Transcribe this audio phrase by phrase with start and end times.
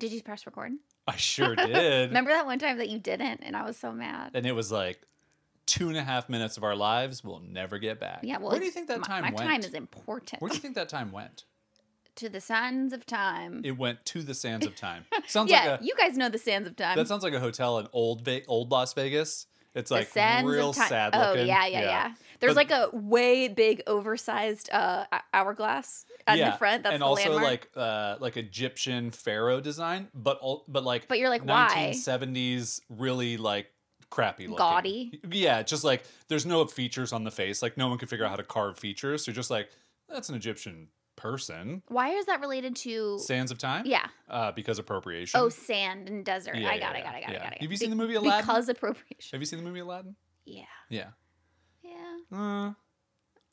[0.00, 0.72] Did you press record?
[1.06, 2.10] I sure did.
[2.10, 4.32] Remember that one time that you didn't, and I was so mad.
[4.34, 5.00] and it was like
[5.66, 8.20] two and a half minutes of our lives we'll never get back.
[8.24, 9.48] Yeah, well, where do you think that my- time my went?
[9.48, 10.42] time is important.
[10.42, 11.44] Where do you think that time went?
[12.16, 13.62] to the sands of time.
[13.64, 15.04] It went to the sands of time.
[15.28, 16.96] Sounds yeah, like a you guys know the sands of time.
[16.96, 19.46] that sounds like a hotel in old Ve- old Las Vegas.
[19.74, 20.88] It's like real time.
[20.88, 21.46] sad oh looking.
[21.46, 22.14] yeah, yeah, yeah.
[22.40, 26.82] There's But- like a way big, oversized uh, hou- hourglass at the front.
[26.84, 27.44] That's and the also landmark.
[27.44, 31.92] like uh like Egyptian pharaoh design, but all, but like But you're like, why?
[31.94, 33.70] 1970s really like
[34.10, 34.56] crappy looking.
[34.56, 35.20] Gaudy?
[35.30, 37.62] Yeah, just like there's no features on the face.
[37.62, 39.24] Like no one can figure out how to carve features.
[39.24, 39.70] So you're just like
[40.08, 40.88] that's an Egyptian
[41.20, 41.82] person.
[41.88, 43.18] Why is that related to?
[43.18, 43.84] Sands of Time?
[43.86, 44.06] Yeah.
[44.28, 45.38] Uh, because appropriation.
[45.38, 46.56] Oh, sand and desert.
[46.56, 47.04] Yeah, I got yeah, it.
[47.04, 47.20] Got it.
[47.20, 47.32] Got it.
[47.32, 47.42] yeah.
[47.42, 47.62] Got it.
[47.62, 48.40] Have you seen Be- the movie Aladdin?
[48.46, 49.30] Because appropriation.
[49.32, 50.16] Have you seen the movie Aladdin?
[50.46, 50.62] Yeah.
[50.88, 51.10] Yeah.
[51.82, 52.16] Yeah.
[52.32, 52.72] Uh,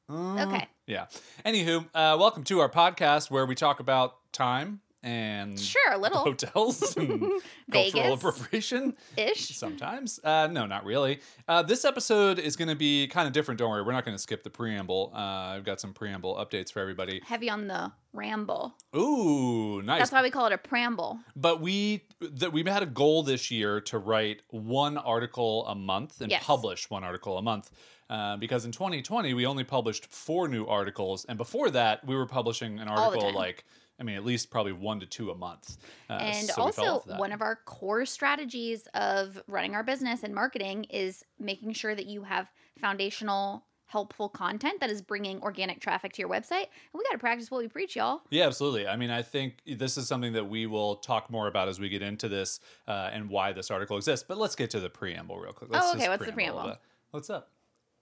[0.09, 0.67] uh, Okay.
[0.85, 1.07] Yeah.
[1.45, 6.19] Anywho, uh, welcome to our podcast where we talk about time and Sure, a little
[6.19, 7.31] hotels and
[7.71, 8.95] cultural appropriation.
[9.15, 9.55] ish.
[9.57, 10.19] Sometimes.
[10.23, 11.19] Uh, no, not really.
[11.47, 13.57] Uh, this episode is going to be kind of different.
[13.59, 13.83] Don't worry.
[13.83, 15.11] We're not going to skip the preamble.
[15.15, 15.17] Uh,
[15.55, 17.21] I've got some preamble updates for everybody.
[17.25, 18.75] Heavy on the ramble.
[18.95, 19.99] Ooh, nice.
[19.99, 21.19] That's why we call it a preamble.
[21.35, 26.19] but we that we've had a goal this year to write one article a month
[26.21, 26.43] and Yes.
[26.43, 27.71] publish one article a month.
[28.09, 32.25] Uh, because in 2020 we only published four new articles, and before that we were
[32.25, 33.65] publishing an article like
[33.99, 35.77] I mean at least probably one to two a month.
[36.09, 37.19] Uh, And so also, that.
[37.19, 42.05] one of our core strategies of running our business and marketing is making sure that
[42.05, 42.47] you have
[42.79, 46.65] foundational, helpful content that is bringing organic traffic to your website.
[46.65, 48.21] And we got to practice what we preach, y'all.
[48.29, 48.87] Yeah, absolutely.
[48.87, 51.89] I mean, I think this is something that we will talk more about as we
[51.89, 54.25] get into this uh, and why this article exists.
[54.27, 55.71] But let's get to the preamble real quick.
[55.71, 56.09] Let's Oh, okay.
[56.09, 56.75] What's the preamble?
[57.11, 57.49] What's up?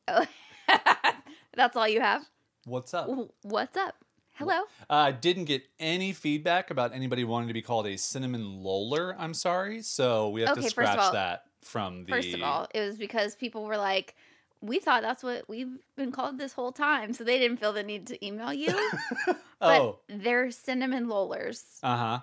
[0.07, 0.25] Oh,
[1.55, 2.25] that's all you have?
[2.65, 3.07] What's up?
[3.43, 3.95] What's up?
[4.35, 4.61] Hello?
[4.89, 9.15] I uh, didn't get any feedback about anybody wanting to be called a cinnamon roller.
[9.17, 12.11] I'm sorry, so we have Okay, to scratch all- that from the.
[12.11, 14.15] First of all, it was because people were like,
[14.61, 17.13] we thought that's what we've been called this whole time.
[17.13, 18.73] So they didn't feel the need to email you.
[19.57, 21.63] But oh, they're cinnamon rollers.
[21.81, 22.19] uh huh.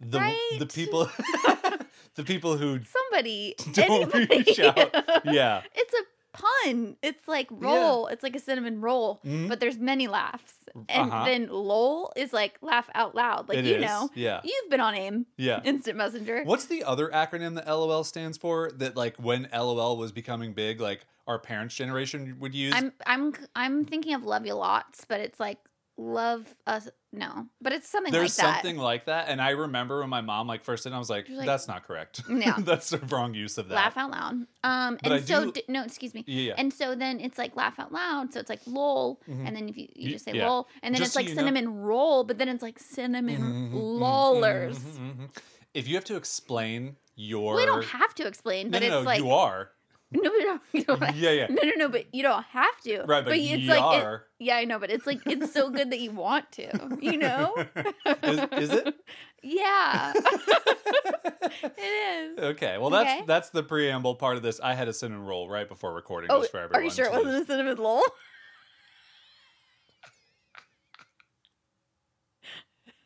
[0.00, 1.10] The the people,
[2.14, 4.26] the people who Somebody, don't anybody.
[4.46, 4.94] reach out.
[5.24, 5.62] Yeah.
[5.74, 6.02] It's a
[6.38, 6.96] pun.
[7.02, 8.06] It's like roll.
[8.08, 9.48] It's like a cinnamon roll, Mhm.
[9.48, 10.54] but there's many laughs.
[10.88, 11.24] And Uh-huh.
[11.24, 13.48] then lol is like laugh out loud.
[13.48, 13.82] Like It you is.
[13.82, 14.40] know, Yeah.
[14.44, 15.60] you've been on AIM, Yeah.
[15.64, 16.42] Instant Messenger.
[16.44, 18.70] What's the other acronym that LOL stands for?
[18.72, 22.74] That like when LOL was becoming big, like our parents' generation would use.
[22.76, 25.58] I'm I'm I'm thinking of love you lots, but it's like
[25.98, 26.88] love us.
[27.12, 28.54] No, but it's something There's like that.
[28.62, 31.28] something like that, and I remember when my mom like first did, I was like,
[31.30, 32.22] like- "That's not correct.
[32.28, 32.56] Yeah.
[32.58, 34.32] that's the wrong use of that." Laugh out loud.
[34.64, 36.24] Um, But and I so do- d- no, excuse me.
[36.26, 36.54] Yeah, yeah.
[36.58, 38.34] And so then it's like laugh out loud.
[38.34, 39.46] So it's like lol, Mhm.
[39.46, 40.46] and then if you, you just say yeah.
[40.46, 42.78] lol, and then Just it's so like you know- cinnamon roll, but then it's like
[42.78, 44.78] cinnamon Mhm, mhm, lollers.
[44.78, 45.28] mhm, mhm.
[45.72, 49.04] If you have to explain your, We don't have to explain, no, but no, it's
[49.04, 49.70] no, like you are
[50.22, 51.00] no, no, no, you don't.
[51.16, 51.46] Yeah, yeah.
[51.48, 53.02] No, no, no, but you don't have to.
[53.04, 54.24] right, but, it's you like it- are.
[54.38, 56.98] yeah, I know, but it's like it's so good that you want to.
[57.00, 57.54] You know?
[58.22, 58.94] is, is it?
[59.42, 60.12] yeah.
[60.14, 62.38] it is.
[62.38, 63.24] Okay, well that's Okay.
[63.26, 64.60] that's the preamble part of this.
[64.60, 66.80] I had a cinnamon roll right before recording, Oh, just for everyone.
[66.80, 68.02] are you sure it wasn't a cinnamon roll?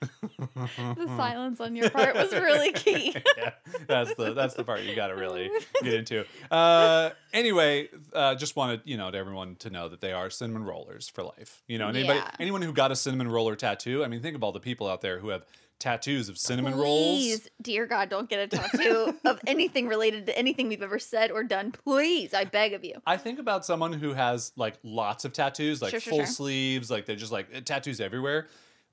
[0.00, 3.14] The silence on your part was really key.
[3.36, 3.52] yeah,
[3.86, 5.50] that's the that's the part you got to really
[5.82, 6.24] get into.
[6.50, 10.64] Uh, anyway, uh, just wanted you know to everyone to know that they are cinnamon
[10.64, 11.62] rollers for life.
[11.66, 12.30] You know, anybody Yeah.
[12.38, 14.04] anyone who got a cinnamon roller tattoo.
[14.04, 15.44] I mean, think of all the people out there who have
[15.78, 17.18] tattoos of cinnamon rolls.
[17.18, 21.30] Please, dear God, don't get a tattoo of anything related to anything we've ever said
[21.30, 21.72] or done.
[21.72, 22.94] Please, I beg of you.
[23.06, 26.26] I think about someone who has like lots of tattoos, like Sure, sure, full sure.
[26.26, 28.48] sleeves, like they're just like tattoos everywhere.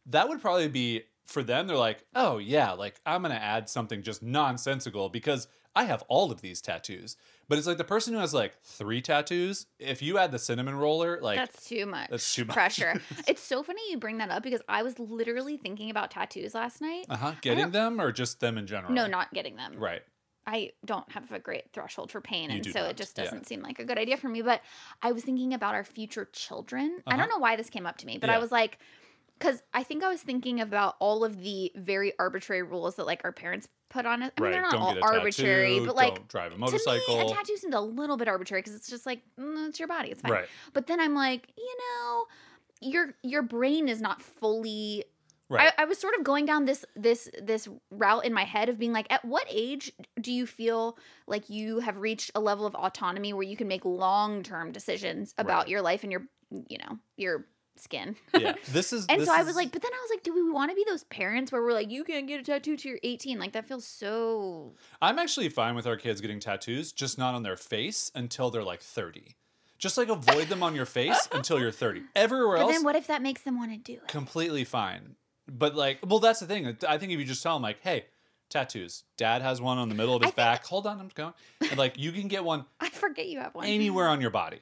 [0.07, 1.67] That would probably be for them.
[1.67, 6.31] They're like, oh yeah, like I'm gonna add something just nonsensical because I have all
[6.31, 7.17] of these tattoos.
[7.49, 9.67] But it's like the person who has like three tattoos.
[9.79, 12.09] If you add the cinnamon roller, like That's too much.
[12.09, 12.53] that's too much.
[12.55, 12.99] pressure.
[13.27, 16.81] it's so funny you bring that up because I was literally thinking about tattoos last
[16.81, 17.05] night.
[17.09, 18.93] uh huh, getting them or just them in general.
[18.93, 19.75] No, not getting them.
[19.77, 20.01] right.
[20.49, 23.47] I don't have a great threshold for pain, You and so not, it just doesn't
[23.47, 24.41] seem like a good idea for me.
[24.41, 24.61] But
[25.01, 27.01] I was thinking about our future children.
[27.05, 27.17] I Uh-huh.
[27.17, 28.79] don't know why this came up to me, but I was like,
[29.39, 33.21] because I think I was thinking about all of the very arbitrary rules that like
[33.23, 34.33] our parents put on it.
[34.37, 34.51] I mean, right.
[34.53, 37.17] they're not don't all arbitrary, tattoo, but like don't drive a motorcycle.
[37.17, 39.79] to me, a tattoo seems a little bit arbitrary because it's just like mm, it's
[39.79, 40.31] your body, it's fine.
[40.31, 40.47] right.
[40.73, 42.25] But then I'm like, you know,
[42.81, 45.05] your your brain is not fully.
[45.49, 45.71] Right.
[45.77, 48.77] I, I was sort of going down this this this route in my head of
[48.77, 52.75] being like, at what age do you feel like you have reached a level of
[52.75, 55.69] autonomy where you can make long term decisions about Right.
[55.69, 57.45] your life and your you know your
[57.79, 58.15] skin?
[58.37, 58.53] yeah.
[58.71, 59.05] This is.
[59.07, 60.71] And this so I is- was like, but then I was like, do we want
[60.71, 63.39] to be those parents where we're like, you can't get a tattoo till you're 18?
[63.39, 64.73] Like that feels so.
[65.01, 68.63] I'm actually fine with our kids getting tattoos, just not on their face until they're
[68.63, 69.35] like 30.
[69.77, 72.01] Just like avoid them on your face until you're 30.
[72.15, 74.07] Everywhere But else, then what if that makes them want to do it?
[74.07, 75.15] completely fine.
[75.47, 76.75] But like, well, that's the thing.
[76.87, 78.05] I think if you just tell them like, hey,
[78.49, 79.03] tattoos.
[79.17, 80.65] Dad has one on the middle of I his think- back.
[80.65, 81.33] Hold on, I'm going.
[81.69, 83.65] And like, you can get one I forget you have one.
[83.65, 84.61] anywhere on your body,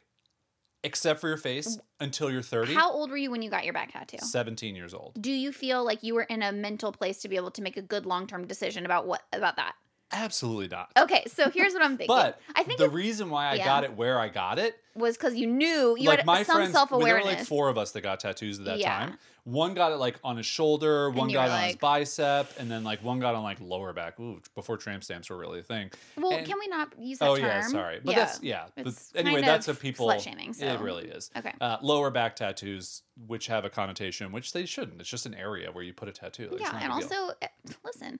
[0.85, 2.75] except for your face, until you're 30.
[2.75, 4.19] How old were you when you got your back tattoo?
[4.19, 5.19] 17 years old.
[5.19, 7.75] Do you feel like you were in a mental place to be able to make
[7.75, 9.73] a good long term decision about what about that?
[10.11, 10.91] Absolutely not.
[10.97, 12.15] Okay, so here's what I'm thinking.
[12.15, 13.65] But I think the reason why I yeah.
[13.65, 16.57] got it where I got it was because you knew you like had my some
[16.57, 17.25] friends, self there were awareness.
[17.39, 18.97] like four of us that got tattoos at that Yeah.
[18.97, 19.17] time.
[19.43, 22.83] One got it like on his shoulder, one got it on his bicep, and then
[22.83, 24.19] like one got on like lower back.
[24.19, 25.91] Ooh, before tramp stamps were really a thing.
[26.17, 27.45] well, and- can we not use that Oh term?
[27.45, 28.19] yeah, sorry, but Yeah.
[28.25, 28.65] that's yeah.
[28.75, 31.29] But anyway, that's a people slut-shaming, so- It really is.
[31.35, 31.53] Okay.
[31.61, 34.99] Uh, lower back tattoos, which have a connotation, which they shouldn't.
[35.01, 36.49] It's just an area where you put a tattoo.
[36.51, 37.47] Like, yeah, and also eh,
[37.83, 38.19] listen,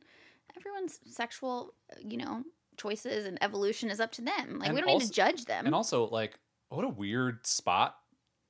[0.58, 2.44] everyone's sexual, uh, you know,
[2.78, 4.60] choices and evolution is up to them.
[4.60, 5.66] Like And we don't need to judge them.
[5.66, 6.38] and also like
[6.70, 7.96] what a weird spot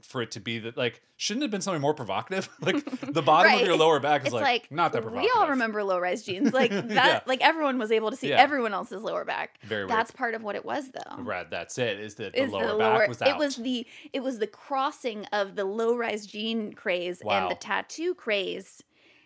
[0.02, 3.22] for it to be that like shouldn't it have been something more provocative like the
[3.26, 5.98] bottom of your lower back is like, like, not that provocative we all remember low
[5.98, 6.90] rise jeans, like that.
[6.90, 7.20] Yeah.
[7.26, 8.42] Like everyone was able to see Yeah.
[8.42, 9.58] everyone else's lower back.
[9.64, 9.90] very weird.
[9.92, 11.24] That's part of what it was, though.
[11.24, 12.00] Right, that's it.
[12.00, 13.30] Is that the Is lower back was out?
[13.30, 17.56] It was the it was the crossing of the low rise jean craze and the
[17.56, 18.84] tattoo craze,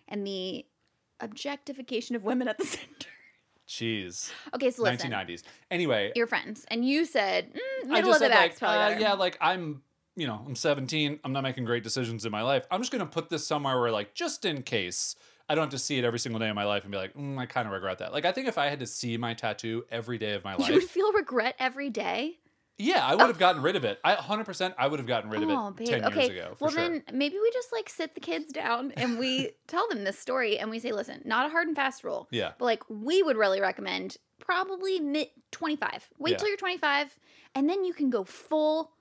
[0.08, 0.66] and the
[1.22, 3.10] objectification of women at the center.
[3.68, 5.44] Jeez, Okay, so listen, 1990s.
[5.70, 8.78] Anyway, your friends, and you said mm, I middle just of the said like, probably
[8.78, 9.02] uh, better.
[9.02, 9.84] yeah, like I'm,
[10.16, 11.20] you know, I'm 17.
[11.24, 12.66] I'm not making great decisions in my life.
[12.72, 15.16] I'm just gonna put this somewhere where, like, just in case.
[15.52, 17.16] I don't have to see it every single day of my life and be like,
[17.16, 18.14] mm, I kind of regret that.
[18.14, 20.68] Like, I think if I had to see my tattoo every day of my life,
[20.70, 22.38] You would feel regret every day.
[22.80, 24.00] Yeah, I would have gotten rid of it.
[24.04, 25.88] I 100%, I would have gotten rid of oh, it babe.
[25.88, 26.20] 10 okay.
[26.28, 26.56] years ago.
[26.60, 26.82] Well, sure.
[26.82, 30.58] then maybe we just like sit the kids down and we tell them this story
[30.58, 32.28] and we say, listen, not a hard and fast rule.
[32.32, 32.54] yeah.
[32.58, 36.10] But like we would really recommend probably mid 25.
[36.18, 36.38] Wait Yeah.
[36.38, 37.20] till you're 25
[37.54, 38.92] and then you can go full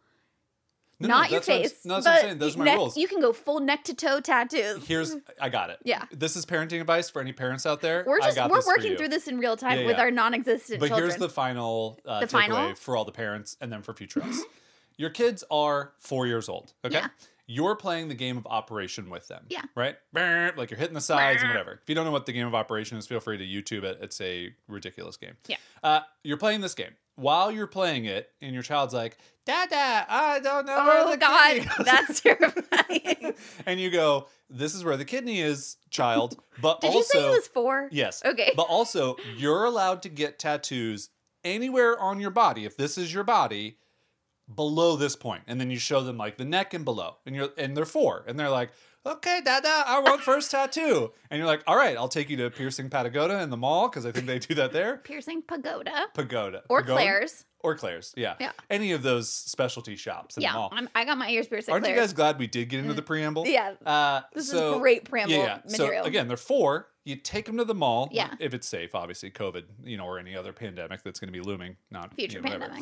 [1.00, 1.84] No, no, not your that's what face.
[1.84, 2.38] no, that's what I'm saying.
[2.38, 2.96] Those are my neck- rules.
[2.96, 4.84] You can go full neck to toe tattoos.
[4.86, 5.78] Here's, I got it.
[5.84, 6.04] Yeah.
[6.10, 8.02] This is parenting advice for any parents out there.
[8.06, 10.02] we're just we're working through this in real time Yeah, with yeah.
[10.02, 11.08] our non-existent But children.
[11.10, 12.74] here's the final uh, The takeaway final?
[12.74, 14.40] for all the parents and then for future us.
[14.96, 16.72] Your kids are four years old.
[16.84, 16.96] Okay.
[16.96, 17.06] Yeah.
[17.50, 19.46] You're playing the game of operation with them.
[19.48, 19.62] Yeah.
[19.74, 19.96] Right?
[20.14, 21.80] Like you're hitting the sides and whatever.
[21.82, 23.98] If you don't know what the game of operation is, feel free to YouTube it.
[24.02, 25.32] It's a ridiculous game.
[25.46, 25.56] Yeah.
[25.82, 26.92] Uh, you're playing this game.
[27.16, 30.76] While you're playing it, and your child's like, Dada, I don't know.
[30.78, 32.20] oh god, kidney is." that's
[32.68, 33.34] terrifying.
[33.66, 36.36] and you go, This is where the kidney is, child.
[36.60, 37.88] But Did also you say he was 4?
[37.92, 38.22] Yes.
[38.24, 38.52] Okay.
[38.54, 41.08] But also, you're allowed to get tattoos
[41.44, 43.78] anywhere on your body if this is your body
[44.54, 45.16] below this.
[45.46, 47.16] And then you show them like the neck and below.
[47.26, 48.24] And you're and they're four.
[48.26, 48.70] And they're like,
[49.06, 51.12] okay, dada, I want first tattoo.
[51.30, 54.06] And you're like, all right, I'll take you to Piercing Patagoda in the mall because
[54.06, 54.98] I think they do that there.
[54.98, 56.62] Piercing pagoda Pagoda.
[56.68, 56.96] or Pagoda?
[57.00, 57.44] Claire's.
[57.60, 58.36] Or Claire's, yeah.
[58.38, 58.52] Yeah.
[58.70, 60.68] Any of those specialty shops in the mall.
[60.72, 62.94] I'm, I got my ears pierced at Aren't you guys glad we did get into
[62.94, 63.46] the preamble?
[63.48, 65.76] yeah, Uh, this so- is great preamble yeah, yeah.
[65.78, 66.04] material.
[66.04, 66.88] So again, they're four.
[67.04, 68.10] You take them to the mall.
[68.12, 68.34] Yeah.
[68.38, 71.40] If it's safe, obviously, COVID, you know, or any other pandemic that's going to be
[71.44, 71.76] looming.
[71.90, 72.74] Not future you know, whatever.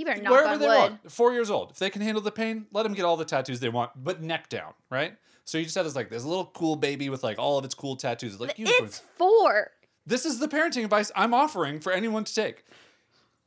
[0.00, 0.76] You better knock Wherever on they wood.
[0.78, 1.12] want.
[1.12, 1.72] Four years old.
[1.72, 4.22] If they can handle the pain, let them get all the tattoos they want, but
[4.22, 5.14] neck down, right?
[5.44, 7.74] So you just have this like this little cool baby with like all of its
[7.74, 8.88] cool tattoos, like unicorns.
[8.92, 9.72] It's four.
[10.06, 12.64] This is the parenting advice I'm offering for anyone to take.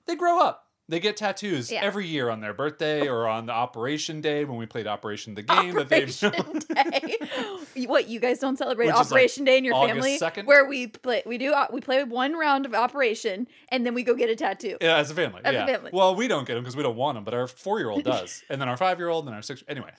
[0.05, 0.62] They grow up.
[0.89, 1.81] They get tattoos Yeah.
[1.81, 5.41] every year on their birthday or on the Operation Day when we played Operation the
[5.41, 7.85] game that they've Operation Day.
[7.87, 10.45] what you guys don't celebrate Which is, like, Operation Day in your August family, 2nd?
[10.45, 14.13] where we play we do we play one round of Operation and then we go
[14.13, 14.77] get a tattoo.
[14.81, 15.39] Yeah, as a family.
[15.45, 15.91] As a family.
[15.93, 18.03] Well, we don't get them because we don't want them, but our four year old
[18.13, 19.63] does, and then our five year old, and our six.
[19.69, 19.91] Anyway,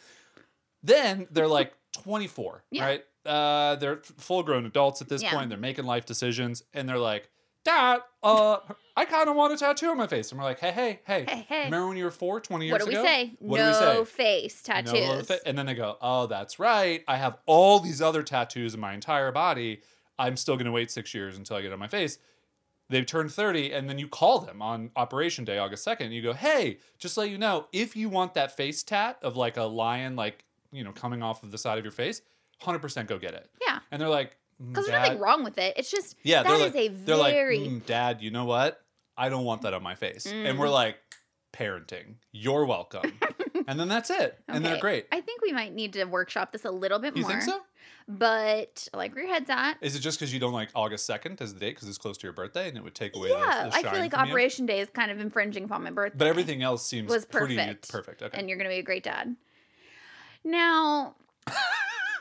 [0.82, 2.84] then they're like twenty four, Yeah.
[2.84, 3.04] right?
[3.24, 5.32] Uh, they're full grown adults at this Yeah.
[5.34, 5.48] point.
[5.48, 7.30] They're making life decisions, and they're like,
[7.64, 8.58] "Dad, uh,
[8.96, 11.24] I kind of want a tattoo on my face." And we're like, "Hey, hey, hey,
[11.28, 11.64] Hey, hey.
[11.64, 13.04] remember when you were four, 20 years What do we ago?
[13.04, 13.34] say?
[13.38, 13.68] What no do
[14.00, 14.04] we say?
[14.04, 15.26] face No tattoos.
[15.26, 17.02] fa- and then they go, "Oh, that's right.
[17.08, 19.82] I have all these other tattoos in my entire body.
[20.18, 22.18] I'm still going to wait six years until I get on my face."
[22.90, 26.02] They've turned 30, and then you call them on Operation Day, August 2nd.
[26.04, 29.36] and You go, "Hey, just let you know, if you want that face tat of
[29.36, 32.20] like a lion, like you know, coming off of the side of your face,
[32.60, 33.48] 100% go get it.
[33.64, 33.78] Yeah.
[33.90, 35.74] And they're like, "Mm, Because there's nothing wrong with it.
[35.76, 38.80] It's just Yeah, that is like, a they're like, very "Mm, Dad, you know what?
[39.16, 40.26] I don't want that on my face.
[40.26, 40.72] And we're Mm.
[40.72, 40.96] like,
[41.52, 43.20] parenting, you're welcome.
[43.68, 44.38] and then that's it.
[44.48, 45.06] And they're great.
[45.12, 47.30] I think we might need to workshop this a little bit You more.
[47.30, 47.60] think so?
[48.08, 49.74] But I like where your head's at.
[49.80, 52.18] Is it just because you don't like August 2nd as the date because it's close
[52.18, 54.26] to your birthday and it would take away Yeah, the, the I feel like from
[54.26, 54.32] you?
[54.32, 56.18] Operation Day is kind of infringing upon my birthday.
[56.18, 57.88] But everything else seems was pretty perfect.
[57.90, 58.22] perfect.
[58.22, 58.38] Okay.
[58.38, 59.36] and you're going to be a great dad.
[60.44, 61.14] Now,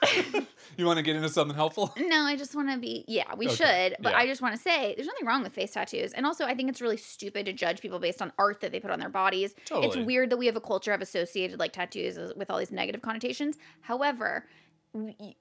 [0.77, 1.93] you want to get into something helpful?
[1.97, 3.05] no, I just want to be.
[3.07, 4.17] Yeah, we Okay, should, but yeah.
[4.17, 6.13] I just want to say there's nothing wrong with face tattoos.
[6.13, 8.79] And also, I think it's really stupid to judge people based on art that they
[8.79, 9.53] put on their bodies.
[9.65, 9.87] Totally.
[9.87, 13.01] It's weird that we have a culture of associated like tattoos with all these negative
[13.01, 13.57] connotations.
[13.81, 14.45] However,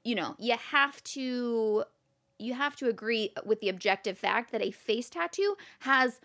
[0.04, 1.84] you know, you have to
[2.38, 6.20] you have to agree with the objective fact that a face tattoo has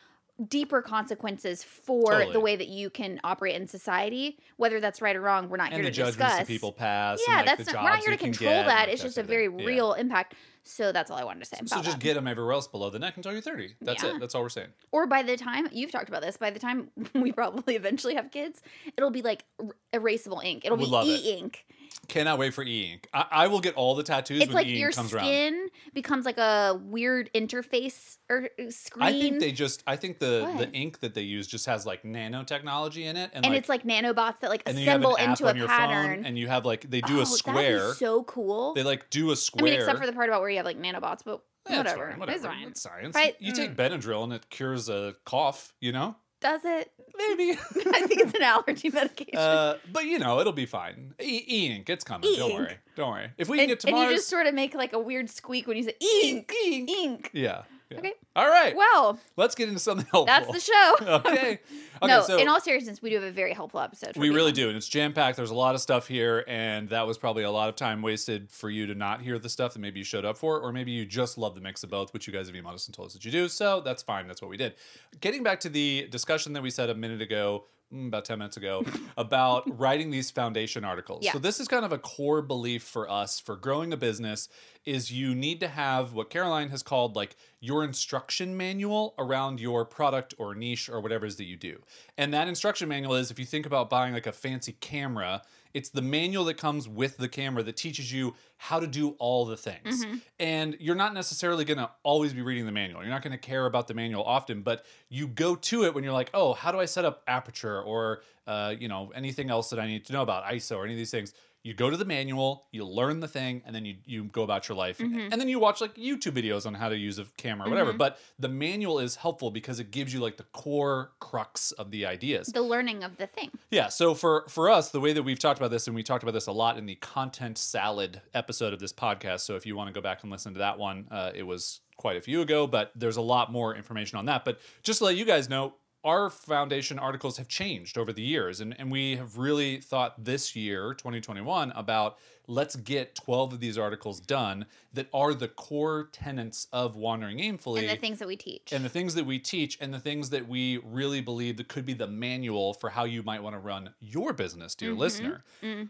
[0.50, 2.34] deeper consequences for Totally.
[2.34, 4.38] the way that you can operate in society.
[4.58, 6.38] Whether that's right or wrong, we're not and here to discuss.
[6.38, 7.20] that people pass.
[7.28, 8.90] yeah, and, like, that's not, we're not here to control get that.
[8.90, 9.46] It's just a very.
[9.46, 9.66] Yeah.
[9.66, 10.36] real impact.
[10.64, 11.58] So that's all I wanted to say.
[11.66, 12.00] So just that.
[12.00, 13.76] get them everywhere else below the neck until you're 30.
[13.82, 14.16] That's Yeah.
[14.16, 14.20] it.
[14.20, 14.68] That's all we're saying.
[14.92, 18.32] Or by the time you've talked about this, by the time we probably eventually have
[18.32, 18.62] kids,
[18.98, 20.66] it'll be like er- erasable ink.
[20.66, 21.66] It'll Would be e ink.
[22.08, 23.10] Cannot wait for e ink.
[23.14, 25.26] I, I will get all the tattoos It's when like e your ink comes around.
[25.26, 29.04] skin becomes like a weird interface or screen.
[29.06, 29.84] I think they just.
[29.86, 33.46] I think the the ink that they use just has like nanotechnology in it, and,
[33.46, 36.26] and like, it's like nanobots that like and then you have assemble into a pattern.
[36.26, 37.94] and you have like they do Oh, a square.
[37.96, 38.74] so cool.
[38.74, 39.66] They like do a square.
[39.66, 41.92] I mean, except for the part about where you have like nanobots, but Yeah, it's
[41.92, 42.10] whatever.
[42.12, 42.38] fine, whatever.
[42.38, 42.68] It's fine.
[42.70, 43.16] It's science.
[43.16, 43.36] Right?
[43.40, 43.56] You Mm.
[43.58, 45.74] take Benadryl and it cures a cough.
[45.82, 46.90] You know, Does it?
[47.18, 47.52] Maybe.
[47.94, 49.38] I think it's an allergy medication.
[49.38, 51.14] uh, but you know, it'll be fine.
[51.22, 52.32] E, e ink, it's coming.
[52.38, 52.60] Don't E-ink.
[52.60, 52.78] worry.
[52.96, 53.30] Don't worry.
[53.38, 55.30] If we can and, get to and you just sort of make like a weird
[55.30, 56.90] squeak when you say ink, ink.
[56.90, 57.30] ink.
[57.34, 57.64] Yeah.
[57.90, 58.00] Yeah.
[58.00, 58.14] Okay.
[58.36, 58.76] All right.
[58.76, 60.26] Well, Let's get into something helpful.
[60.26, 60.96] that's the show.
[61.26, 61.60] okay.
[62.00, 62.14] Okay.
[62.14, 64.14] no, so in all seriousness, we do have a very helpful episode.
[64.14, 64.66] for we really people.
[64.66, 65.36] do, and it's jam packed.
[65.36, 68.52] There's a lot of stuff here, and that was probably a lot of time wasted
[68.52, 70.92] for you to not hear the stuff that maybe you showed up for, or maybe
[70.92, 73.08] you just love the mix of both, which you guys have emailed us and told
[73.08, 73.48] us that you do.
[73.48, 74.28] So that's fine.
[74.28, 74.76] That's what we did.
[75.22, 77.66] Getting back to the discussion that we said a minute ago.
[77.94, 78.84] Mm, About 10 minutes ago,
[79.18, 81.24] about writing these foundation articles.
[81.24, 81.34] Yeah.
[81.34, 84.50] So, this is kind of a core belief for us for growing a business
[84.86, 89.84] is you need to have what Caroline has called like your instruction manual around your
[89.84, 91.82] product or niche or whatever it is that you do.
[92.18, 95.42] And that instruction manual is if you think about buying like a fancy camera,
[95.78, 99.46] it's the manual that comes with the camera that teaches you how to do all
[99.46, 100.04] the things.
[100.40, 103.02] And you're not necessarily going to always be reading the manual.
[103.02, 106.04] You're not going to care about the manual often, but you go to it when
[106.04, 109.70] you're like, "Oh, how do I set up aperture or uh, you know, anything else
[109.70, 111.34] that I need to know about ISO or any of these things?"
[111.68, 114.70] You go to the manual, you learn the thing, and then you you go about
[114.70, 115.02] your life.
[115.02, 117.92] And then you watch like YouTube videos on how to use a camera or whatever.
[117.92, 122.06] But the manual is helpful because it gives you like the core crux of the
[122.06, 122.48] ideas.
[122.48, 123.52] the learning of the thing.
[123.70, 126.24] Yeah, so for for us, the way that we've talked about this, and we talked
[126.24, 129.42] about this a lot in the content salad episode of this podcast.
[129.42, 131.82] So if you want to go back and listen to that one, uh, it was
[131.98, 134.46] quite a few ago, but there's a lot more information on that.
[134.46, 138.60] But just to let you guys know, our foundation articles have changed over the years,
[138.62, 142.18] and and we have really thought this year, 2021, about
[142.50, 147.80] let's get 12 of these articles done that are the core tenets of wandering aimfully
[147.82, 148.72] And the things that we teach.
[148.72, 151.86] and the things that we teach and the things that we really believe that could
[151.86, 155.00] be the manual for how you might want to run your business dear Mm-hmm.
[155.00, 155.44] listener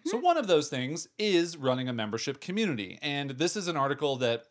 [0.06, 4.16] so one of those things is running a membership community and this is an article
[4.16, 4.46] that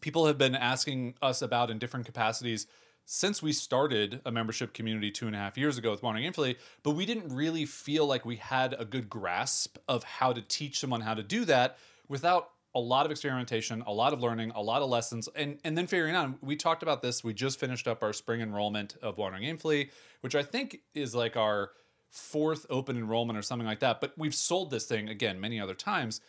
[0.00, 2.66] people have been asking us about in different capacities
[3.06, 6.56] since we started a membership community two and a half years ago with Wandering Aimfully,
[6.82, 10.80] but we didn't really feel like we had a good grasp of how to teach
[10.80, 14.60] someone how to do that without a lot of experimentation, a lot of learning, a
[14.60, 16.34] lot of lessons, and and then figuring out.
[16.42, 17.24] We talked about this.
[17.24, 21.36] We just finished up our spring enrollment of Wandering Aimfully, which I think is like
[21.36, 21.70] our
[22.10, 24.00] fourth open enrollment or something like that.
[24.00, 26.20] But we've sold this thing again many other times.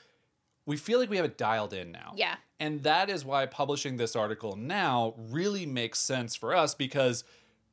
[0.68, 2.14] We feel like we have it dialed in now.
[2.16, 2.36] yeah.
[2.60, 7.24] And that is why publishing this article now really makes sense for us because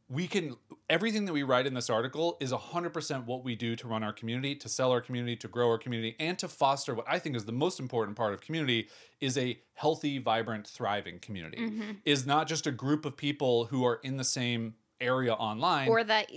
[0.09, 0.57] we can
[0.91, 4.13] everything that we write in this article is 100% what we do to run our
[4.13, 7.37] community, to sell our community, to grow our community and to foster what I think
[7.37, 8.89] is the most important part of community
[9.21, 11.59] is a healthy, vibrant, thriving community.
[11.59, 11.91] Mm-hmm.
[12.05, 16.05] Is not just a group of people who are in the same area online Or
[16.05, 16.31] that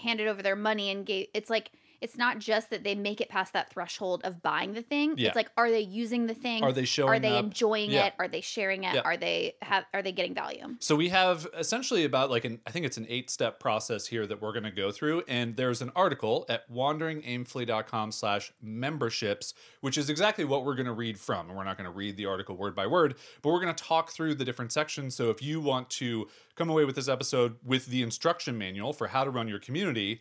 [0.00, 1.28] handed over their money and gave.
[1.34, 1.72] It's like
[2.04, 5.14] it's not just that they make it past that threshold of buying the thing.
[5.16, 5.28] Yeah.
[5.28, 6.62] It's like, are they using the thing?
[6.62, 7.44] Are they showing Are they up?
[7.46, 8.06] enjoying Yeah.
[8.06, 8.14] it?
[8.18, 8.94] Are they sharing it?
[8.94, 9.00] Yeah.
[9.00, 9.84] Are they have?
[9.94, 10.76] Are they getting value?
[10.80, 14.26] So we have essentially about like an I think it's an eight step process here
[14.26, 19.98] that we're going to go through, and there's an article at wanderingaimfully.com slash memberships, which
[19.98, 21.48] is exactly what we're going to read from.
[21.48, 23.84] And we're not going to read the article word by word, but we're going to
[23.84, 25.14] talk through the different sections.
[25.14, 29.06] So if you want to come away with this episode with the instruction manual for
[29.08, 30.20] how to run your community,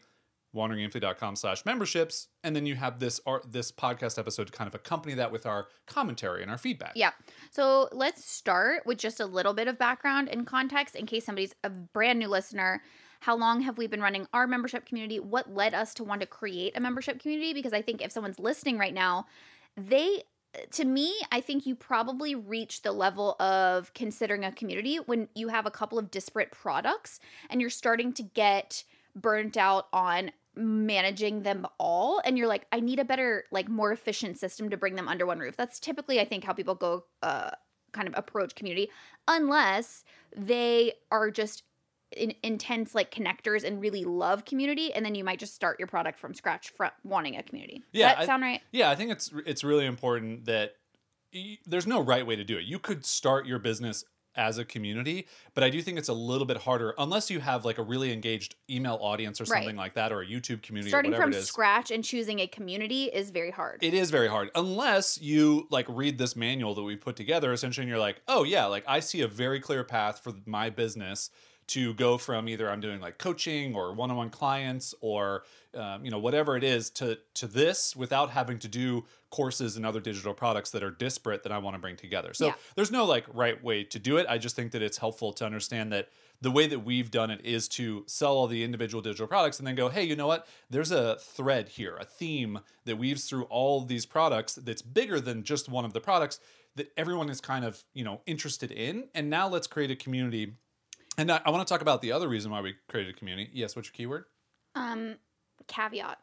[0.55, 5.15] wanderingaimfully.com slash memberships and then you have this this podcast episode to kind of accompany
[5.15, 7.11] that with our commentary and our feedback Yeah.
[7.51, 11.53] So let's start with just a little bit of background and context in case somebody's
[11.63, 12.81] a brand new listener.
[13.21, 15.19] How long have we been running our membership community?
[15.19, 17.53] What led us to want to create a membership community?
[17.53, 19.25] Because I think if someone's listening right now,
[19.77, 20.23] they
[20.71, 25.47] to me, I think you probably reach the level of considering a community when you
[25.47, 27.19] have a couple of disparate products
[27.49, 28.83] and you're starting to get
[29.15, 33.91] burnt out on managing them all and you're like I need a better like more
[33.91, 35.55] efficient system to bring them under one roof.
[35.57, 37.51] That's typically I think how people go uh
[37.91, 38.89] kind of approach community
[39.27, 40.03] unless
[40.35, 41.63] they are just
[42.15, 45.87] in, intense like connectors and really love community and then you might just start your
[45.87, 47.77] product from scratch from wanting a community.
[47.91, 48.61] Does Yeah, that I- sound right?
[48.71, 50.75] Yeah, I think it's it's really important that
[51.33, 52.65] y- there's no right way to do it.
[52.65, 56.45] You could start your business as a community, but I do think it's a little
[56.45, 59.59] bit harder unless you have like a really engaged email audience or Right.
[59.59, 61.47] something like that, or a YouTube community, Starting or whatever from it is.
[61.47, 63.83] scratch and choosing a community is very hard.
[63.83, 67.83] It is very hard unless you like read this manual that we put together essentially
[67.83, 71.29] and you're like, "Oh yeah, like I see a very clear path for my business
[71.65, 76.19] to go from either I'm doing like coaching or one-on-one clients or um, you know
[76.19, 80.69] whatever it is to to this without having to do courses and other digital products
[80.71, 82.53] that are disparate that I want to bring together." So Yeah.
[82.75, 84.25] there's no like right way to do it.
[84.29, 86.09] I just think that it's helpful to understand that
[86.41, 89.67] the way that we've done it is to sell all the individual digital products and
[89.67, 90.45] then go, hey, you know what?
[90.69, 95.19] There's a thread here, a theme that weaves through all of these products that's bigger
[95.19, 96.39] than just one of the products
[96.75, 99.07] that everyone is kind of, you know, interested in.
[99.15, 100.53] And now let's create a community.
[101.17, 103.49] And I, I want to talk about the other reason why we created a community.
[103.53, 104.25] Yes, what's your keyword?
[104.75, 105.15] Um
[105.67, 106.19] caveat.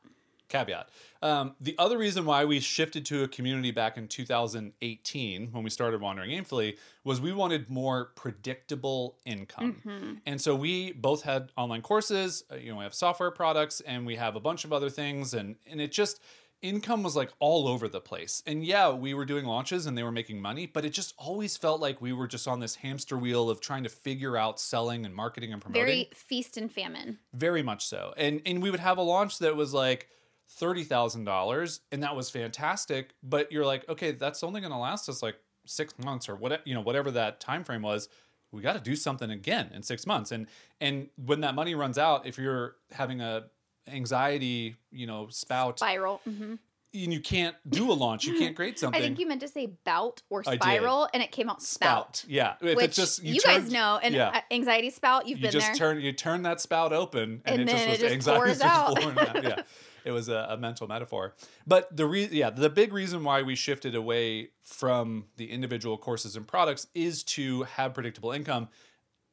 [0.50, 0.90] Caveat.
[1.22, 5.70] Um, the other reason why we shifted to a community back in 2018 when we
[5.70, 10.20] started Wandering Aimfully was we wanted more predictable income.
[10.26, 14.04] And so we both had online courses, uh, you know, we have software products and
[14.06, 16.20] we have a bunch of other things and and it just
[16.62, 18.42] income was like all over the place.
[18.46, 21.56] And yeah, we were doing launches and they were making money, but it just always
[21.56, 25.06] felt like we were just on this hamster wheel of trying to figure out selling
[25.06, 25.82] and marketing and promoting.
[25.82, 27.18] Very feast and famine.
[27.32, 28.12] Very much so.
[28.16, 30.08] And and we would have a launch that was like
[30.56, 33.14] thirty thousand dollars, and that was fantastic.
[33.22, 35.36] But you're like, okay, that's only going to last us like
[35.66, 38.08] six months or whatever you know whatever that time frame was.
[38.52, 40.32] We got to do something again in six months.
[40.32, 40.46] And
[40.80, 43.44] and when that money runs out, if you're having a
[43.88, 46.20] anxiety, you know, spout, Spiral.
[46.24, 46.54] hmm
[46.92, 49.00] and you can't do a launch, you can't create something.
[49.00, 52.16] I think you meant to say bout or spiral, and it came out spout.
[52.16, 52.28] spout.
[52.28, 54.30] Yeah, if Which it's just you, turn- guys know, and yeah.
[54.30, 55.74] uh, anxiety spout, you've you been just there.
[55.76, 58.48] turn you turn that spout open and, And it then just it was just anxiety
[58.58, 59.44] just out.
[59.44, 59.62] yeah
[60.04, 61.34] it was a, a mental metaphor
[61.66, 66.36] but the re- yeah the big reason why we shifted away from the individual courses
[66.36, 68.68] and products is to have predictable income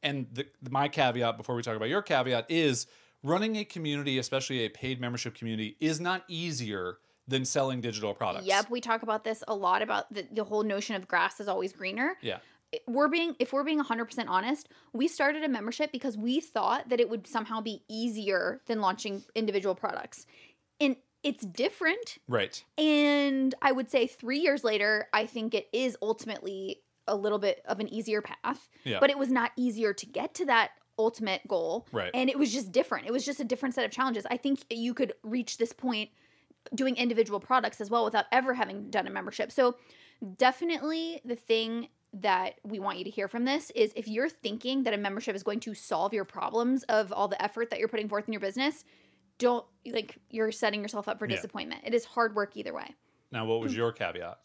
[0.02, 2.86] and the, my caveat before we talk about your caveat is
[3.22, 8.46] running a community especially a paid membership community is not easier than selling digital products
[8.46, 11.48] Yep, we talk about this a lot about the, the whole notion of grass is
[11.48, 12.16] always greener.
[12.22, 12.38] yeah
[12.86, 17.00] We're being if we're being 100% honest, we started a membership because we thought that
[17.00, 20.26] it would somehow be easier than launching individual products.
[21.22, 26.82] It's different, right and I would say 3 years later, I think it is ultimately
[27.06, 28.68] a little bit of an easier path.
[28.84, 28.98] Yeah.
[29.00, 31.86] But it was not easier to get to that ultimate goal.
[31.90, 32.10] Right.
[32.12, 33.06] And it was just different.
[33.06, 34.26] It was just a different set of challenges.
[34.30, 36.10] I think you could reach this point
[36.74, 39.50] doing individual products as well without ever having done a membership.
[39.50, 39.76] So,
[40.36, 44.82] definitely the thing that we want you to hear from this is if you're thinking
[44.82, 47.88] that a membership is going to solve your problems of all the effort that you're
[47.88, 48.84] putting forth in your business,
[49.38, 51.36] don't like you're setting yourself up for Yeah.
[51.36, 51.82] disappointment.
[51.84, 52.94] It is hard work either way.
[53.30, 54.38] now what was your caveat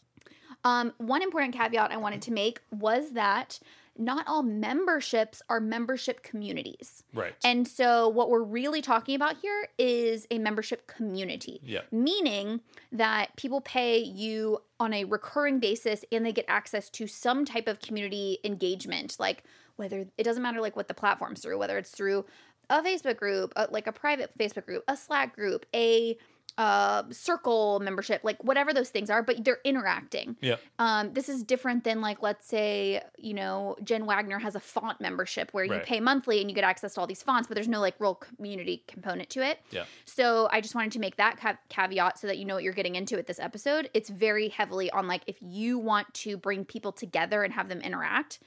[0.64, 3.58] Um, one important caveat I wanted to make was that
[3.96, 7.04] not all memberships are membership communities.
[7.12, 11.60] right And so, what we're really talking about here is a membership community.
[11.62, 11.82] Yeah.
[11.92, 17.44] Meaning that people pay you on a recurring basis and they get access to some
[17.44, 19.16] type of community engagement.
[19.20, 19.44] Like,
[19.76, 22.24] whether it doesn't matter like what the platform's through, whether it's through
[22.70, 26.16] a Facebook group, a, like a private Facebook group, a Slack group, a
[26.56, 30.36] uh, circle membership, like whatever those things are, but they're interacting.
[30.40, 34.60] yeah Um, this is different than like let's say you know Jen Wagner has a
[34.60, 35.82] font membership where you Right.
[35.84, 38.14] pay monthly and you get access to all these fonts, but there's no like real
[38.14, 39.58] community component to it.
[39.72, 42.62] yeah So I just wanted to make that ca- caveat so that you know what
[42.62, 43.90] you're getting into with this episode.
[43.92, 47.80] It's very heavily on like if you want to bring people together and have them
[47.80, 48.38] interact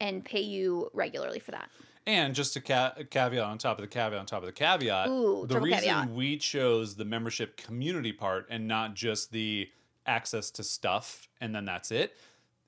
[0.00, 1.70] and pay you regularly for that.
[2.06, 5.08] And just a ca- caveat on top of the caveat on top of the caveat,
[5.08, 6.10] Ooh, the reason caveat.
[6.10, 9.70] we chose the membership community part and not just the
[10.06, 12.14] access to stuff and then that's it.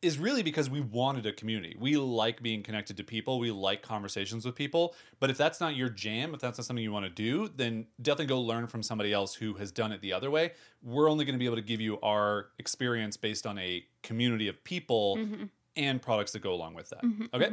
[0.03, 1.75] is really because we wanted a community.
[1.79, 3.39] We like being connected to people.
[3.39, 4.95] We like conversations with people.
[5.21, 7.87] But if that's not your jam, if that's not something you want to do, then
[8.01, 10.53] definitely go learn from somebody else who has done it the other way.
[10.83, 14.49] We're only going to be able to give you our experience based on a community
[14.49, 15.45] of people mm-hmm.
[15.77, 17.05] And products that go along with that.
[17.35, 17.51] okay.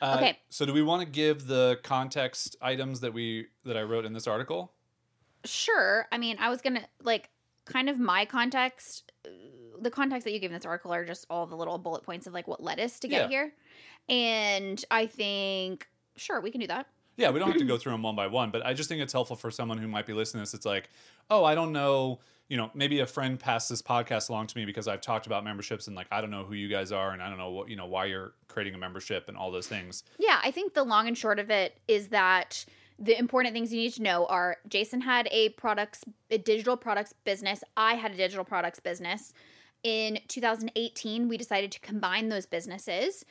[0.00, 0.38] Uh, Okay.
[0.48, 4.12] So do we want to give the context items that we that I wrote in
[4.12, 4.72] this article?
[5.44, 6.06] Sure.
[6.12, 7.30] I mean, I was gonna like
[7.64, 9.10] kind of my context.
[9.80, 12.26] The context that you gave in this article are just all the little bullet points
[12.26, 13.28] of like what led us to get Yeah.
[13.28, 13.52] here,
[14.08, 16.86] and I think sure we can do that.
[17.16, 19.00] Yeah, we don't have to go through them one by one, but I just think
[19.00, 20.54] it's helpful for someone who might be listening to this.
[20.54, 20.90] It's like,
[21.30, 24.64] oh, I don't know, you know, maybe a friend passed this podcast along to me
[24.64, 27.22] because I've talked about memberships and like I don't know who you guys are and
[27.22, 30.04] I don't know what you know why you're creating a membership and all those things.
[30.18, 32.64] Yeah, I think the long and short of it is that
[32.98, 37.14] the important things you need to know are Jason had a products a digital products
[37.24, 37.62] business.
[37.76, 39.32] I had a digital products business.
[39.82, 43.24] In 2018, we decided to combine those businesses.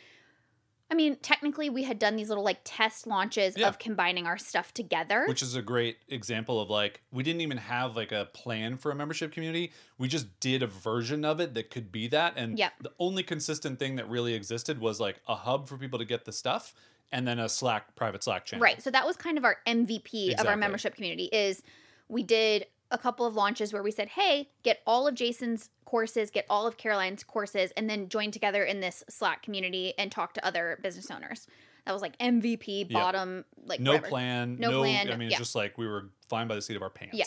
[0.92, 3.68] I mean, technically we had done these little like test launches Yeah.
[3.68, 5.26] of combining our stuff together.
[5.28, 8.92] Which is a great example of like we didn't even have like a plan for
[8.92, 9.72] a membership community.
[9.98, 12.34] We just did a version of it that could be that.
[12.36, 12.74] And Yep.
[12.82, 16.26] the only consistent thing that really existed was like a hub for people to get
[16.26, 16.76] the stuff
[17.12, 18.62] and then a Slack private Slack channel.
[18.64, 18.82] Right.
[18.82, 21.64] So that was kind of our MVP of our membership community is
[22.08, 26.32] we did a couple of launches where we said, "Hey, get all of Jason's courses,
[26.32, 30.34] get all of Caroline's courses and then join together in this Slack community and talk
[30.36, 31.48] to other business owners."
[31.86, 34.08] That was like MVP bottom like No whatever.
[34.08, 34.56] plan.
[34.58, 35.38] No No, plan, I mean, yeah.
[35.38, 37.18] just like we were flying by the seat of our pants.
[37.18, 37.26] Yeah.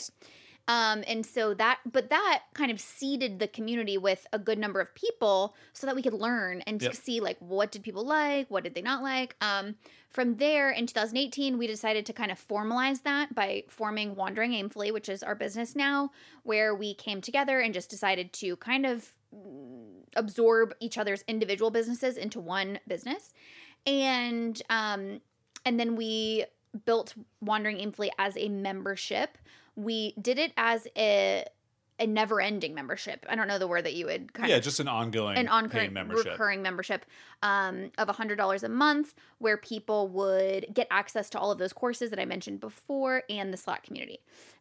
[0.68, 4.80] Um, and so that, but that kind of seeded the community with a good number
[4.80, 6.94] of people so that we could learn and Yep.
[6.94, 9.36] see like what did people like, what did they not like.
[9.40, 9.76] Um,
[10.08, 14.92] from there in 2018, we decided to kind of formalize that by forming Wandering Aimfully,
[14.92, 16.10] which is our business now,
[16.42, 19.12] where we came together and just decided to kind of
[20.16, 23.34] absorb each other's individual businesses into one business.
[23.86, 25.20] And um,
[25.64, 26.46] and then we
[26.84, 29.38] built Wandering Aimfully as a membership.
[29.76, 31.44] We did it as a
[31.98, 33.24] a never ending membership.
[33.26, 35.48] I don't know the word that you would kind Yeah, of just an ongoing an
[35.48, 36.32] ongoing membership.
[36.32, 37.06] recurring membership
[37.42, 42.10] um, of $100 a month where people would get access to all of those courses
[42.10, 44.18] that I mentioned before and the Slack community.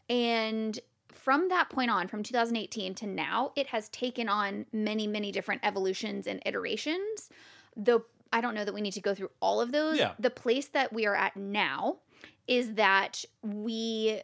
[0.10, 0.80] And
[1.12, 5.60] from that point on, from 2018 to now, it has taken on many, many different
[5.66, 7.30] evolutions and iterations.
[7.76, 9.98] Though I don't know that we need to go through all of those.
[9.98, 10.14] Yeah.
[10.20, 11.98] The place that we are at now
[12.48, 14.22] is that we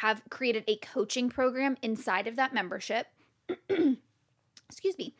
[0.00, 3.06] have created a coaching program inside of that membership.
[3.68, 5.14] Excuse me.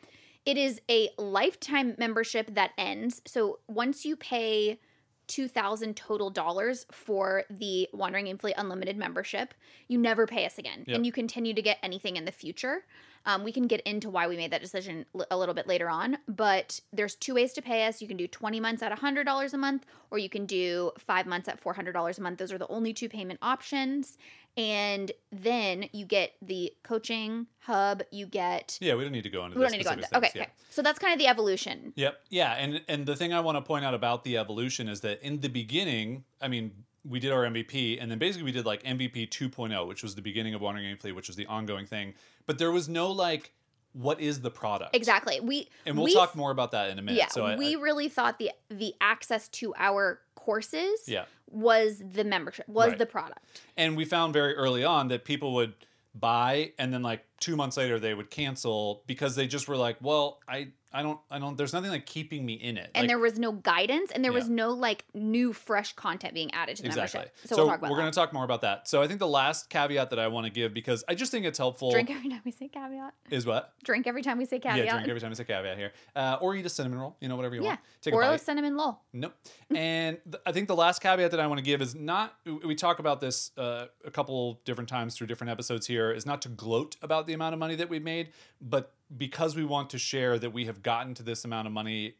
[0.45, 3.21] It is a lifetime membership that ends.
[3.25, 4.79] So once you pay
[5.27, 9.53] 2000 total dollars for the Wandering Aimfully Unlimited membership,
[9.87, 10.83] you never pay us again.
[10.85, 10.95] Yep.
[10.95, 12.85] And you continue to get anything in the future.
[13.25, 16.17] Um, we can get into why we made that decision a little bit later on,
[16.27, 18.01] but there's two ways to pay us.
[18.01, 21.47] You can do 20 months at $100 a month, or you can do five months
[21.47, 22.37] at $400 a month.
[22.37, 24.17] Those are the only two payment options.
[24.57, 28.77] And then you get the coaching hub, you get.
[28.79, 30.17] Yeah, we don't need to go into We don't need to go into.
[30.17, 30.51] Okay, things, okay.
[30.69, 31.91] So that's kind of the evolution.
[31.95, 32.21] Yep.
[32.29, 35.21] Yeah, and and the thing I want to point out about the evolution is that
[35.21, 36.71] in the beginning, I mean,
[37.03, 40.21] we did our MVP, and then basically we did like MVP 2.0, which was the
[40.21, 42.13] beginning of Wandering Aimfully, which was the ongoing thing.
[42.47, 43.51] But there was no like,
[43.93, 44.95] what is the product?
[44.95, 45.39] Exactly.
[45.39, 47.17] We And we'll we- talk more about that in a minute.
[47.17, 52.03] Yeah, so I, we I- really thought the the access to our courses yeah, was
[52.13, 52.97] the membership, was Right.
[52.97, 53.39] the product.
[53.77, 55.73] and we found very early on that people would
[56.13, 59.97] buy, and then like two months later they would cancel because they just were like,
[60.01, 61.57] well, I I don't I don't.
[61.57, 62.89] There's nothing like keeping me in it.
[62.95, 66.53] And Like, there was no guidance and there was no like new fresh content being
[66.53, 67.19] added to the Exactly.
[67.19, 67.35] membership.
[67.43, 68.87] So, So, we'll talk about we're going to talk more about that.
[68.87, 71.45] So I think the last caveat that I want to give because I just think
[71.45, 73.13] it's helpful drink every time we say caveat.
[73.29, 74.85] is what Drink every time we say caveat.
[74.85, 77.27] yeah drink every time I say caveat here uh, or eat a cinnamon roll you
[77.27, 77.67] know whatever you Yeah.
[77.69, 79.01] want take a or a bite cinnamon roll.
[79.11, 79.33] nope
[79.75, 82.73] and th- I think the last caveat that I want to give is not we
[82.75, 86.49] talk about this uh, a couple different times through different episodes here is not to
[86.49, 88.29] gloat about the amount of money that we've made
[88.61, 92.15] but because we want to share that we have gotten to this amount of money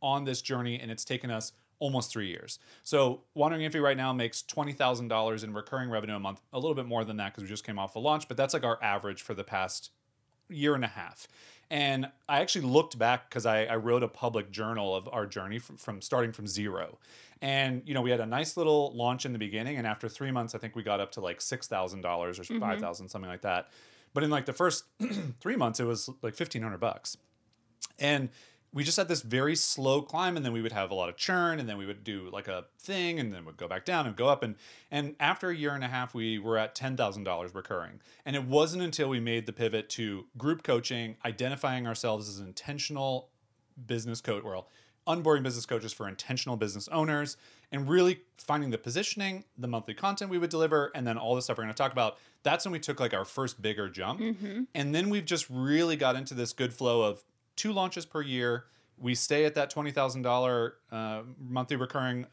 [0.00, 2.58] on this journey and it's taken us almost three years.
[2.82, 6.86] So Wandering Aimfully right now makes $20,000 in recurring revenue a month, a little bit
[6.86, 9.22] more than that because we just came off the launch, but that's like our average
[9.22, 9.90] for the past
[10.48, 11.28] year and a half.
[11.70, 15.58] And I actually looked back because I, I wrote a public journal of our journey
[15.58, 16.98] from, from starting from zero.
[17.42, 19.76] And, you know, we had a nice little launch in the beginning.
[19.76, 22.58] And after three months, I think we got up to like $6,000 or mm-hmm.
[22.58, 23.68] 5000 something like that.
[24.18, 24.82] But in like the first
[25.40, 27.16] three months, it was like 1500 bucks.
[28.00, 28.30] And
[28.72, 31.16] we just had this very slow climb and then we would have a lot of
[31.16, 34.08] churn and then we would do like a thing and then we'd go back down
[34.08, 34.56] and go up and
[34.90, 38.00] and after a year and a half we were at $10,000 recurring.
[38.26, 42.48] And it wasn't until we made the pivot to group coaching, identifying ourselves as an
[42.48, 43.30] intentional
[43.86, 44.68] business coach, well,
[45.08, 47.36] unboring business coaches for intentional business owners,
[47.72, 51.42] and really finding the positioning, the monthly content we would deliver, and then all the
[51.42, 52.18] stuff we're going to talk about.
[52.44, 54.20] That's when we took like our first bigger jump,
[54.74, 57.24] and then we've just really got into this good flow of
[57.56, 58.66] two launches per year.
[58.96, 62.26] We stay at that twenty thousand thousand uh, monthly recurring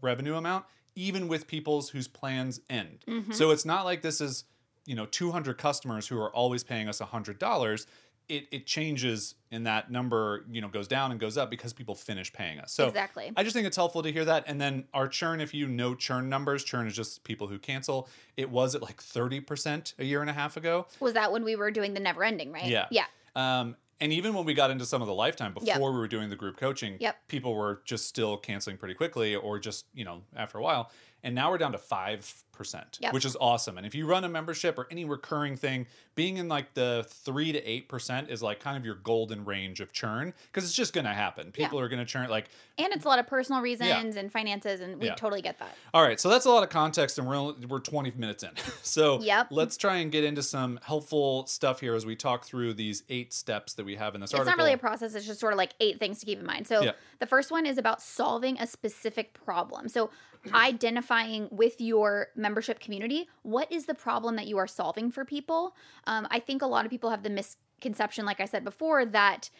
[0.00, 3.04] revenue amount, even with people's whose plans end.
[3.32, 4.44] So it's not like this is
[4.86, 7.86] you know 200 customers who are always paying us $100
[8.30, 11.94] it, it changes and that number you know goes down and goes up because people
[11.94, 13.32] finish paying us so Exactly.
[13.36, 15.94] i just think it's helpful to hear that and then our churn if you know
[15.94, 20.20] churn numbers churn is just people who cancel it was at like 30% a year
[20.20, 22.64] and a half ago Was that when we were doing the never ending, right?
[22.66, 22.86] yeah.
[22.90, 23.04] Yeah.
[23.36, 25.78] Um, and even when we got into some of the lifetime before Yep.
[25.80, 27.16] we were doing the group coaching, Yep.
[27.28, 30.90] people were just still canceling pretty quickly or just, you know, after a while.
[31.22, 33.12] And now we're down to 5%, Yep.
[33.12, 33.76] which is awesome.
[33.78, 37.52] And if you run a membership or any recurring thing, being in like the 3
[37.52, 41.04] to 8% is like kind of your golden range of churn because it's just going
[41.06, 41.52] to happen.
[41.52, 42.46] People are going to churn like
[42.78, 45.14] And it's a lot of personal reasons and finances, and we Yeah.
[45.14, 45.74] totally get that.
[45.94, 48.50] All right, so that's a lot of context, and we're only, we're 20 minutes in.
[48.82, 49.48] So Yep.
[49.50, 53.32] let's try and get into some helpful stuff here as we talk through these eight
[53.32, 54.50] steps that we have in this It's article.
[54.52, 56.46] It's not really a process, it's just sort of like eight things to keep in
[56.46, 56.66] mind.
[56.66, 56.92] So Yeah.
[57.20, 59.88] the first one is about solving a specific problem.
[59.88, 60.10] So
[60.52, 65.74] identifying with your membership community what is the problem that you are solving for people.
[66.06, 69.50] Um, I think a lot of people have the misconception, like I said before, that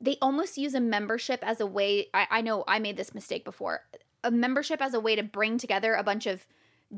[0.00, 2.06] they almost use a membership as a way.
[2.14, 3.80] I, I know I made this mistake before.
[4.22, 6.46] A membership as a way to bring together a bunch of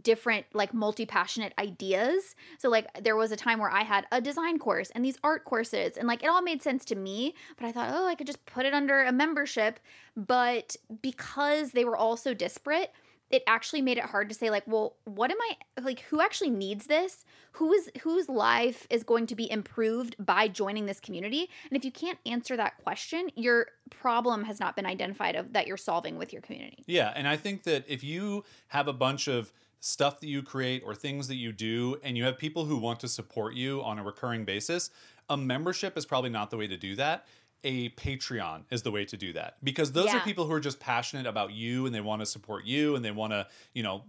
[0.03, 4.57] different like multi-passionate ideas so like there was a time where i had a design
[4.57, 7.73] course and these art courses and like it all made sense to me but i
[7.73, 9.81] thought oh i could just put it under a membership
[10.17, 12.93] but because they were all so disparate
[13.31, 16.51] it actually made it hard to say like well what am i like who actually
[16.51, 17.25] needs this?
[17.53, 21.49] Who is whose life is going to be improved by joining this community?
[21.69, 25.67] And if you can't answer that question your problem has not been identified of that
[25.67, 26.85] you're solving with your community.
[26.87, 30.83] Yeah, and I think that if you have a bunch of stuff that you create
[30.85, 33.99] or things that you do and you have people who want to support you on
[33.99, 34.91] a recurring basis,
[35.29, 37.27] a membership is probably not the way to do that.
[37.63, 40.81] A Patreon is the way to do that because those are people who are just
[40.81, 44.03] passionate about you and they want to support you and they want to, you know,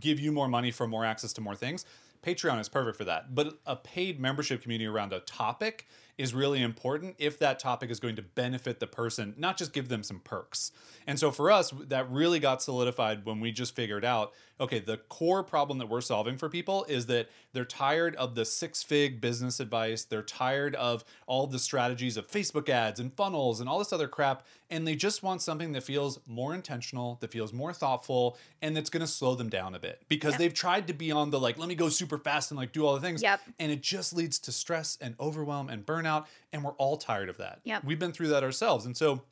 [0.00, 1.84] give you more money for more access to more things.
[2.22, 3.34] Patreon is perfect for that.
[3.34, 8.00] But a paid membership community around a topic is really important if that topic is
[8.00, 10.72] going to benefit the person, not just give them some perks.
[11.06, 14.96] And so for us, that really got solidified when we just figured out okay, the
[14.96, 19.20] core problem that we're solving for people is that they're tired of the six fig
[19.20, 20.04] business advice.
[20.04, 24.08] They're tired of all the strategies of Facebook ads and funnels and all this other
[24.08, 24.44] crap.
[24.70, 28.90] And they just want something that feels more intentional, that feels more thoughtful, and that's
[28.90, 31.58] going to slow them down a bit because they've tried to be on the like,
[31.58, 33.22] let me go super fast and like do all the things.
[33.22, 33.40] Yep.
[33.58, 36.26] And it just leads to stress and overwhelm and burnout.
[36.52, 37.60] And we're all tired of that.
[37.64, 37.84] Yep.
[37.84, 38.84] We've been through that ourselves.
[38.84, 39.22] And so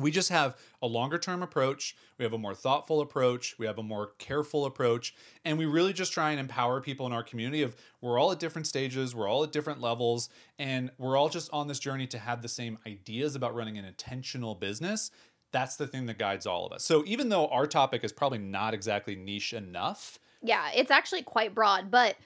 [0.00, 1.96] we just have a longer term approach.
[2.18, 3.56] We have a more thoughtful approach.
[3.58, 5.14] We have a more careful approach.
[5.44, 8.38] And we really just try and empower people in our community of we're all at
[8.38, 12.18] different stages, we're all at different levels, and we're all just on this journey to
[12.18, 15.10] have the same ideas about running an intentional business.
[15.52, 16.84] That's the thing that guides all of us.
[16.84, 21.54] So even though our topic is probably not exactly niche enough, Yeah, it's actually quite
[21.54, 22.16] broad, but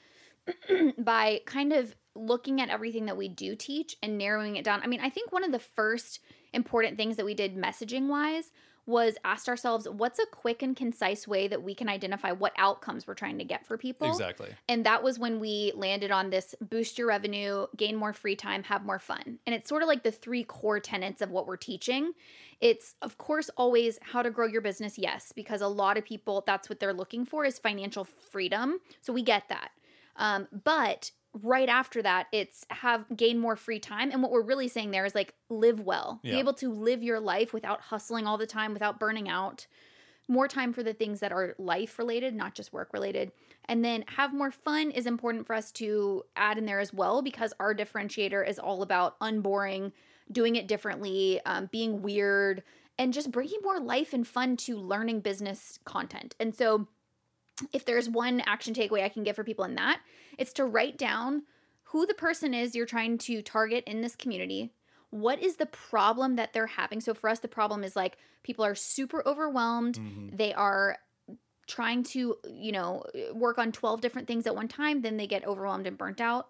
[0.99, 4.83] by kind of looking at everything that we do teach and narrowing it down.
[4.83, 6.21] I mean, I think one of the first
[6.55, 8.53] important things that we did messaging wise
[8.87, 13.07] was asked ourselves what's a quick and concise way that we can identify what outcomes
[13.07, 14.09] we're trying to get for people.
[14.09, 14.51] exactly.
[14.69, 18.63] And that was when we landed on this boost your revenue, gain more free time,
[18.65, 19.39] have more fun.
[19.47, 22.13] And it's sort of like the three core tenets of what we're teaching.
[22.61, 26.45] It's, of course, always how to grow your business, yes, because a lot of people,
[26.47, 28.81] that's what they're looking for is financial freedom.
[29.01, 29.71] So we get that.
[30.17, 31.11] Um, but
[31.43, 34.11] right after that, it's have gain more free time.
[34.13, 36.33] And what we're really saying there is like live well, Yeah.
[36.33, 39.67] be able to live your life without hustling all the time, without burning out
[40.27, 43.31] more time for the things that are life related, not just work related.
[43.67, 47.21] And then have more fun is important for us to add in there as well
[47.21, 49.93] because our differentiator is all about unboring,
[50.33, 52.63] doing it differently, um, being weird,
[52.99, 56.35] and just bringing more life and fun to learning business content.
[56.41, 56.87] And so,
[57.73, 60.01] if there's one action takeaway I can give for people in that,
[60.39, 61.43] it's to write down
[61.85, 64.73] who the person is you're trying to target in this community.
[65.11, 67.01] What is the problem that they're having?
[67.01, 69.99] So for us, the problem is like people are super overwhelmed.
[69.99, 70.37] Mhm.
[70.37, 70.99] They are
[71.67, 75.03] trying to, you know, work on 12 different things at one time.
[75.03, 76.49] Then they get overwhelmed and burnt out.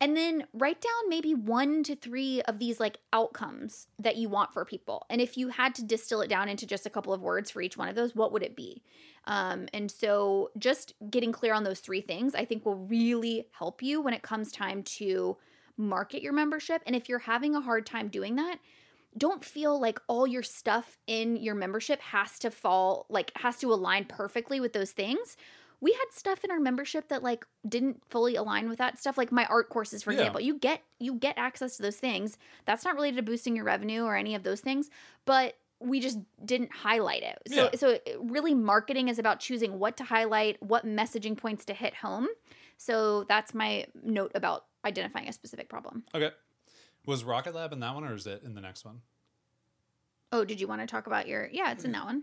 [0.00, 4.52] And then write down maybe one to three of these like outcomes that you want
[4.52, 5.06] for people.
[5.08, 7.62] And if you had to distill it down into just a couple of words for
[7.62, 8.82] each one of those, what would it be?
[9.24, 13.82] Um, and so just getting clear on those three things, I think will really help
[13.82, 15.38] you when it comes time to
[15.78, 16.82] market your membership.
[16.86, 18.58] And if you're having a hard time doing that,
[19.16, 23.72] don't feel like all your stuff in your membership has to fall like has to
[23.72, 25.38] align perfectly with those things
[25.80, 29.30] we had stuff in our membership that like didn't fully align with that stuff like
[29.30, 30.18] my art courses for Yeah.
[30.20, 33.64] example you get you get access to those things that's not related to boosting your
[33.64, 34.88] revenue or any of those things
[35.24, 37.70] but we just didn't highlight it so Yeah.
[37.76, 41.94] so it- really marketing is about choosing what to highlight what messaging points to hit
[41.94, 42.26] home
[42.78, 46.30] so that's my note about identifying a specific problem Okay.
[47.06, 49.02] Was Rocket Lab in that one or is it in the next one?
[50.32, 51.94] oh did you want to talk about your yeah it's in hmm.
[52.00, 52.22] that one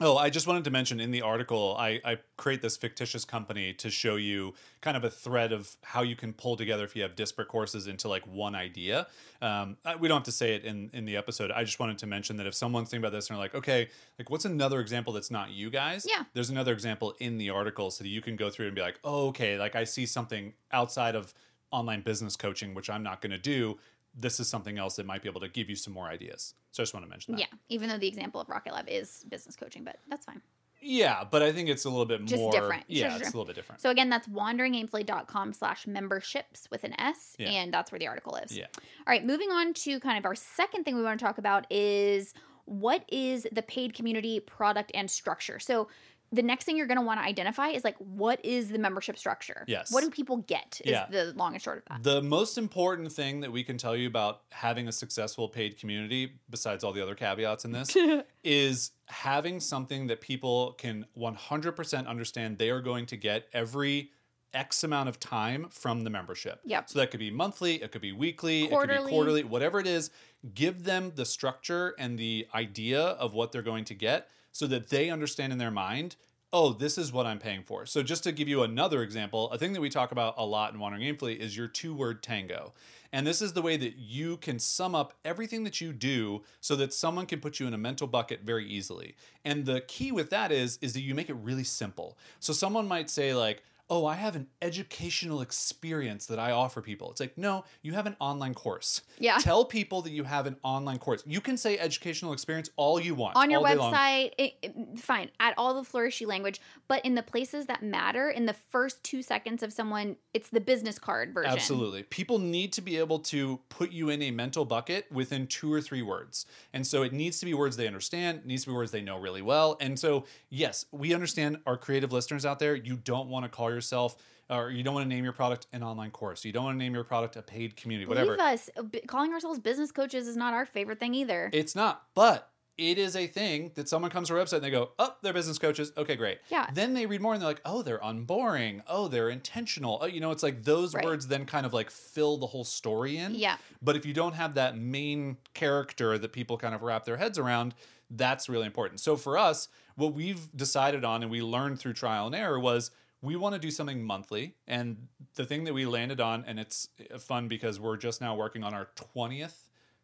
[0.00, 3.72] Oh, I just wanted to mention in the article, I, I create this fictitious company
[3.74, 7.02] to show you kind of a thread of how you can pull together if you
[7.02, 9.06] have disparate courses into like one idea.
[9.40, 11.52] Um, I- we don't have to say it in, in the episode.
[11.52, 13.88] I just wanted to mention that if someone's thinking about this and they're like, okay,
[14.18, 16.04] like what's another example that's not you guys?
[16.08, 16.24] Yeah.
[16.32, 18.98] There's another example in the article so that you can go through and be like,
[19.04, 21.32] oh, okay, like I see something outside of
[21.70, 23.78] online business coaching, which I'm not going to do.
[24.16, 26.54] This is something else that might be able to give you some more ideas.
[26.70, 27.40] So I just want to mention that.
[27.40, 30.40] yeah even though the example of rocket lab is business coaching but that's fine
[30.80, 32.84] Yeah, but I think it's a little bit Just more different.
[32.88, 33.26] Yeah, sure, it's sure.
[33.28, 33.80] a little bit different.
[33.80, 37.48] So again, that's wanderingaimfully.com slash memberships with an S, Yeah.
[37.50, 38.56] and that's where the article lives.
[38.56, 38.66] Yeah.
[38.76, 41.66] All right, moving on to kind of our second thing we want to talk about
[41.70, 42.34] is
[42.66, 45.58] what is the paid community product and structure.
[45.58, 45.88] So
[46.34, 49.16] the next thing you're going to want to identify is like what is the membership
[49.16, 49.64] structure?
[49.68, 49.92] Yes.
[49.92, 50.80] What do people get?
[50.84, 51.06] Is Yeah.
[51.10, 52.02] the long and short of that.
[52.02, 56.32] The most important thing that we can tell you about having a successful paid community,
[56.50, 57.96] besides all the other caveats in this,
[58.44, 64.10] is having something that people can 100% understand they are going to get every
[64.52, 66.60] X amount of time from the membership.
[66.64, 66.88] Yep.
[66.88, 69.06] So that could be monthly, it could be weekly, it could Quarterly.
[69.06, 70.10] be quarterly, whatever it is.
[70.54, 74.88] Give them the structure and the idea of what they're going to get so that
[74.88, 76.14] they understand in their mind,
[76.52, 77.84] oh, this is what I'm paying for.
[77.84, 80.72] So just to give you another example, a thing that we talk about a lot
[80.72, 82.72] in Wandering Aimfully is your two word tango.
[83.12, 86.76] And this is the way that you can sum up everything that you do so
[86.76, 89.16] that someone can put you in a mental bucket very easily.
[89.44, 92.16] And the key with that is is that you make it really simple.
[92.38, 97.10] So someone might say like, "Oh, I have an educational experience that I offer people."
[97.10, 99.38] It's like, "No, you have an online course." Yeah.
[99.38, 101.22] Tell people that you have an online course.
[101.26, 103.92] You can say educational experience all you want on your all day long.
[103.92, 108.30] website, it, it- fine, add all the flourishy language, but in the places that matter,
[108.30, 111.52] in the first two seconds of someone, it's the business card version.
[111.52, 112.02] Absolutely.
[112.04, 115.80] People need to be able to put you in a mental bucket within two or
[115.80, 116.46] three words.
[116.72, 119.02] And so it needs to be words they understand, it needs to be words they
[119.02, 119.76] know really well.
[119.80, 122.74] And so, yes, we understand our creative listeners out there.
[122.74, 124.16] You don't want to call yourself
[124.50, 126.44] or you don't want to name your product an online course.
[126.44, 128.36] You don't want to name your product a paid community, whatever.
[128.36, 128.70] Believe us,
[129.06, 131.50] calling ourselves business coaches is not our favorite thing either.
[131.52, 134.70] It's not, but it is a thing that someone comes to our website and they
[134.70, 135.92] go, oh, they're business coaches.
[135.96, 136.38] Okay, great.
[136.48, 136.66] Yeah.
[136.74, 138.82] Then they read more and they're like, oh, they're unboring.
[138.88, 139.98] Oh, they're intentional.
[140.02, 141.04] Oh, you know, it's like those Right.
[141.04, 143.34] words then kind of like fill the whole story in.
[143.36, 143.56] Yeah.
[143.80, 147.38] But if you don't have that main character that people kind of wrap their heads
[147.38, 147.74] around,
[148.10, 149.00] that's really important.
[149.00, 152.90] So for us, what we've decided on and we learned through trial and error was
[153.24, 154.54] we want to do something monthly.
[154.66, 158.62] And the thing that we landed on, and it's fun because we're just now working
[158.62, 159.54] on our 20th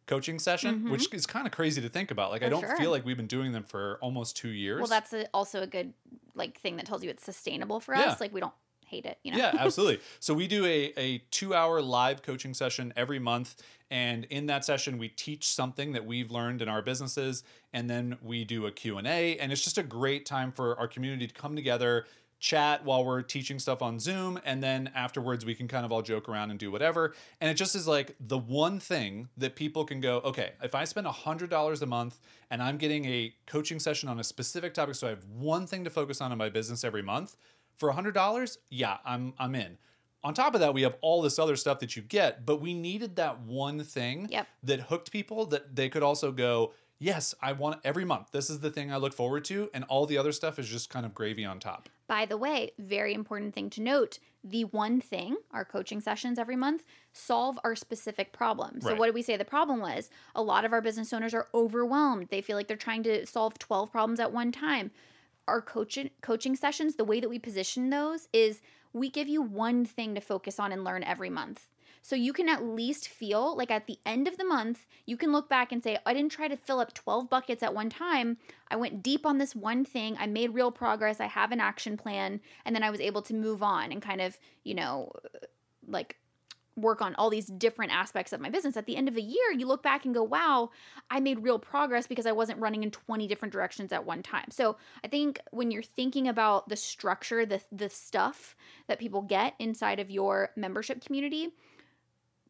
[0.07, 2.31] coaching session, which is kind of crazy to think about.
[2.31, 2.51] Like, I Mm-hmm.
[2.53, 2.77] Don't sure.
[2.77, 4.79] feel like we've been doing them for almost two years.
[4.79, 5.93] Well, that's a, also a good
[6.35, 8.09] like thing that tells you it's sustainable for Yeah.
[8.09, 8.19] us.
[8.19, 8.53] Like we don't
[8.85, 9.37] hate it, you know.
[9.37, 10.01] Yeah, absolutely.
[10.19, 13.61] So we do a, a two hour live coaching session every month.
[13.89, 17.43] And in that session, we teach something that we've learned in our businesses.
[17.73, 19.37] And then we do a Q&A.
[19.37, 22.05] And it's just a great time for our community to come together,
[22.41, 24.39] chat while we're teaching stuff on Zoom.
[24.43, 27.13] And then afterwards, we can kind of all joke around and do whatever.
[27.39, 30.83] And it just is like the one thing that people can go, okay, if I
[30.83, 35.07] spend $100 a month and I'm getting a coaching session on a specific topic, so
[35.07, 37.37] I have one thing to focus on in my business every month,
[37.77, 39.77] for $100, yeah, I'm I'm in.
[40.23, 42.73] On top of that, we have all this other stuff that you get, but we
[42.73, 44.47] needed that one thing Yep.
[44.63, 48.27] that hooked people that they could also go, yes, I want every month.
[48.31, 50.91] This is the thing I look forward to, and all the other stuff is just
[50.91, 51.89] kind of gravy on top.
[52.11, 56.57] By the way, very important thing to note the one thing, our coaching sessions every
[56.57, 58.81] month, solve our specific problem.
[58.81, 58.99] So, Right.
[58.99, 60.09] what did we say the problem was?
[60.35, 62.27] A lot of our business owners are overwhelmed.
[62.27, 64.91] They feel like they're trying to solve 12 problems at one time.
[65.47, 68.59] Our coaching coaching sessions, the way that we position those is
[68.91, 71.69] we give you one thing to focus on and learn every month.
[72.01, 75.31] So you can at least feel like at the end of the month, you can
[75.31, 78.37] look back and say, I didn't try to fill up 12 buckets at one time.
[78.69, 80.17] I went deep on this one thing.
[80.19, 81.19] I made real progress.
[81.19, 82.41] I have an action plan.
[82.65, 85.11] And then I was able to move on and kind of, you know,
[85.87, 86.17] like
[86.77, 88.77] work on all these different aspects of my business.
[88.77, 90.71] At the end of a year, you look back and go, wow,
[91.09, 94.49] I made real progress because I wasn't running in 20 different directions at one time.
[94.49, 98.55] So I think when you're thinking about the structure, the the stuff
[98.87, 101.49] that people get inside of your membership community,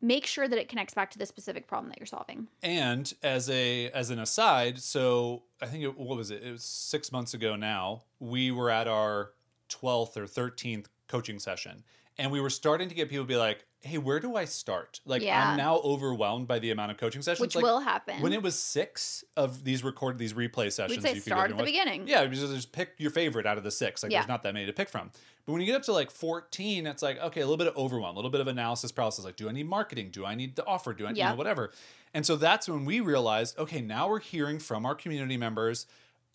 [0.02, 2.48] make sure that it connects back to the specific problem that you're solving.
[2.64, 6.44] And as a as an aside, so I think it, what was it?
[6.44, 8.04] It was six months ago now.
[8.20, 9.32] We were at our
[9.70, 11.84] twelfth or thirteenth coaching session,
[12.18, 15.00] and we were starting to get people to be like, "Hey, where do I start?"
[15.06, 15.52] Like Yeah.
[15.52, 17.42] I'm now overwhelmed by the amount of coaching sessions.
[17.42, 18.22] Which like, will happen.
[18.22, 20.98] when it was six of these recorded these replay sessions.
[20.98, 22.08] We'd say you start at the watch- beginning.
[22.08, 24.04] Yeah, because just pick your favorite out of the six.
[24.04, 24.20] Like Yeah.
[24.20, 25.12] there's not that many to pick from.
[25.46, 27.76] But when you get up to like 14, it's like, okay, a little bit of
[27.76, 29.26] overwhelm, a little bit of analysis paralysis.
[29.26, 30.10] Like, do I need marketing?
[30.12, 30.94] Do I need the offer?
[30.94, 31.72] Do I, you know, whatever.
[32.14, 35.88] And so that's when we realized, okay, now we're hearing from our community members.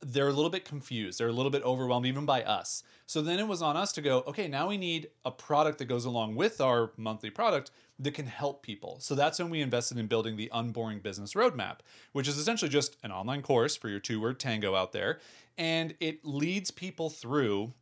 [0.02, 1.18] They're a little bit confused.
[1.18, 2.82] They're a little bit overwhelmed, even by us.
[3.06, 5.86] So then it was on us to go, okay, now we need a product that
[5.86, 8.98] goes along with our monthly product that can help people.
[9.00, 11.78] So that's when we invested in building the Unboring Business Roadmap,
[12.12, 15.18] which is essentially just an online course for your two word tango out there.
[15.56, 17.72] And it leads people through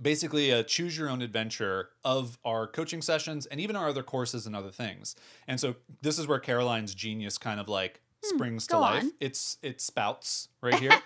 [0.00, 4.46] basically a choose your own adventure of our coaching sessions and even our other courses
[4.46, 5.16] and other things.
[5.48, 9.02] And so this is where Caroline's genius kind of like springs to Hmm, life.
[9.04, 9.12] on.
[9.20, 10.92] It's it spouts right here.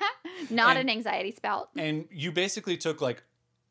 [0.51, 1.71] Not and- an anxiety spout.
[1.77, 3.23] and you basically took like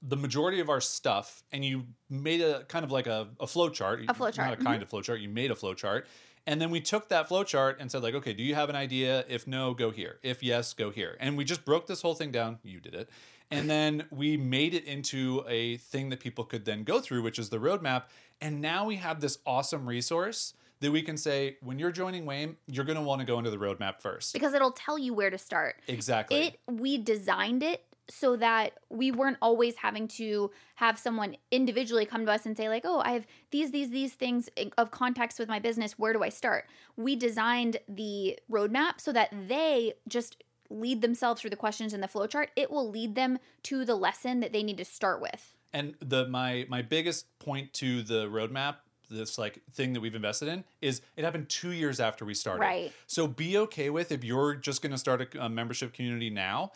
[0.02, 3.70] the majority of our stuff and you made a kind of like a, a flow
[3.70, 4.02] chart.
[4.08, 4.66] A flow chart, Not a mm-hmm.
[4.66, 5.20] kind of flow chart.
[5.20, 6.08] You made a flow chart.
[6.48, 8.76] And then we took that flow chart and said, like, okay, do you have an
[8.76, 9.24] idea?
[9.30, 10.18] If no, go here.
[10.24, 11.16] If yes, go here.
[11.20, 12.58] And we just broke this whole thing down.
[12.64, 13.10] You did it.
[13.52, 17.38] And then we made it into a thing that people could then go through, which
[17.38, 18.04] is the roadmap.
[18.40, 22.58] And now we have this awesome resource that we can say, when you're joining Wame,
[22.68, 24.34] you're going to want to go into the roadmap first.
[24.34, 25.76] Because it'll tell you where to start.
[25.88, 26.48] Exactly.
[26.48, 32.26] It we designed it so that we weren't always having to have someone individually come
[32.26, 35.48] to us and say like, "Oh, I have these these these things of context with
[35.48, 35.98] my business.
[35.98, 36.66] Where do I start?"
[36.98, 42.08] We designed the roadmap so that they just lead themselves through the questions in the
[42.08, 42.48] flowchart.
[42.56, 45.54] It will lead them to the lesson that they need to start with.
[45.74, 48.78] And the my my biggest point to the roadmap,
[49.12, 52.62] this like thing that we've invested in, is it happened two years after we started.
[52.62, 52.92] Right.
[53.08, 56.72] So be okay with if you're just going to start a, a membership community now.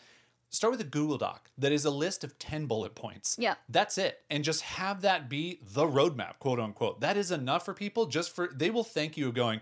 [0.50, 3.36] Start with a Google Doc that is a list of 10 bullet points.
[3.38, 3.56] Yeah.
[3.68, 4.20] That's it.
[4.30, 7.00] And just have that be the roadmap, quote unquote.
[7.00, 9.60] That is enough for people just for, they will thank you going,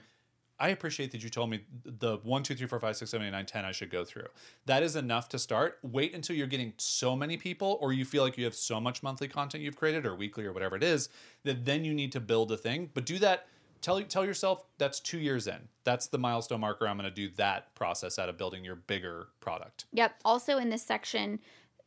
[0.65, 3.33] I appreciate that you told me the one, two, three, four, five, six, seven, eight,
[3.33, 4.29] nine, ten I should go through.
[4.65, 5.79] That is enough to start.
[5.83, 9.03] Wait until you're getting so many people, or you feel like you have so much
[9.03, 11.11] monthly content you've created, or weekly, or whatever it is,
[11.43, 12.89] that then you need to build a thing.
[12.95, 13.47] But do that.
[13.83, 15.69] Tell tell yourself that's two years in.
[15.85, 16.89] That's the milestone marker.
[16.89, 19.85] I'm going to do that process out of building your bigger product.
[19.93, 20.15] Yep.
[20.25, 21.41] Also, in this section,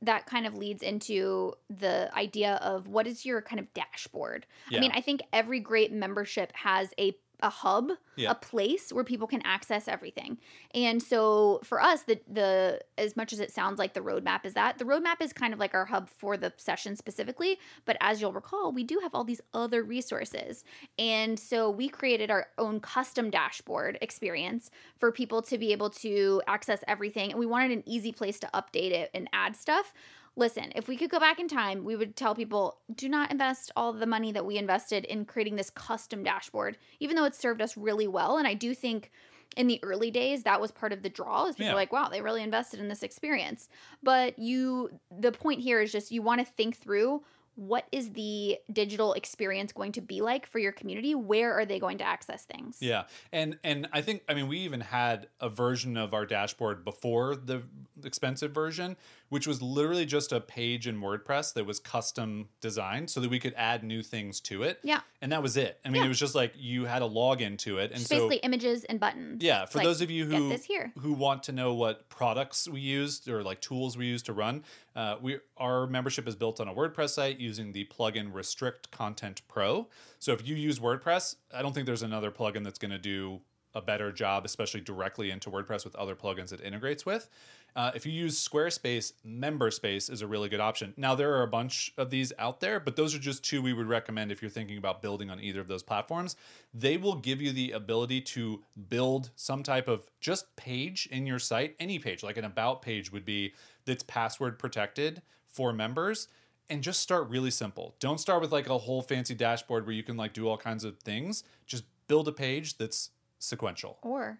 [0.03, 4.45] that kind of leads into the idea of what is your kind of dashboard.
[4.71, 8.31] I mean, I think every great membership has a a hub, Yeah.
[8.31, 10.39] a place where people can access everything.
[10.73, 14.53] And so for us, the the as much as it sounds like the roadmap is
[14.55, 17.59] that, the roadmap is kind of like our hub for the session specifically.
[17.85, 20.63] But as you'll recall, we do have all these other resources.
[20.97, 26.41] And so we created our own custom dashboard experience for people to be able to
[26.47, 27.29] access everything.
[27.31, 29.93] And we wanted an easy place to update it and add stuff.
[30.37, 33.71] Listen, if we could go back in time, we would tell people do not invest
[33.75, 37.59] all the money that we invested in creating this custom dashboard, even though it served
[37.61, 38.37] us really well.
[38.37, 39.11] And I do think
[39.55, 41.73] in the early days that was part of the draw is people Yeah.
[41.73, 43.67] like, wow, they really invested in this experience.
[44.03, 47.23] But you the point here is just you want to think through
[47.55, 51.15] what is the digital experience going to be like for your community?
[51.15, 52.77] Where are they going to access things?
[52.81, 56.85] Yeah, and and I think I mean we even had a version of our dashboard
[56.85, 57.63] before the
[58.03, 58.95] expensive version,
[59.29, 63.39] which was literally just a page in WordPress that was custom designed so that we
[63.39, 64.79] could add new things to it.
[64.83, 65.01] Yeah.
[65.21, 65.79] and that was it.
[65.83, 66.05] I mean, Yeah.
[66.05, 68.83] it was just like you had a login to it, and Just so basically images
[68.85, 69.43] and buttons.
[69.43, 70.55] yeah, for like, those of you who
[70.99, 74.63] who want to know what products we used or like tools we used to run,
[74.95, 79.41] uh, we our membership is built on a WordPress site using the plugin Restrict Content
[79.47, 79.87] Pro.
[80.19, 83.41] So if you use WordPress, I don't think there's another plugin that's going to do
[83.75, 87.29] a better job, especially directly into WordPress with other plugins it integrates with.
[87.75, 90.95] Uh, if you use Squarespace, MemberSpace is a really good option.
[90.97, 93.71] Now, there are a bunch of these out there, but those are just two we
[93.71, 96.35] would recommend if you're thinking about building on either of those platforms.
[96.73, 101.37] They will give you the ability to build some type of just page in your
[101.37, 103.53] site, any page, like an about page would be
[103.85, 106.29] that's password protected for members.
[106.69, 107.95] And just start really simple.
[107.99, 110.83] Don't start with like a whole fancy dashboard where you can like do all kinds
[110.83, 111.43] of things.
[111.65, 113.99] Just build a page that's sequential.
[114.01, 114.39] Or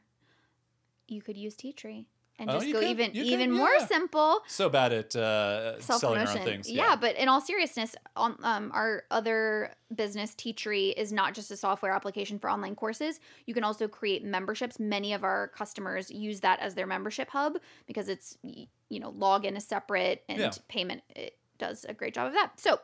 [1.08, 2.06] you could use Teachery
[2.40, 3.86] and Oh, just you go could- even could, even more yeah.
[3.86, 4.42] simple.
[4.48, 6.70] So bad at uh, selling our own things.
[6.70, 6.96] Yeah.
[6.96, 11.92] but in all seriousness, on um, our other business, Teachery is not just a software
[11.92, 13.20] application for online courses.
[13.46, 14.80] You can also create memberships.
[14.80, 17.58] Many of our customers use that as their membership hub
[17.88, 20.52] because it's you know login is separate and Yeah.
[20.68, 22.52] payment it does a great job of that.
[22.60, 22.80] So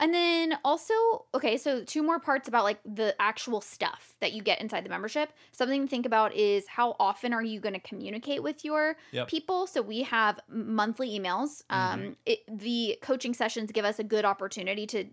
[0.00, 0.94] And then also,
[1.34, 4.88] okay, so two more parts about like the actual stuff that you get inside the
[4.88, 5.32] membership.
[5.52, 9.28] Something to think about is how often are you going to communicate with your Yep.
[9.28, 9.66] people?
[9.66, 11.62] So we have monthly emails.
[11.70, 15.04] Um, it, the coaching sessions give us a good opportunity to,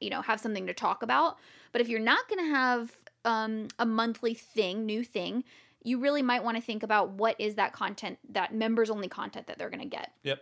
[0.00, 1.38] you know, have something to talk about.
[1.70, 2.92] But if you're not going to have
[3.24, 5.44] um, a monthly thing, new thing,
[5.84, 9.46] you really might want to think about what is that content, that members only content
[9.46, 10.12] that they're going to get.
[10.22, 10.40] Yep.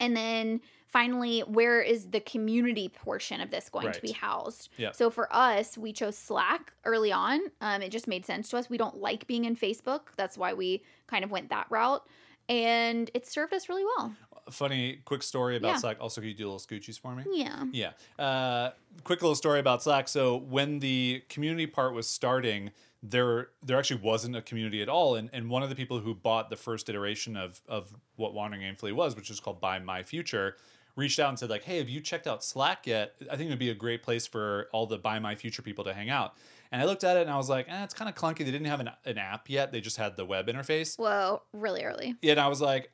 [0.00, 4.70] And then finally, where is the community portion of this going to be housed?
[4.78, 4.94] Yep.
[4.96, 7.40] So for us, we chose Slack early on.
[7.60, 8.70] Um, it just made sense to us.
[8.70, 10.00] We don't like being in Facebook.
[10.16, 12.04] That's why we kind of went that route.
[12.48, 14.14] And it served us really well.
[14.50, 15.76] Funny quick story about Yeah.
[15.76, 15.98] Slack.
[16.00, 17.24] Also, can you do a little scoochies for me?
[17.30, 17.64] Yeah.
[17.70, 18.24] Yeah.
[18.24, 18.70] Uh,
[19.04, 20.08] quick little story about Slack.
[20.08, 22.70] So when the community part was starting,
[23.02, 25.14] there there actually wasn't a community at all.
[25.14, 28.62] And and one of the people who bought the first iteration of of what Wandering
[28.62, 30.56] Aimfully was, which is called Buy My Future,
[30.96, 33.14] reached out and said like, Hey, have you checked out Slack yet?
[33.30, 35.84] I think it would be a great place for all the Buy My Future people
[35.84, 36.34] to hang out.
[36.70, 38.38] And I looked at it and I was like, eh, it's kind of clunky.
[38.38, 39.72] They didn't have an, an app yet.
[39.72, 40.98] They just had the web interface.
[40.98, 42.16] Whoa, really early.
[42.22, 42.90] and I was like,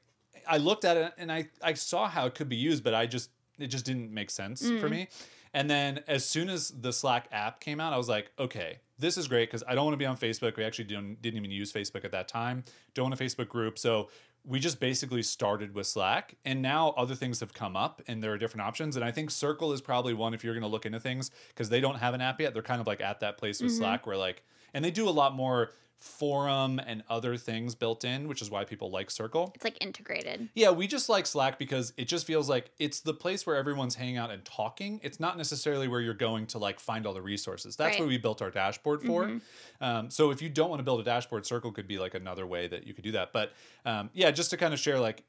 [0.47, 3.07] I looked at it and I I saw how it could be used, but I
[3.07, 5.09] just it just didn't make sense for me.
[5.55, 9.17] And then as soon as the Slack app came out, I was like, okay, this
[9.17, 10.57] is great because I don't want to be on Facebook.
[10.57, 12.65] We actually didn't didn't even use Facebook at that time.
[12.95, 14.09] Don't want a Facebook group, so
[14.47, 18.33] we just basically started with Slack, and now other things have come up, and there
[18.33, 18.95] are different options.
[18.95, 21.71] And I think Circle is probably one if you're going to look into things because
[21.71, 22.53] they don't have an app yet.
[22.53, 23.79] They're kind of like at that place with mm-hmm.
[23.79, 24.43] Slack where like,
[24.75, 25.73] and they do a lot more
[26.05, 29.53] forum and other things built in, which is why people like Circle.
[29.55, 30.51] It's like integrated.
[30.55, 33.95] Yeah, we just like Slack because it just feels like it's the place where everyone's
[33.95, 35.01] hanging out and talking.
[35.03, 37.75] It's not necessarily where you're going to like find all the resources.
[37.77, 38.01] That's Right.
[38.01, 39.41] what we built our dashboard for.
[39.81, 42.47] Um, so if you don't want to build a dashboard, Circle could be like another
[42.47, 43.33] way that you could do that.
[43.33, 43.53] But
[43.87, 45.25] um, yeah, just to kind of share, like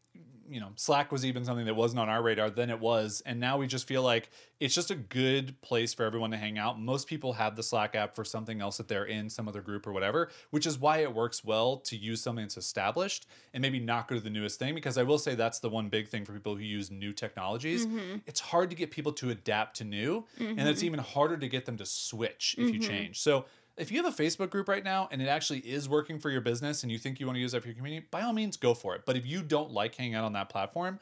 [0.48, 2.50] you know, Slack was even something that wasn't on our radar.
[2.50, 6.04] Then it was, and now we just feel like it's just a good place for
[6.04, 6.80] everyone to hang out.
[6.80, 9.88] Most people have the Slack app for something else that they're in, some other group
[9.88, 13.80] or whatever, which is why it works well to use something that's established and maybe
[13.80, 14.76] not go to the newest thing.
[14.76, 17.88] Because I will say that's the one big thing for people who use new technologies.
[17.88, 18.18] Mm-hmm.
[18.28, 20.86] It's hard to get people to adapt to new, and it's mm-hmm.
[20.86, 22.90] even harder to get them to switch if you mm-hmm.
[22.90, 23.20] change.
[23.20, 23.46] So
[23.78, 26.42] if you have a Facebook group right now and it actually is working for your
[26.42, 28.58] business and you think you want to use that for your community, by all means
[28.58, 29.04] go for it.
[29.06, 31.00] But if you don't like hanging out on that platform,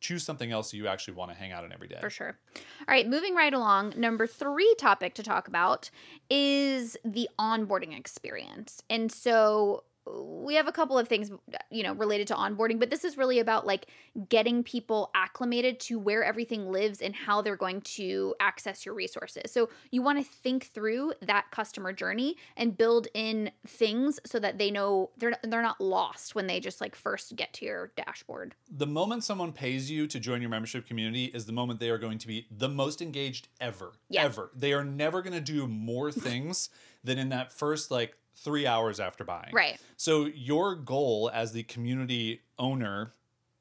[0.00, 1.98] choose something else you actually want to hang out on every day.
[2.00, 2.38] For sure.
[2.56, 3.94] All right, moving right along.
[3.96, 5.90] Number three topic to talk about
[6.28, 8.82] is the onboarding experience.
[8.90, 11.30] And so we have a couple of things,
[11.70, 13.86] you know, related to onboarding, but this is really about like
[14.28, 19.50] getting people acclimated to where everything lives and how they're going to access your resources.
[19.50, 24.58] So you want to think through that customer journey and build in things so that
[24.58, 28.54] they know they're they're not lost when they just like first get to your dashboard.
[28.70, 31.98] The moment someone pays you to join your membership community is the moment they are
[31.98, 33.92] going to be the most engaged ever.
[34.10, 34.24] Yeah.
[34.24, 34.50] Ever.
[34.54, 36.68] They are never going to do more things
[37.02, 39.52] than in that first like three hours after buying.
[39.52, 39.78] Right.
[39.96, 43.14] So your goal as the community owner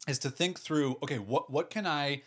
[0.07, 2.24] is to think through, okay, what what can I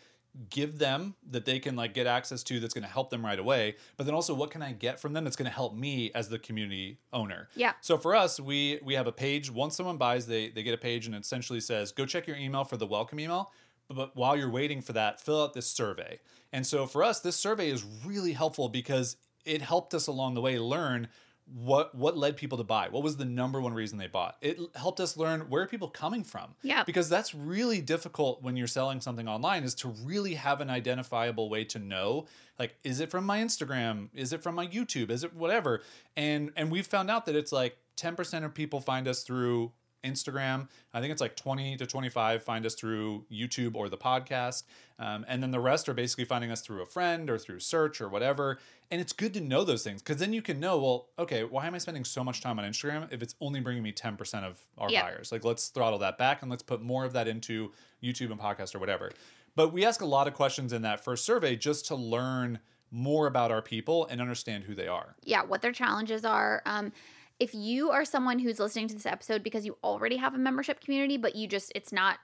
[0.49, 3.39] give them that they can like get access to that's going to help them right
[3.39, 6.11] away, but then also what can I get from them that's going to help me
[6.13, 7.49] as the community owner.
[7.55, 7.73] Yeah.
[7.81, 9.49] So for us, we we have a page.
[9.51, 12.37] Once someone buys, they they get a page and it essentially says, "Go check your
[12.37, 13.51] email for the welcome email."
[13.87, 16.19] But, but while you're waiting for that, fill out this survey.
[16.51, 20.41] And so for us, this survey is really helpful because it helped us along the
[20.41, 21.07] way learn
[21.53, 22.89] what what led people to buy.
[22.89, 24.37] What was the number one reason they bought?
[24.41, 26.55] It helped us learn where are people coming from.
[26.61, 26.83] Yeah.
[26.83, 31.49] Because that's really difficult when you're selling something online is to really have an identifiable
[31.49, 32.25] way to know
[32.59, 34.09] like is it from my Instagram?
[34.13, 35.09] Is it from my YouTube?
[35.09, 35.81] Is it whatever?
[36.15, 39.71] And and we've found out that it's like 10% of people find us through
[40.03, 40.67] Instagram.
[40.93, 44.63] I think it's like 20 to 25 find us through YouTube or the podcast.
[44.99, 48.01] Um, and then the rest are basically finding us through a friend or through search
[48.01, 48.57] or whatever.
[48.89, 51.67] And it's good to know those things because then you can know, well, okay, why
[51.67, 54.59] am I spending so much time on Instagram if it's only bringing me 10% of
[54.77, 55.31] our buyers?
[55.31, 57.71] Like, let's throttle that back and let's put more of that into
[58.03, 59.11] YouTube and podcast or whatever.
[59.55, 62.59] But we ask a lot of questions in that first survey just to learn
[62.91, 65.15] more about our people and understand who they are.
[65.23, 66.61] yeah, what their challenges are.
[66.65, 66.93] Um,
[67.39, 70.81] if you are someone who's listening to this episode because you already have a membership
[70.81, 72.17] community, but you just it's not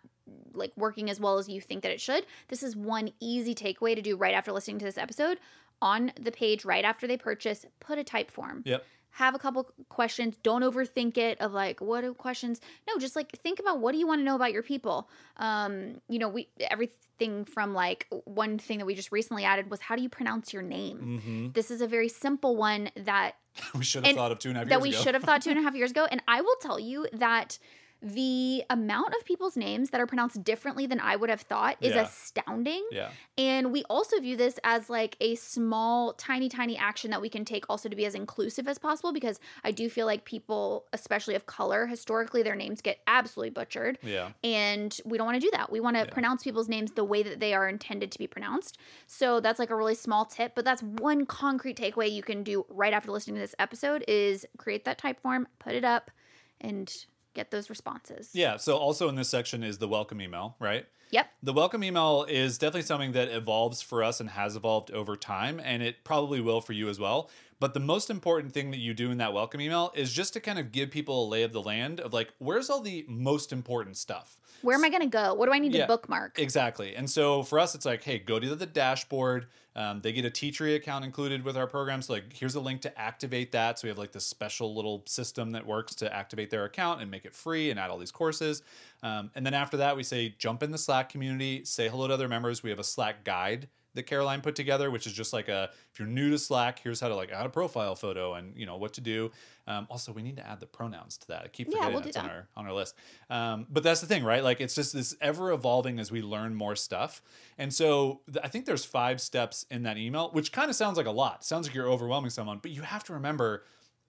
[0.53, 3.95] like working as well as you think that it should, this is one easy takeaway
[3.95, 5.37] to do right after listening to this episode.
[5.81, 8.63] On the page right after they purchase, put a type form.
[8.65, 8.85] Yep.
[9.11, 10.37] Have a couple questions.
[10.41, 12.61] Don't overthink it of like what are questions.
[12.87, 15.09] No, just like think about what do you want to know about your people.
[15.37, 19.81] Um, you know, we everything from like one thing that we just recently added was
[19.81, 21.21] how do you pronounce your name?
[21.21, 23.35] hmm This is a very simple one that
[23.75, 25.01] We should have thought of two and a half that years we ago.
[25.03, 26.07] should have thought two and a half years ago.
[26.09, 27.59] And I will tell you that
[28.03, 31.95] the amount of people's names that are pronounced differently than I would have thought is
[31.95, 32.01] Yeah.
[32.03, 32.85] astounding.
[32.91, 33.09] Yeah.
[33.37, 37.45] And we also view this as like a small, tiny, tiny action that we can
[37.45, 41.35] take also to be as inclusive as possible because I do feel like people, especially
[41.35, 43.97] of color, historically their names get absolutely butchered.
[44.03, 44.31] Yeah.
[44.43, 45.71] And we don't want to do that.
[45.71, 46.09] We want to Yeah.
[46.13, 48.77] pronounce people's names the way that they are intended to be pronounced.
[49.07, 52.65] So that's like a really small tip, but that's one concrete takeaway you can do
[52.67, 56.11] right after listening to this episode is create that type form, put it up,
[56.59, 56.89] and
[57.33, 58.29] get those responses.
[58.33, 58.57] Yeah.
[58.57, 60.85] So also in this section is the welcome email, right?
[61.13, 61.29] Yep.
[61.43, 65.61] The welcome email is definitely something that evolves for us and has evolved over time,
[65.63, 67.29] and it probably will for you as well.
[67.59, 70.39] But the most important thing that you do in that welcome email is just to
[70.39, 73.53] kind of give people a lay of the land of like, where's all the most
[73.53, 74.37] important stuff?
[74.63, 75.35] Where am I going to go?
[75.35, 75.81] What do I need Yeah.
[75.81, 76.39] to bookmark?
[76.39, 76.95] Exactly.
[76.95, 79.47] And so for us, it's like, hey, go to the dashboard.
[79.75, 82.01] Um, they get a Teachery account included with our program.
[82.01, 83.79] So like, here's a link to activate that.
[83.79, 87.09] So we have like this special little system that works to activate their account and
[87.11, 88.61] make it free and add all these courses.
[89.03, 92.13] Um, and then after that, we say jump in the Slack community, say hello to
[92.15, 92.63] other members.
[92.63, 95.99] We have a Slack guide that Caroline put together, which is just like a if
[95.99, 98.77] you're new to Slack, here's how to like add a profile photo and you know
[98.77, 99.29] what to do.
[99.67, 101.43] Um, also, we need to add the pronouns to that.
[101.43, 102.95] I keep Yeah, forgetting we'll do it's on our on our list.
[103.29, 104.43] Um, but that's the thing, right?
[104.43, 107.21] Like it's just this ever evolving as we learn more stuff.
[107.57, 110.97] And so th- I think there's five steps in that email, which kind of sounds
[110.97, 111.45] like a lot.
[111.45, 113.63] Sounds like you're overwhelming someone, but you have to remember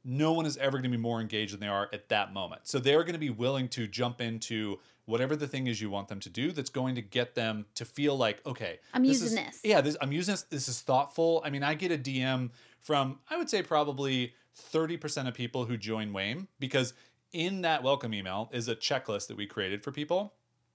[0.04, 2.62] no one is ever going to be more engaged than they are at that moment.
[2.64, 6.08] So they're going to be willing to jump into whatever the thing is you want
[6.08, 9.34] them to do that's going to get them to feel like, okay, I'm using is-
[9.34, 9.60] this.
[9.64, 10.42] Yeah, this, I'm using this.
[10.42, 11.42] This is thoughtful.
[11.44, 12.50] I mean, I get a DM
[12.80, 14.34] from, I would say, probably
[14.72, 16.94] 30% of people who join WAME because
[17.32, 20.34] in that welcome email is a checklist that we created for people.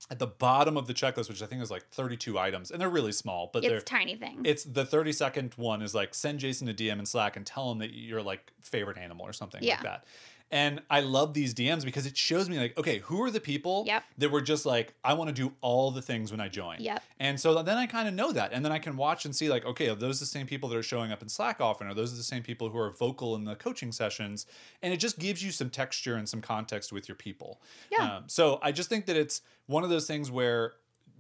[0.10, 2.89] At the bottom of the checklist, which I think is like 32 items, and they're
[2.89, 4.41] really small, but they're It's tiny things.
[4.45, 7.72] it's the 30 second one is like send Jason a DM in Slack and tell
[7.72, 9.76] him that you're like favorite animal or something Yeah.
[9.76, 10.06] like that.
[10.52, 13.84] And I love these DMs because it shows me like, okay, who are the people
[13.86, 14.04] Yep.
[14.18, 16.78] that were just like, I want to do all the things when I join.
[16.80, 17.04] Yep.
[17.20, 18.52] And so then I kind of know that.
[18.52, 20.78] And then I can watch and see like, okay, are those the same people that
[20.78, 21.88] are showing up in Slack often?
[21.88, 24.47] Are those the same people who are vocal in the coaching sessions?
[24.82, 27.62] And it just gives you some texture and some context with your people.
[27.91, 28.16] Yeah.
[28.18, 30.74] Um, so I just think that it's one of those things where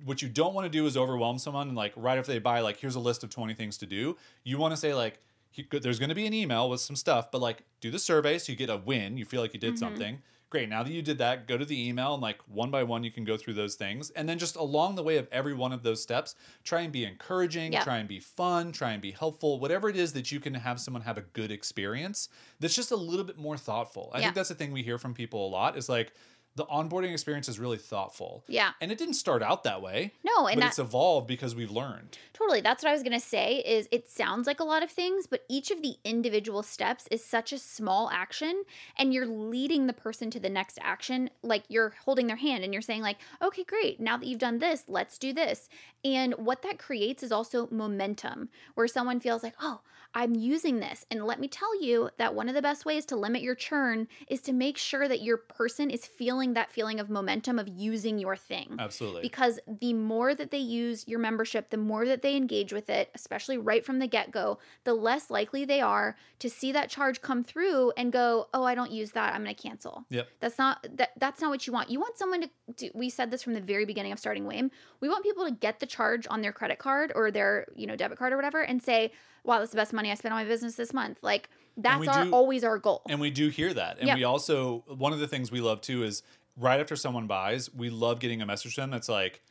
[0.05, 2.61] what you don't want to do is overwhelm someone and like right after they buy
[2.61, 4.15] like here's a list of 20 things to do
[4.45, 5.19] you want to say like
[5.49, 8.37] he- there's going to be an email with some stuff but like do the survey
[8.37, 9.79] so you get a win you feel like you did mm-hmm.
[9.79, 10.21] something.
[10.49, 13.03] Great now that you did that go to the email and like one by one
[13.03, 14.09] you can go through those things.
[14.11, 16.33] And then just along the way of every one of those steps
[16.63, 20.13] try and be encouraging try and be fun try and be helpful whatever it is
[20.13, 22.29] that you can have someone have a good experience
[22.59, 24.09] that's just a little bit more thoughtful.
[24.11, 26.13] I think that's the thing we hear from people a lot is like
[26.55, 28.71] the onboarding experience is really thoughtful yeah.
[28.81, 31.71] and it didn't start out that way No, and but that, it's evolved because we've
[31.71, 32.61] learned Totally.
[32.61, 35.27] That's what I was going to say is it sounds like a lot of things,
[35.27, 38.63] but each of the individual steps is such a small action
[38.97, 42.71] and you're leading the person to the next action like you're holding their hand and
[42.71, 43.99] you're saying like, "Okay, great.
[43.99, 45.67] Now that you've done this, let's do this."
[46.05, 49.81] And what that creates is also momentum where someone feels like, "Oh,
[50.13, 53.17] I'm using this." And let me tell you that one of the best ways to
[53.17, 57.09] limit your churn is to make sure that your person is feeling that feeling of
[57.09, 61.77] momentum of using your thing absolutely because the more that they use your membership, the
[61.77, 65.65] more that they engage with it, especially right from the get go, the less likely
[65.65, 69.33] they are to see that charge come through and go, "Oh, I don't use that.
[69.33, 70.27] I'm going to cancel." Yep.
[70.39, 71.11] That's not that.
[71.17, 71.89] That's not what you want.
[71.89, 72.49] You want someone to.
[72.75, 74.71] Do, we said this from the very beginning of starting Wame.
[75.01, 77.95] We want people to get the charge on their credit card or their you know
[77.95, 79.11] debit card or whatever, and say,
[79.43, 81.49] "Wow, that's the best money I spent on my business this month." Like
[81.81, 83.01] that's our do- always our goal.
[83.09, 84.17] and we do hear that and Yep.
[84.17, 86.23] we also one of the things we love too is
[86.57, 89.41] right after someone buys we love getting a message to them that's like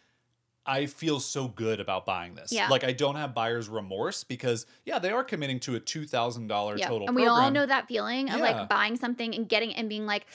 [0.69, 2.53] I feel so good about buying this.
[2.53, 2.69] Yeah.
[2.69, 6.47] Like I don't have buyer's remorse because yeah, they are committing to a two thousand
[6.49, 7.07] dollar Yeah, total.
[7.09, 8.43] and we all know that feeling of Yeah.
[8.43, 10.27] like buying something and getting and being like,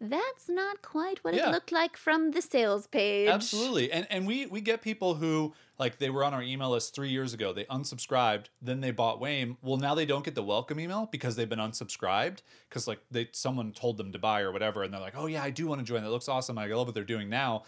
[0.00, 1.48] "That's not quite what Yeah.
[1.48, 3.90] it looked like from the sales page." Absolutely.
[3.92, 7.08] And and we we get people who like they were on our email list three
[7.10, 7.52] years ago.
[7.52, 9.56] They unsubscribed, then they bought Wame.
[9.62, 13.28] Well, now they don't get the welcome email because they've been unsubscribed because like they
[13.32, 15.80] someone told them to buy or whatever, and they're like, oh yeah, I do want
[15.80, 16.02] to join.
[16.04, 16.56] That looks awesome.
[16.56, 17.64] I love what they're doing now.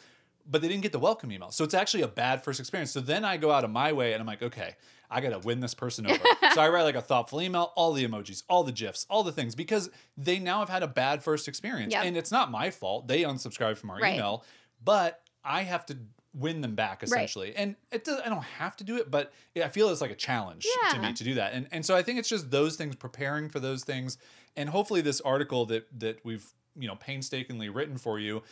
[0.47, 1.51] But they didn't get the welcome email.
[1.51, 2.91] So it's actually a bad first experience.
[2.91, 4.77] So then I go out of my way and I'm like, okay,
[5.11, 6.23] I got to win this person over.
[6.55, 9.33] so I write like a thoughtful email, all the emojis, all the GIFs, all the
[9.33, 11.93] things because they now have had a bad first experience.
[11.93, 12.05] Yep.
[12.05, 13.09] And it's not my fault.
[13.09, 14.15] They unsubscribed from our Right.
[14.15, 14.45] email,
[14.85, 15.97] but I have to
[16.35, 17.55] win them back essentially.
[17.55, 20.17] And it does, I don't have to do it, but I feel it's like a
[20.17, 21.53] challenge to me to do that.
[21.53, 24.19] And and so I think it's just those things, preparing for those things,
[24.57, 26.45] and hopefully this article that that we've
[26.77, 28.43] you know painstakingly written for you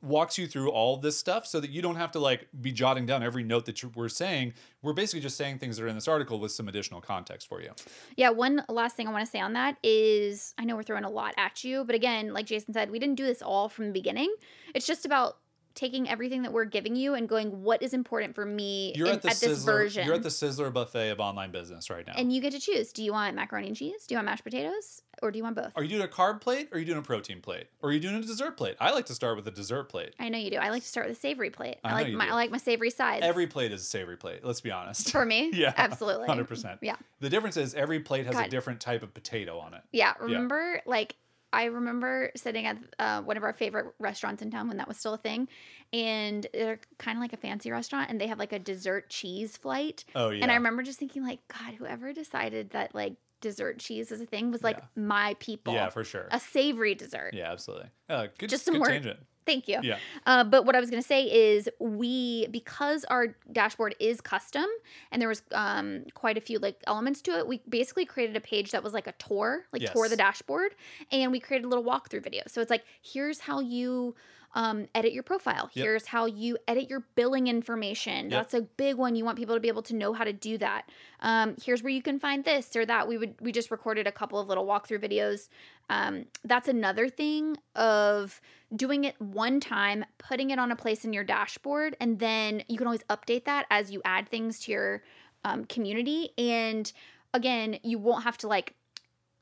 [0.00, 3.04] walks you through all this stuff so that you don't have to like be jotting
[3.06, 4.54] down every note that you, we're saying.
[4.82, 7.60] We're basically just saying things that are in this article with some additional context for
[7.60, 7.70] you.
[8.16, 11.04] Yeah, one last thing I want to say on that is I know we're throwing
[11.04, 13.86] a lot at you, but again, like Jason said, we didn't do this all from
[13.86, 14.32] the beginning.
[14.74, 15.38] It's just about
[15.78, 19.14] taking everything that we're giving you and going, what is important for me in- at
[19.16, 20.04] at this Sizzler, version?
[20.06, 22.14] You're at the Sizzler buffet of online business right now.
[22.16, 22.92] and you get to choose.
[22.92, 24.04] Do you want macaroni and cheese?
[24.06, 25.02] Do you want mashed potatoes?
[25.22, 25.72] Or do you want both?
[25.74, 27.66] are you doing a carb plate or are you doing a protein plate?
[27.80, 28.76] Or are you doing a dessert plate?
[28.80, 30.14] I like to start with a dessert plate.
[30.18, 30.56] I know you do.
[30.58, 31.78] I like to start with a savory plate.
[31.82, 32.30] I I, like my do.
[32.32, 33.24] I like my savory sides.
[33.24, 35.10] Every plate is a savory plate, let's be honest.
[35.10, 35.50] for me.
[35.54, 36.78] Yeah, absolutely, 100%.
[36.82, 39.82] Yeah, The difference is every plate has a different type of potato on it.
[39.92, 40.14] yeah.
[40.20, 41.16] Remember, like
[41.52, 44.96] I remember sitting at uh, one of our favorite restaurants in town when that was
[44.98, 45.48] still a thing,
[45.92, 49.56] and they're kind of like a fancy restaurant, and they have like a dessert cheese
[49.56, 50.04] flight.
[50.14, 50.42] Oh yeah.
[50.42, 54.26] And I remember just thinking, like, God, whoever decided that like dessert cheese is a
[54.26, 54.84] thing was like Yeah.
[55.02, 55.72] my people.
[55.72, 56.28] Yeah, for sure.
[56.30, 57.30] a savory dessert.
[57.34, 57.88] Yeah, absolutely.
[58.08, 59.20] Uh, good, Just some good more- tangent.
[59.48, 59.78] Thank you.
[59.82, 59.96] Yeah.
[60.26, 64.66] Uh, but what I was going to say is we because our dashboard is custom
[65.10, 67.46] and there was um, quite a few like elements to it.
[67.46, 70.74] We basically created a page that was like a tour, like tour the dashboard,
[71.10, 72.42] and we created a little walkthrough video.
[72.46, 74.14] So it's like here's how you
[74.54, 75.70] um, edit your profile.
[75.74, 75.84] Yep.
[75.84, 78.30] Here's how you edit your billing information.
[78.30, 78.30] Yep.
[78.30, 79.14] That's a big one.
[79.14, 80.88] You want people to be able to know how to do that.
[81.20, 83.06] Um, here's where you can find this or that.
[83.08, 85.48] We would we just recorded a couple of little walkthrough videos.
[85.90, 88.40] Um, that's another thing of
[88.74, 92.76] doing it one time, putting it on a place in your dashboard, and then you
[92.78, 95.02] can always update that as you add things to your
[95.44, 96.30] um, community.
[96.36, 96.90] And
[97.32, 98.74] again, you won't have to like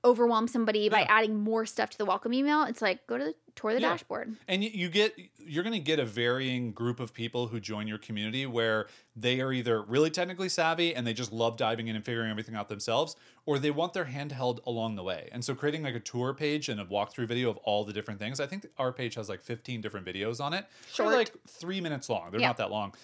[0.05, 1.07] overwhelm somebody by Yeah.
[1.09, 2.63] adding more stuff to the welcome email.
[2.65, 3.89] It's like go to the tour the Yeah.
[3.91, 4.37] dashboard.
[4.47, 7.87] And you, you get you're going to get a varying group of people who join
[7.89, 8.87] your community where
[9.17, 12.55] they are either really technically savvy and they just love diving in and figuring everything
[12.55, 15.29] out themselves, or they want their hand held along the way.
[15.33, 18.21] And so creating like a tour page and a walkthrough video of all the different
[18.21, 18.39] things.
[18.41, 20.67] I think our page has like 15 different videos on it.
[20.93, 21.09] Short.
[21.11, 22.31] They're like three minutes long.
[22.31, 22.49] They're Yeah.
[22.49, 22.95] not that long.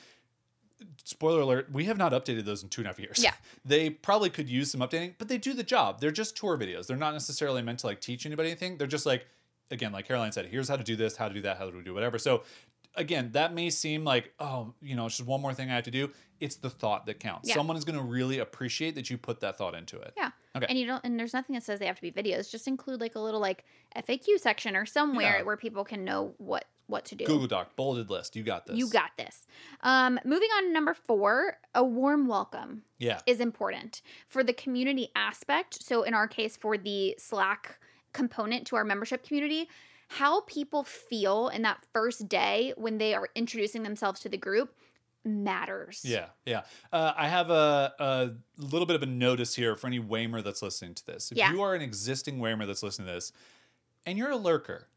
[1.05, 3.23] Spoiler alert, we have not updated those in two and a half years.
[3.23, 3.35] Yeah.
[3.65, 6.01] They probably could use some updating, but they do the job.
[6.01, 6.89] They're just tour videos.
[6.89, 8.77] They're not necessarily meant to like teach anybody anything.
[8.79, 9.25] They're just like,
[9.73, 11.83] again, like Caroline said, here's how to do this, how to do that, how to
[11.83, 12.19] do whatever.
[12.19, 12.43] So
[12.95, 15.85] again, that may seem like, oh, you know, it's just one more thing I have
[15.85, 16.11] to do.
[16.41, 17.49] It's the thought that counts.
[17.49, 17.55] Yeah.
[17.55, 20.13] Someone is going to really appreciate that you put that thought into it.
[20.17, 20.31] Yeah.
[20.55, 20.67] Okay.
[20.69, 22.51] And you don't and there's nothing that says they have to be videos.
[22.51, 23.65] Just include like a little like
[23.97, 25.43] FAQ section or somewhere Yeah.
[25.45, 27.25] where people can know what what to do.
[27.25, 28.37] Google Doc, bolded list.
[28.37, 28.77] You got this.
[28.77, 29.47] You got this.
[29.83, 33.21] Um, moving on to number four, a warm welcome Yeah.
[33.25, 35.83] is important for the community aspect.
[35.83, 37.79] So, in our case, for the Slack
[38.13, 39.69] component to our membership community,
[40.09, 44.75] how people feel in that first day when they are introducing themselves to the group
[45.25, 46.03] matters.
[46.05, 46.63] Yeah, yeah.
[46.93, 50.63] Uh, I have a, a little bit of a notice here for any Waymer that's
[50.63, 51.31] listening to this.
[51.33, 51.53] If Yeah.
[51.53, 53.33] you are an existing Waymer that's listening to this,
[54.05, 54.89] and you're a lurker,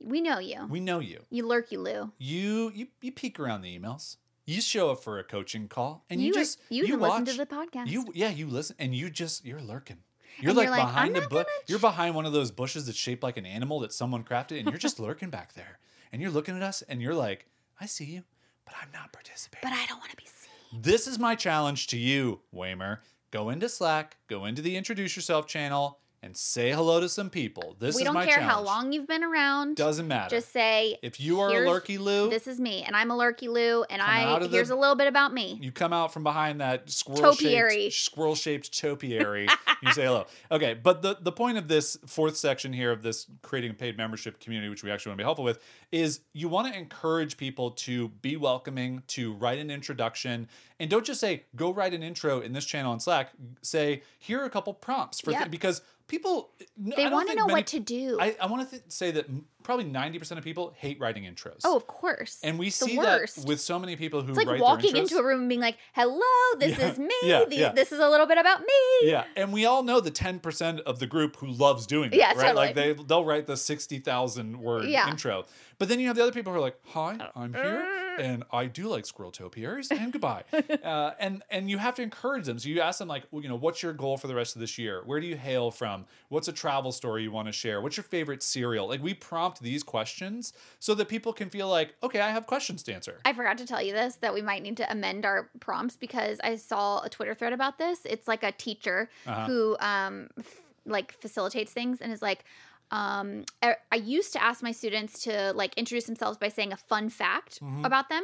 [0.00, 0.66] We know you.
[0.68, 1.20] we know you.
[1.30, 2.12] you lurk, you Lou.
[2.18, 4.16] You you you peek around the emails.
[4.44, 7.24] You show up for a coaching call, and you, You, just you, you even listen
[7.24, 7.30] watch.
[7.30, 7.86] to the podcast.
[7.86, 9.98] You yeah, you listen, and you just you're lurking.
[10.40, 11.46] You're And like, you're behind "I'm the bush.
[11.66, 14.68] You're behind one of those bushes that's shaped like an animal that someone crafted, and
[14.68, 15.78] you're just lurking back there.
[16.12, 17.46] And you're looking at us, and you're like,
[17.80, 18.22] I see you,
[18.64, 19.68] but I'm not participating.
[19.68, 20.80] but I don't want to be seen.
[20.82, 22.98] This is my challenge to you, Waymer.
[23.30, 27.74] Go into Slack, go into the introduce yourself channel, and say hello to some people.
[27.80, 28.52] This we is don't my care challenge.
[28.52, 29.74] how long you've been around.
[29.76, 30.36] Doesn't matter.
[30.36, 33.48] Just say if you are a lurky Lou, this is me, and I'm a lurky
[33.48, 35.58] Lou, and I the- here's a little bit about me.
[35.60, 37.90] you come out from behind that squirrel Topiary.
[37.90, 39.48] shaped squirrel shaped topiary.
[39.82, 40.26] you say hello.
[40.50, 43.96] Okay, but the the point of this fourth section here of this creating a paid
[43.96, 45.58] membership community, which we actually want to be helpful with,
[45.90, 50.48] is you want to encourage people to be welcoming, to write an introduction,
[50.78, 53.30] and don't just say go write an intro in this channel on Slack.
[53.62, 55.82] Say here are a couple prompts for thi- because
[56.12, 58.18] people They want to know what to do.
[58.20, 59.26] I, I want to th- say that
[59.62, 61.60] probably ninety percent of people hate writing intros.
[61.64, 62.38] oh, of course.
[62.44, 65.24] and we see that with so many people who It's like write walking into a
[65.24, 66.20] room and being like, "Hello,
[66.58, 67.14] this Yeah, is me.
[67.22, 67.72] yeah, yeah.
[67.72, 70.80] This is a little bit about me." Yeah, and we all know the ten percent
[70.80, 72.54] of the group who loves doing that, Yeah, right?
[72.54, 75.08] Like they, they'll write the sixty thousand word Yeah.
[75.08, 75.46] intro,
[75.78, 78.66] but then you have the other people who are like, "Hi, I'm here, and I
[78.66, 80.44] do like squirrel topiaries, and goodbye."
[80.84, 82.58] uh, and and you have to encourage them.
[82.58, 84.60] So you ask them like, well, you know, what's your goal for the rest of
[84.60, 85.02] this year?
[85.04, 86.06] Where do you hail from?
[86.28, 87.80] What's a travel story you want to share?
[87.80, 88.88] What's your favorite cereal?
[88.88, 92.82] Like we prompt these questions so that people can feel like, okay, I have questions
[92.84, 93.20] to answer.
[93.24, 96.38] I forgot to tell you this that we might need to amend our prompts because
[96.42, 98.00] I saw a Twitter thread about this.
[98.04, 99.46] It's like a teacher Uh-huh.
[99.46, 102.44] who um f- like facilitates things and is like
[102.92, 106.76] um, I I used to ask my students to like introduce themselves by saying a
[106.76, 107.84] fun fact Mhm.
[107.86, 108.22] about them,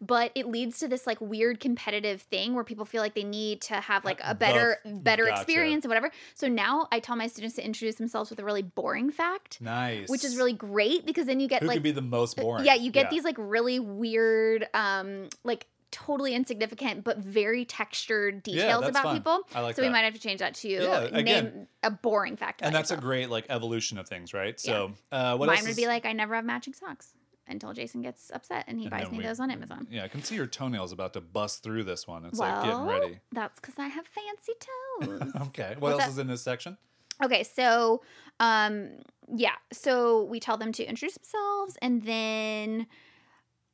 [0.00, 3.60] but it leads to this like weird competitive thing where people feel like they need
[3.62, 5.42] to have like a better f- better gotcha.
[5.42, 6.10] experience and whatever.
[6.34, 10.08] So now I tell my students to introduce themselves with a really boring fact, Nice.
[10.08, 12.66] which is really great because then you get Who like could be the most boring?
[12.66, 18.54] yeah, you get these like really weird, um, like totally insignificant but very textured Yeah,
[18.62, 19.16] details that's about fun.
[19.16, 19.40] people.
[19.54, 22.36] I like so we might have to change that to Yeah, again- name a boring
[22.36, 22.60] fact.
[22.62, 24.58] and that's a great like evolution of things, right?
[24.60, 27.14] So, uh, what Mine would is- be like, I never have matching socks
[27.46, 29.86] until Jason gets upset and he And buys me we- those on Amazon.
[29.90, 32.24] Yeah, I can see your toenails about to bust through this one.
[32.26, 33.20] It's well, like getting ready.
[33.32, 34.52] that's because I have fancy
[35.00, 35.32] toes.
[35.48, 35.70] Okay.
[35.78, 36.10] What What's else that?
[36.10, 36.76] is in this section?
[37.24, 38.02] Okay, so
[38.40, 38.90] um
[39.34, 42.86] yeah, so we tell them to introduce themselves and then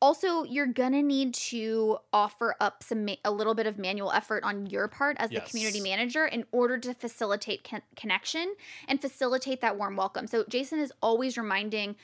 [0.01, 4.13] also you're going to need to offer up some ma- a little bit of manual
[4.13, 8.55] effort on your part as the community manager in order to facilitate con- connection
[8.89, 10.27] and facilitate that warm welcome.
[10.27, 11.97] So Jason is always reminding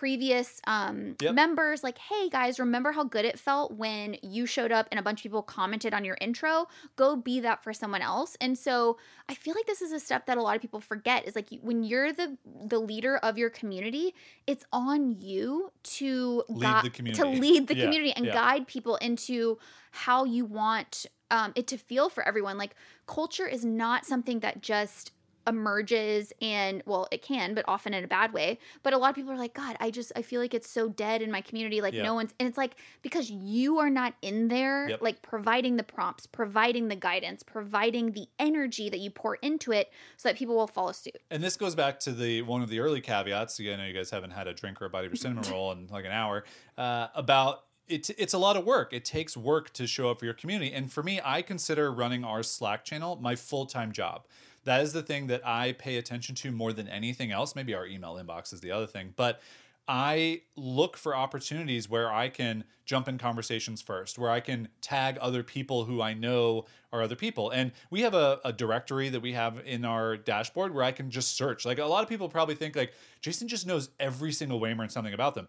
[0.00, 1.34] previous um, Yep.
[1.34, 5.02] members like hey guys remember how good it felt when you showed up and a
[5.02, 6.66] bunch of people commented on your intro
[6.96, 8.98] go be that for someone else and so
[9.30, 11.48] i feel like this is a step that a lot of people forget is like
[11.62, 12.36] when you're the
[12.66, 14.14] the leader of your community
[14.46, 17.38] it's on you to Lead the to community.
[17.40, 18.34] lead the Yeah, community and yeah.
[18.34, 19.56] guide people into
[19.92, 22.74] how you want um, it to feel for everyone like
[23.06, 25.12] culture is not something that just
[25.46, 29.14] emerges and well it can but often in a bad way but a lot of
[29.16, 31.80] people are like god i just i feel like it's so dead in my community
[31.80, 35.02] like no one's and it's like because you are not in there Yep.
[35.02, 39.90] like providing the prompts providing the guidance providing the energy that you pour into it
[40.16, 42.80] so that people will follow suit And this goes back to the one of the
[42.80, 43.60] early caveats.
[43.60, 45.72] I know you guys haven't had a drink or a bite of your cinnamon roll
[45.72, 46.44] in like an hour.
[46.76, 48.92] Uh, about it's it's a lot of work.
[48.92, 50.72] It takes work to show up for your community.
[50.72, 54.24] And for me, I consider running our Slack channel my full time job.
[54.66, 57.54] That is the thing that I pay attention to more than anything else.
[57.54, 59.40] Maybe our email inbox is the other thing, but
[59.88, 65.18] I look for opportunities where I can jump in conversations first, where I can tag
[65.20, 67.50] other people who I know are other people.
[67.50, 71.10] And we have a, a directory that we have in our dashboard where I can
[71.10, 71.64] just search.
[71.64, 74.90] Like a lot of people probably think like Jason just knows every single Waymer and
[74.90, 75.46] something about them.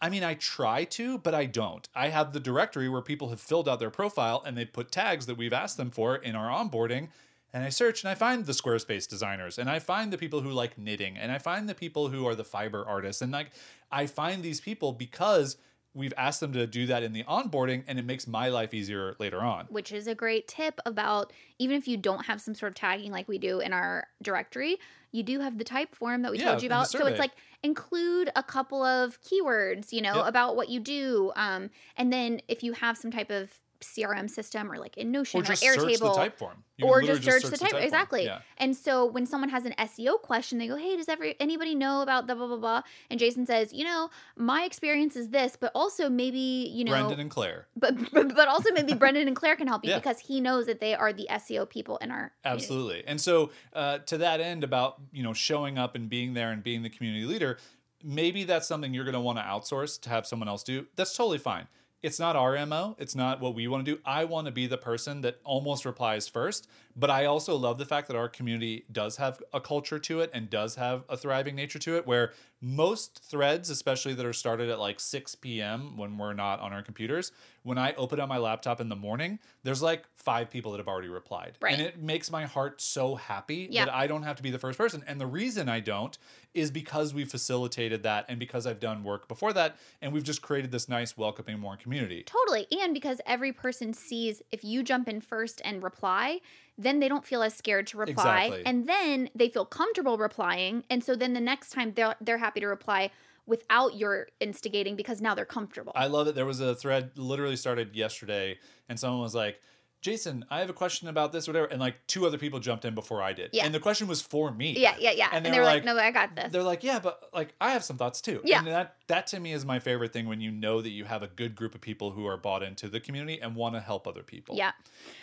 [0.00, 1.88] I mean, I try to, but I don't.
[1.94, 5.26] I have the directory where people have filled out their profile and they put tags
[5.26, 7.08] that we've asked them for in our onboarding.
[7.52, 10.50] And I search and I find the Squarespace designers and I find the people who
[10.50, 13.22] like knitting and I find the people who are the fiber artists.
[13.22, 13.50] And like,
[13.90, 15.56] I find these people because
[15.94, 19.16] we've asked them to do that in the onboarding and it makes my life easier
[19.18, 19.64] later on.
[19.70, 23.10] which is a great tip about even if you don't have some sort of tagging
[23.10, 24.76] like we do in our directory,
[25.10, 26.88] you do have the type form that we Yeah, told you about.
[26.88, 27.32] So it's like
[27.62, 30.26] include a couple of keywords, you know, Yep.
[30.28, 31.32] about what you do.
[31.34, 35.38] Um, and then if you have some type of CRM system or like in Notion
[35.40, 36.14] Or or, just search the Airtable.
[36.16, 36.64] type form.
[36.76, 37.82] You Or just search, the type, form.
[37.82, 38.24] exactly.
[38.24, 38.40] Yeah.
[38.58, 42.02] And so when someone has an SEO question, they go, "Hey, does every anybody know
[42.02, 45.72] about the blah blah blah?" And Jason says, "You know, my experience is this, but
[45.74, 46.38] also maybe
[46.72, 47.66] you know, Brendan and Claire.
[47.76, 49.98] but but but also maybe Brendan and Claire can help you Yeah.
[49.98, 52.64] because he knows that they are the SEO people in our community.
[52.64, 53.04] Absolutely.
[53.06, 56.62] And so uh, to that end about, you know, showing up and being there and
[56.62, 57.58] being the community leader,
[58.04, 60.86] maybe that's something you're going to want to outsource to have someone else do.
[60.96, 61.66] That's totally fine.
[62.02, 62.94] It's not our MO.
[62.98, 64.00] It's not what we want to do.
[64.04, 66.68] I want to be the person that almost replies first,
[66.98, 70.30] but I also love the fact that our community does have a culture to it
[70.34, 74.68] and does have a thriving nature to it where most threads, especially that are started
[74.68, 75.96] at like 6 p.m.
[75.96, 77.30] when we're not on our computers,
[77.62, 80.88] when I open up my laptop in the morning, there's like five people that have
[80.88, 81.56] already replied.
[81.60, 81.72] Right.
[81.74, 83.84] And it makes my heart so happy Yeah.
[83.84, 85.04] that I don't have to be the first person.
[85.06, 86.18] And the reason I don't
[86.52, 90.42] is because we facilitated that and because I've done work before that and we've just
[90.42, 92.24] created this nice, welcoming, warm community.
[92.24, 92.66] Totally.
[92.72, 96.40] And because every person sees if you jump in first and reply,
[96.78, 98.44] then they don't feel as scared to reply.
[98.44, 98.62] Exactly.
[98.64, 100.84] And then they feel comfortable replying.
[100.88, 103.10] And so then the next time they're they're happy to reply
[103.46, 105.92] without your instigating because now they're comfortable.
[105.96, 106.34] I love it.
[106.34, 108.58] There was a thread literally started yesterday
[108.88, 109.58] and someone was like,
[110.00, 111.66] Jason, I have a question about this, whatever.
[111.66, 113.50] And like two other people jumped in before I did.
[113.52, 113.64] Yeah.
[113.64, 114.78] And the question was for me.
[114.78, 115.26] yeah, yeah, yeah.
[115.32, 117.00] And And, they they were were like, like- "No, I got this." They're like, yeah,
[117.00, 118.40] but like I have some thoughts too.
[118.44, 118.58] Yeah.
[118.58, 121.24] And that that to me is my favorite thing when you know that you have
[121.24, 124.06] a good group of people who are bought into the community and want to help
[124.06, 124.54] other people.
[124.56, 124.70] Yeah.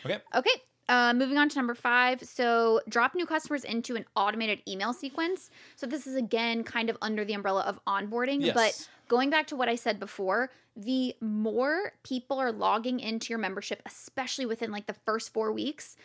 [0.06, 0.20] Okay.
[0.36, 0.51] Okay.
[0.88, 2.24] Uh, moving on to number five.
[2.24, 5.50] So, drop new customers into an automated email sequence.
[5.76, 8.46] So, this is again kind of under the umbrella of onboarding.
[8.46, 8.54] Yes.
[8.54, 13.40] But going back to what I said before, the more people are logging into your
[13.40, 15.96] membership, especially within like the first four weeks,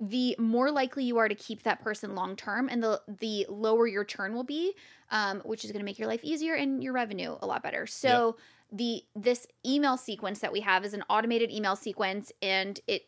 [0.00, 3.86] the more likely you are to keep that person long term and the the lower
[3.86, 4.74] your churn will be
[5.10, 7.86] um, which is going to make your life easier and your revenue a lot better
[7.86, 8.36] so
[8.72, 13.06] the this email sequence that we have is an automated email sequence and it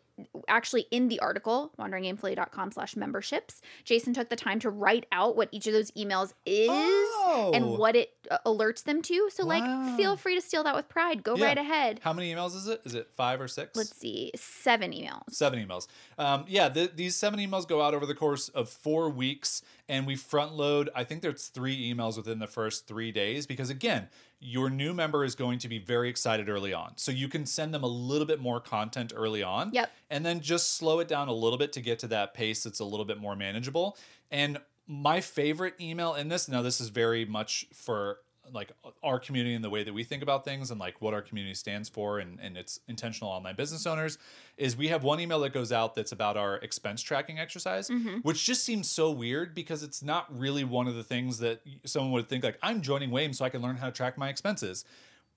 [0.48, 5.48] actually in the article, wanderingaimfully.com slash memberships, Jason took the time to write out what
[5.52, 7.50] each of those emails is Oh.
[7.54, 8.10] and what it
[8.46, 9.28] alerts them to.
[9.32, 9.64] So, like,
[9.96, 11.22] feel free to steal that with pride.
[11.22, 11.46] Go Yeah.
[11.46, 12.00] right ahead.
[12.02, 12.80] How many emails is it?
[12.84, 13.76] Is it five or six?
[13.76, 15.30] Let's see, seven emails.
[15.30, 15.86] Seven emails.
[16.18, 20.06] Um, yeah, th- these seven emails go out over the course of four weeks, and
[20.06, 20.90] we front load.
[20.94, 24.08] I think there's three emails within the first three days because again,
[24.40, 27.74] your new member is going to be very excited early on, so you can send
[27.74, 29.70] them a little bit more content early on.
[29.72, 29.90] Yep.
[30.10, 32.78] and then just slow it down a little bit to get to that pace that's
[32.80, 33.96] a little bit more manageable.
[34.30, 34.58] And
[34.88, 38.18] my favorite email in this, now this is very much for
[38.50, 38.72] like
[39.02, 41.54] our community and the way that we think about things and like what our community
[41.54, 44.16] stands for and, and its intentional online business owners
[44.56, 48.20] is we have one email that goes out that's about our expense tracking exercise mm-hmm.
[48.20, 52.10] which just seems so weird because it's not really one of the things that someone
[52.10, 54.86] would think like i'm joining wame so i can learn how to track my expenses.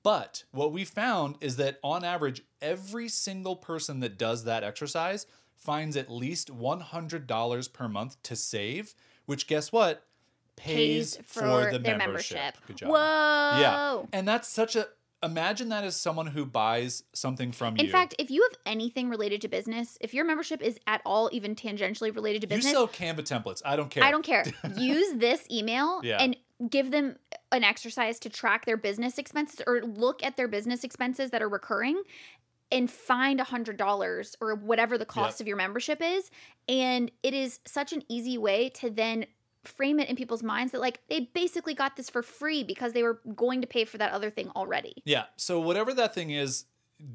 [0.04, 5.28] But what we found is that on average, every single person that does that exercise
[5.56, 8.96] finds at least $100 per month to save,
[9.26, 10.04] which guess what?
[10.56, 12.38] Pays, for, the their membership.
[12.38, 12.68] membership.
[12.68, 12.90] Good job.
[12.90, 12.96] Whoa.
[13.60, 14.02] Yeah.
[14.14, 14.88] And that's such a
[15.24, 17.86] imagine that as someone who buys something from you.
[17.86, 21.30] In fact, if you have anything related to business, if your membership is at all
[21.32, 23.62] even tangentially related to business, you sell Canva templates.
[23.66, 24.04] I don't care.
[24.04, 24.46] I don't care.
[24.78, 26.18] Use this email Yeah.
[26.20, 26.36] and
[26.70, 27.18] give them
[27.52, 31.50] an exercise to track their business expenses or look at their business expenses that are
[31.50, 32.02] recurring
[32.72, 35.42] and find a hundred dollars or whatever the cost Yep.
[35.42, 36.32] of your membership is.
[36.68, 39.26] And it is such an easy way to then
[39.64, 43.04] frame it in people's minds that like they basically got this for free because they
[43.04, 44.96] were going to pay for that other thing already.
[45.06, 45.26] Yeah.
[45.38, 46.66] So whatever that thing is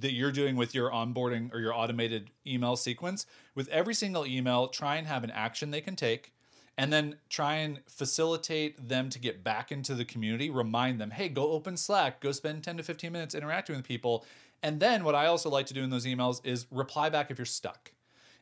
[0.01, 4.69] that you're doing with your onboarding or your automated email sequence, with every single email,
[4.69, 6.33] try and have an action they can take.
[6.79, 10.51] And then try and facilitate them to get back into the community.
[10.51, 14.27] Remind them, hey, go open Slack, go spend 10 to 15 minutes interacting with people.
[14.67, 17.39] And then what I also like to do in those emails is reply back if
[17.39, 17.93] you're stuck.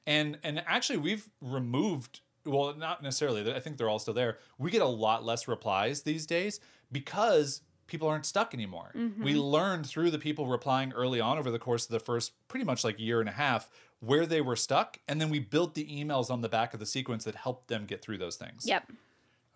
[0.06, 3.52] And and actually we've removed well, not necessarily.
[3.54, 4.38] I think they're all still there.
[4.58, 6.60] We get a lot less replies these days
[6.90, 8.92] because people aren't stuck anymore.
[9.22, 12.64] We learned through the people replying early on over the course of the first pretty
[12.64, 13.68] much like year and a half
[14.00, 16.86] where they were stuck, and then we built the emails on the back of the
[16.86, 18.66] sequence that helped them get through those things.
[18.66, 18.92] Yep.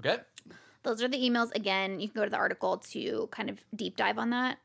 [0.05, 0.23] Okay.
[0.83, 1.55] Those are the emails.
[1.55, 4.59] Again, you can go to the article to kind of deep dive on that.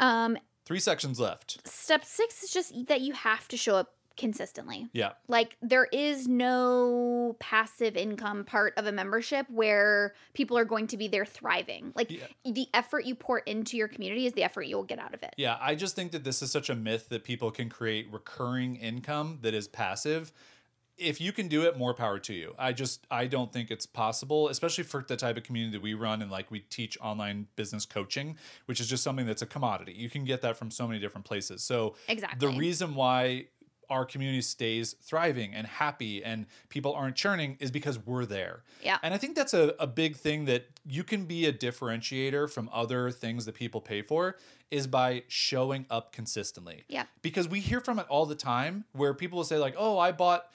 [0.00, 1.66] Um, Three sections left.
[1.66, 4.86] step six is just that you have to show up consistently.
[4.92, 5.12] Yeah.
[5.26, 10.96] Like there is no passive income part of a membership where people are going to
[10.96, 11.92] be there thriving.
[11.96, 12.26] Like Yeah.
[12.44, 15.34] the effort you pour into your community is the effort you'll get out of it.
[15.36, 18.76] Yeah, I just think that this is such a myth that people can create recurring
[18.76, 20.32] income that is passive.
[20.96, 22.54] If you can do it, more power to you.
[22.58, 25.94] I just I don't think it's possible, especially for the type of community that we
[25.94, 28.36] run and like we teach online business coaching,
[28.66, 29.92] which is just something that's a commodity.
[29.92, 31.62] You can get that from so many different places.
[31.62, 32.48] So Exactly.
[32.48, 33.46] the reason why
[33.90, 38.62] our community stays thriving and happy and people aren't churning is because we're there.
[38.82, 38.96] Yeah.
[39.02, 42.70] And I think that's a, a big thing that you can be a differentiator from
[42.72, 44.36] other things that people pay for
[44.70, 46.84] is by showing up consistently.
[46.88, 47.04] Yeah.
[47.22, 50.12] Because we hear from it all the time where people will say, like, oh, I
[50.12, 50.50] bought,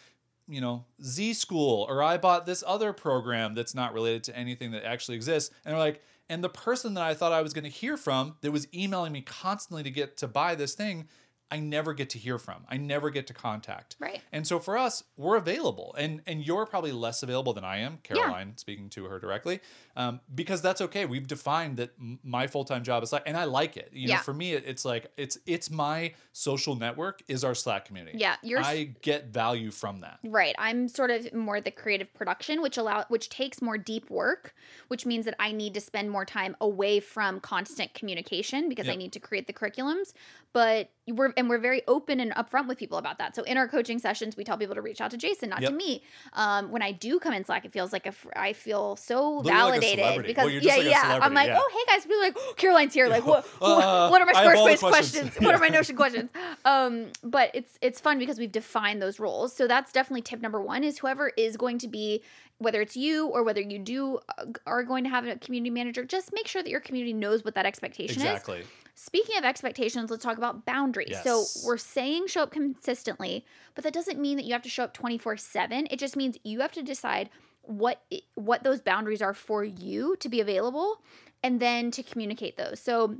[0.49, 0.85] you know,
[1.15, 5.53] B-School or I bought this other program that's not related to anything that actually exists.
[5.63, 8.35] And they're like, and the person that I thought I was going to hear from
[8.41, 11.07] that was emailing me constantly to get to buy this thing,
[11.51, 12.63] I never get to hear from.
[12.69, 13.95] I never get to contact.
[13.99, 14.21] Right.
[14.31, 17.99] And so for us, we're available, and and you're probably less available than I am,
[18.03, 18.57] Caroline.
[18.57, 19.59] Speaking to her directly,
[19.95, 21.05] um, because that's okay.
[21.05, 21.91] We've defined that
[22.23, 23.89] my full time job is like, and I like it.
[23.93, 24.15] You Yeah.
[24.17, 28.17] know, for me, it, it's like it's it's my social network is our Slack community.
[28.19, 30.19] Yeah, you're- I get value from that.
[30.23, 30.55] Right.
[30.59, 34.53] I'm sort of more the creative production, which allow which takes more deep work,
[34.87, 38.95] which means that I need to spend more time away from constant communication because I
[38.95, 40.13] need to create the curriculums.
[40.51, 43.35] But we're and we're very open and upfront with people about that.
[43.35, 45.71] So in our coaching sessions, we tell people to reach out to Jason, not Yep.
[45.71, 46.03] to me.
[46.33, 49.45] Um, when I do come in Slack, it feels like a I feel so like
[49.47, 50.27] validated celebrity.
[50.29, 51.19] because Well, yeah, like yeah.
[51.21, 51.59] I'm like, yeah.
[51.59, 53.07] oh hey guys, we're like, oh, Caroline's here.
[53.07, 54.89] Like, what, Uh, what, what are my Squarespace questions.
[55.29, 55.39] questions?
[55.45, 56.29] What are my Notion questions?
[56.65, 59.55] Um, but it's it's fun because we've defined those roles.
[59.55, 62.21] So that's definitely tip number one: is whoever is going to be,
[62.59, 66.03] whether it's you or whether you do uh, are going to have a community manager,
[66.03, 68.23] just make sure that your community knows what that expectation is.
[68.23, 68.63] Exactly.
[69.01, 71.11] Speaking of expectations, let's talk about boundaries.
[71.11, 71.23] Yes.
[71.23, 74.83] So we're saying show up consistently, but that doesn't mean that you have to show
[74.83, 75.87] up 24/7.
[75.89, 77.29] It just means you have to decide
[77.61, 78.01] what
[78.35, 81.01] what those boundaries are for you to be available
[81.41, 82.81] and then to communicate those.
[82.81, 83.15] So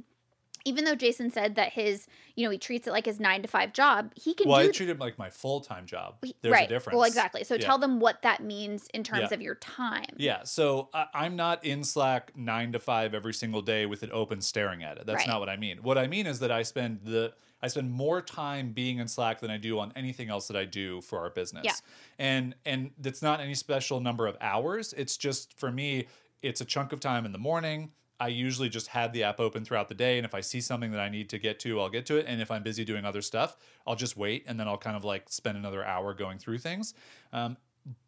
[0.66, 3.48] even though Jason said that his, you know, he treats it like his 9 to
[3.48, 6.16] 5 job, he can Well, do I treat it like my full time job.
[6.42, 6.66] There's right.
[6.66, 6.96] a difference.
[6.96, 7.44] Well, exactly.
[7.44, 7.62] So Yeah.
[7.62, 9.34] tell them what that means in terms Yeah.
[9.36, 10.06] of your time.
[10.18, 14.12] Yeah, so I, I'm not in Slack nine to five every single day with it
[14.12, 15.06] open staring at it.
[15.06, 15.28] That's Right.
[15.28, 15.80] not what I mean.
[15.82, 19.42] What I mean is that I spend the I spend more time being in Slack
[19.42, 21.66] than I do on anything else that I do for our business.
[21.66, 21.74] Yeah.
[22.18, 24.94] And and that's not any special number of hours.
[24.94, 26.08] It's just for me,
[26.42, 27.92] it's a chunk of time in the morning.
[28.20, 30.18] I usually just have the app open throughout the day.
[30.18, 32.26] And if I see something that I need to get to, I'll get to it.
[32.28, 33.58] And if I'm busy doing other stuff,
[33.88, 36.94] I'll just wait and then I'll kind of like spend another hour going through things.
[37.32, 37.58] Um,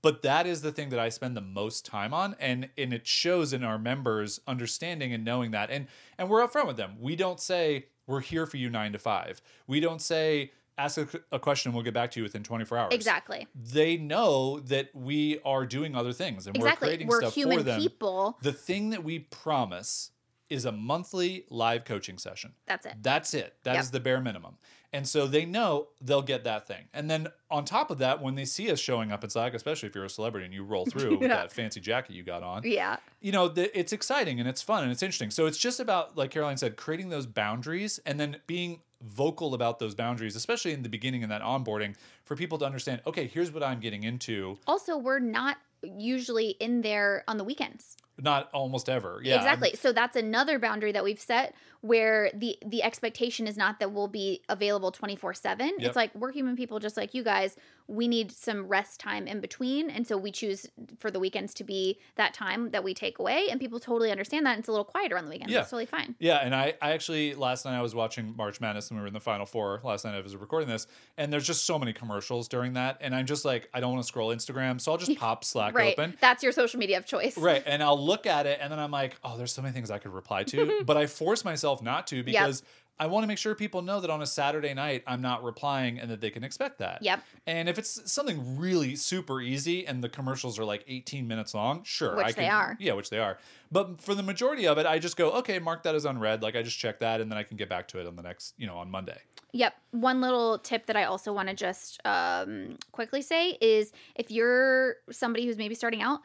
[0.01, 3.07] but that is the thing that I spend the most time on, and and it
[3.07, 5.87] shows in our members understanding and knowing that, and
[6.17, 6.97] and we're upfront with them.
[6.99, 9.41] We don't say we're here for you nine to five.
[9.67, 10.51] We don't say
[10.83, 12.93] ask a, a question, we'll get back to you within 24 hours.
[12.93, 13.47] Exactly.
[13.55, 16.87] They know that we are doing other things and we're Exactly.
[16.89, 17.79] creating We're stuff human for them.
[17.79, 18.37] people.
[18.41, 20.11] The thing that we promise
[20.49, 22.53] is a monthly live coaching session.
[22.67, 22.95] That's it.
[23.01, 23.55] That's it.
[23.63, 23.91] That is Yep.
[23.93, 24.57] the bare minimum.
[24.93, 26.83] And so they know they'll get that thing.
[26.93, 29.87] And then on top of that, when they see us showing up in Slack, especially
[29.87, 32.63] if you're a celebrity and you roll through with that fancy jacket you got on,
[32.65, 32.97] Yeah.
[33.21, 35.31] you know, the, it's exciting and it's fun and it's interesting.
[35.31, 39.79] So it's just about, like Caroline said, creating those boundaries and then being vocal about
[39.79, 43.51] those boundaries, especially in the beginning in that onboarding, for people to understand, okay, here's
[43.51, 44.57] what I'm getting into.
[44.67, 47.97] Also, we're not usually in there on the weekends.
[48.21, 49.19] Not almost ever.
[49.23, 49.37] Yeah.
[49.37, 49.73] exactly.
[49.75, 54.07] So that's another boundary that we've set where the the expectation is not that we'll
[54.07, 55.59] be available 24/7.
[55.59, 55.71] Yep.
[55.79, 57.55] It's like we're human people just like you guys.
[57.87, 60.67] We need some rest time in between, and so we choose
[60.99, 64.45] for the weekends to be that time that we take away and people totally understand
[64.45, 64.51] that.
[64.51, 65.51] And it's a little quieter on the weekends.
[65.51, 65.61] Yeah.
[65.61, 66.15] It's totally fine.
[66.19, 69.07] Yeah, and I, I actually last night I was watching March Madness and we were
[69.07, 71.91] in the final four last night I was recording this, and there's just so many
[71.91, 74.97] commercials during that, and I'm just like I don't want to scroll Instagram, so I'll
[74.99, 75.93] just pop Slack Right.
[75.97, 76.15] open.
[76.21, 77.37] That's your social media of choice.
[77.37, 77.63] Right.
[77.65, 79.97] And I'll look at it and then I'm like, oh, there's so many things I
[79.97, 80.83] could reply to.
[80.85, 82.61] but I force myself not to because
[82.99, 85.97] I want to make sure people know that on a Saturday night I'm not replying
[85.97, 86.99] and that they can expect that.
[87.01, 87.23] Yep.
[87.47, 91.83] And if it's something really super easy and the commercials are like 18 minutes long,
[91.83, 92.15] sure.
[92.15, 92.77] Which I they can, are.
[92.79, 93.37] Yeah, which they are.
[93.71, 96.43] But for the majority of it, I just go, okay, mark that as unread.
[96.43, 98.21] Like I just check that and then I can get back to it on the
[98.21, 99.17] next, you know, on Monday.
[99.53, 99.73] Yep.
[99.91, 104.97] One little tip that I also want to just um, quickly say is if you're
[105.09, 106.19] somebody who's maybe starting out,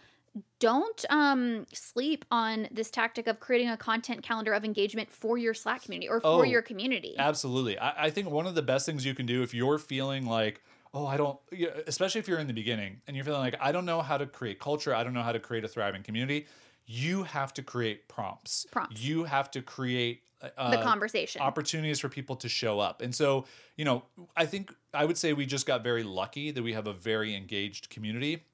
[0.59, 5.55] don't um, sleep on this tactic of creating a content calendar of engagement for your
[5.55, 7.14] Slack community or for Oh, your community.
[7.18, 7.78] Absolutely.
[7.78, 10.62] I, I think one of the best things you can do if you're feeling like,
[10.95, 11.39] oh, I don't,
[11.87, 14.26] especially if you're in the beginning and you're feeling like, I don't know how to
[14.26, 16.47] create culture, I don't know how to create a thriving community,
[16.87, 18.66] you have to create prompts.
[18.70, 19.03] Prompts.
[19.03, 20.22] You have to create
[20.57, 21.41] uh, the conversation.
[21.41, 23.03] opportunities for people to show up.
[23.03, 24.05] And so, you know,
[24.37, 27.34] I think I would say we just got very lucky that we have a very
[27.34, 28.45] engaged community.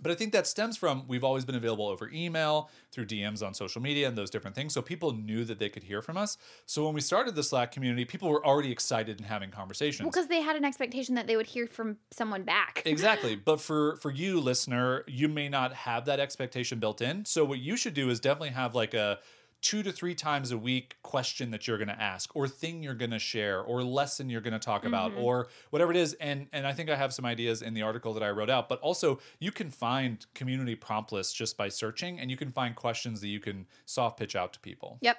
[0.00, 3.54] But I think that stems from we've always been available over email, through DMs on
[3.54, 4.72] social media, and those different things.
[4.72, 6.38] So people knew that they could hear from us.
[6.66, 10.04] So when we started the Slack community, people were already excited and having conversations.
[10.04, 12.82] well, because they had an expectation that they would hear from someone back.
[12.98, 13.36] Exactly.
[13.36, 17.24] But for for you listener, you may not have that expectation built in.
[17.24, 19.18] So what you should do is definitely have like a
[19.60, 22.94] two to three times a week question that you're going to ask or thing you're
[22.94, 25.20] going to share or lesson you're going to talk about Mm-hmm.
[25.20, 28.14] or whatever it is and and I think I have some ideas in the article
[28.14, 32.20] that I wrote out but also you can find community prompt lists just by searching
[32.20, 34.98] and you can find questions that you can soft pitch out to people.
[35.00, 35.16] Yep.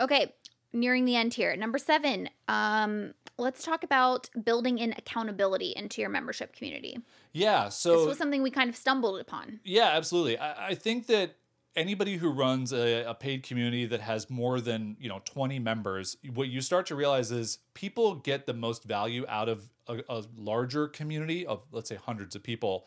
[0.00, 0.34] Okay.
[0.72, 1.54] Nearing the end here.
[1.54, 2.28] Number seven.
[2.48, 6.98] Um, let's talk about building in accountability into your membership community.
[7.32, 9.60] Yeah, so this was something we kind of stumbled upon.
[9.64, 10.38] Yeah, absolutely.
[10.38, 11.36] I, I think that
[11.76, 16.16] anybody who runs a, a paid community that has more than you know 20 members
[16.34, 20.22] what you start to realize is people get the most value out of a, a
[20.36, 22.86] larger community of let's say hundreds of people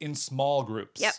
[0.00, 1.14] in small groups Yep.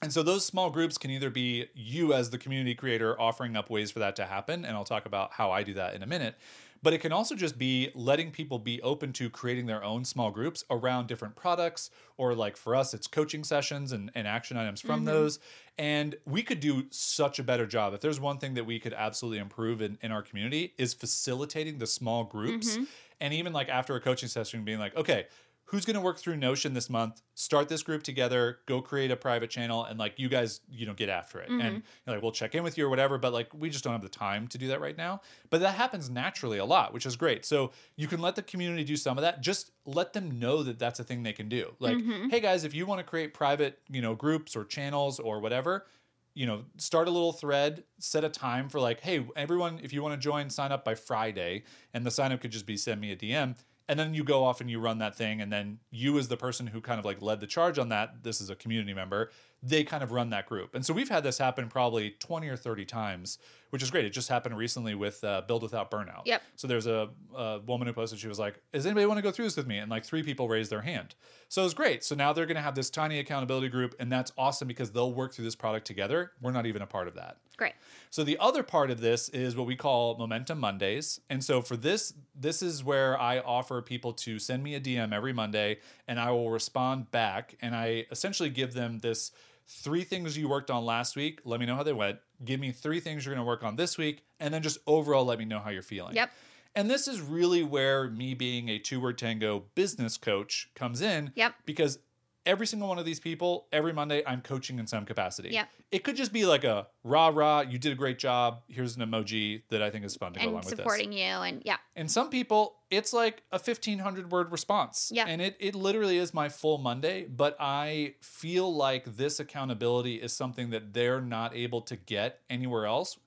[0.00, 3.70] and so those small groups can either be you as the community creator offering up
[3.70, 6.06] ways for that to happen and i'll talk about how i do that in a
[6.06, 6.34] minute
[6.82, 10.30] but it can also just be letting people be open to creating their own small
[10.30, 14.80] groups around different products or like for us it's coaching sessions and, and action items
[14.80, 15.06] from mm-hmm.
[15.06, 15.38] those.
[15.78, 17.94] And we could do such a better job.
[17.94, 21.78] If there's one thing that we could absolutely improve in, in our community is facilitating
[21.78, 22.72] the small groups.
[22.72, 22.84] Mm-hmm.
[23.20, 25.26] And even like after a coaching session being like okay
[25.64, 27.22] who's going to work through notion this month?
[27.34, 30.94] Start this group together go create a private channel and like you guys you know
[30.94, 31.48] get after it.
[31.48, 31.78] And mm-hmm.
[32.06, 34.02] you're like we'll check in with you or whatever but like we just don't have
[34.02, 35.20] the time to do that right now.
[35.50, 37.44] But that happens naturally a lot which is great.
[37.44, 39.40] So you can let the community do some of that.
[39.40, 41.74] Just let them know that that's a thing they can do.
[41.78, 42.28] Like mm-hmm.
[42.28, 45.86] hey guys if you want to create private you know groups or channels or whatever
[46.34, 50.02] you know, start a little thread, set a time for like, hey, everyone, if you
[50.02, 51.64] want to join, sign up by Friday.
[51.92, 53.54] And the sign up could just be send me a DM.
[53.88, 55.40] And then you go off and you run that thing.
[55.40, 58.22] And then you, as the person who kind of like led the charge on that,
[58.22, 59.30] this is a community member,
[59.62, 60.74] they kind of run that group.
[60.74, 63.38] And so we've had this happen probably 20 or 30 times,
[63.70, 64.04] which is great.
[64.04, 66.22] It just happened recently with uh, Build Without Burnout.
[66.24, 66.42] Yep.
[66.56, 69.30] So there's a, a woman who posted, she was like, Does anybody want to go
[69.30, 69.78] through this with me?
[69.78, 71.14] And like three people raised their hand.
[71.48, 72.02] So it was great.
[72.02, 75.12] So now they're going to have this tiny accountability group, and that's awesome because they'll
[75.12, 76.32] work through this product together.
[76.40, 77.36] We're not even a part of that.
[77.56, 77.74] Great.
[78.10, 81.20] So the other part of this is what we call Momentum Mondays.
[81.30, 85.12] And so for this, this is where I offer people to send me a DM
[85.12, 85.78] every Monday
[86.08, 87.54] and I will respond back.
[87.60, 89.32] And I essentially give them this
[89.68, 91.40] three things you worked on last week.
[91.44, 92.18] Let me know how they went.
[92.44, 94.24] Give me three things you're going to work on this week.
[94.40, 96.14] And then just overall, let me know how you're feeling.
[96.14, 96.30] Yep.
[96.74, 101.32] And this is really where me being a two word tango business coach comes in.
[101.34, 101.54] Yep.
[101.66, 101.98] Because
[102.44, 105.50] every single one of these people, every Monday, I'm coaching in some capacity.
[105.50, 105.68] Yep.
[105.90, 108.62] It could just be like a rah rah, you did a great job.
[108.68, 110.78] Here's an emoji that I think is fun to go along And with this.
[110.78, 111.76] supporting you and yeah.
[111.96, 115.10] And some people, it's like a 1500 word response.
[115.14, 115.24] Yeah.
[115.26, 120.32] And it, it literally is my full Monday, but I feel like this accountability is
[120.32, 123.18] something that they're not able to get anywhere else.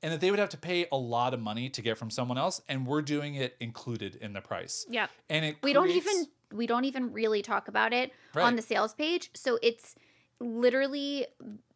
[0.00, 2.38] And that they would have to pay a lot of money to get from someone
[2.38, 4.86] else, and we're doing it included in the price.
[4.88, 5.08] Yeah.
[5.28, 8.44] And it we don't even we don't even really talk about it Right.
[8.44, 9.94] on the sales page so it's
[10.40, 11.26] literally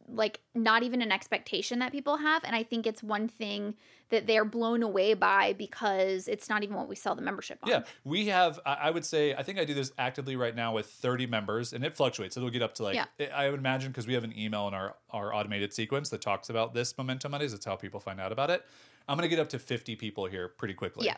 [0.09, 3.75] like not even an expectation that people have and i think it's one thing
[4.11, 7.71] that they're blown away by because it's not even what we sell the membership on
[7.71, 8.61] Yeah, we have.
[8.67, 11.83] I would say I think I do this actively right now with 30 members, and
[11.83, 12.37] it fluctuates.
[12.37, 13.07] It'll get up to like Yeah.
[13.35, 16.51] I would imagine because we have an email in our our automated sequence that talks
[16.51, 17.53] about this Momentum Mondays.
[17.53, 18.67] That's how people find out about it.
[19.09, 21.07] I'm gonna get up to 50 people here pretty quickly.
[21.07, 21.17] Yeah.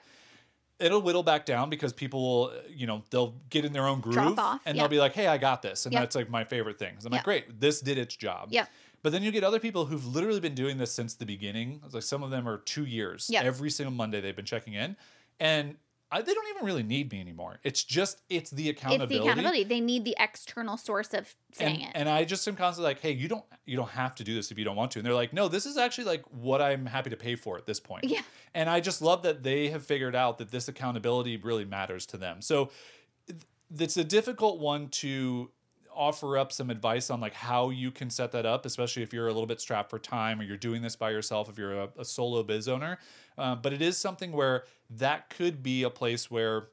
[0.84, 4.38] It'll whittle back down because people will, you know, they'll get in their own groove
[4.38, 4.82] off, and yeah.
[4.82, 6.00] they'll be like, "Hey, I got this," and Yeah.
[6.00, 6.94] that's like my favorite thing.
[7.00, 7.16] I'm Yeah.
[7.16, 8.66] like, "Great, this did its job." Yeah.
[9.02, 11.80] But then you get other people who've literally been doing this since the beginning.
[11.84, 13.28] It's like some of them are two years.
[13.30, 13.42] Yeah.
[13.42, 14.96] Every single Monday they've been checking in,
[15.40, 15.76] and
[16.10, 17.58] I, they don't even really need me anymore.
[17.64, 19.14] It's just it's the accountability.
[19.14, 22.46] it's the accountability they need the external source of saying And, it and I just
[22.46, 24.76] am constantly like, hey, you don't you don't have to do this if you don't
[24.76, 25.00] want to.
[25.00, 27.66] And they're like, no, this is actually like what I'm happy to pay for at
[27.66, 28.04] this point.
[28.04, 28.22] Yeah.
[28.54, 32.16] And I just love that they have figured out that this accountability really matters to
[32.16, 32.40] them.
[32.42, 32.70] So
[33.76, 35.50] it's a difficult one to
[35.96, 39.28] offer up some advice on like how you can set that up especially if you're
[39.28, 41.88] a little bit strapped for time or you're doing this by yourself if you're a,
[41.98, 42.98] a solo biz owner
[43.38, 46.68] uh, but it is something where that could be a place where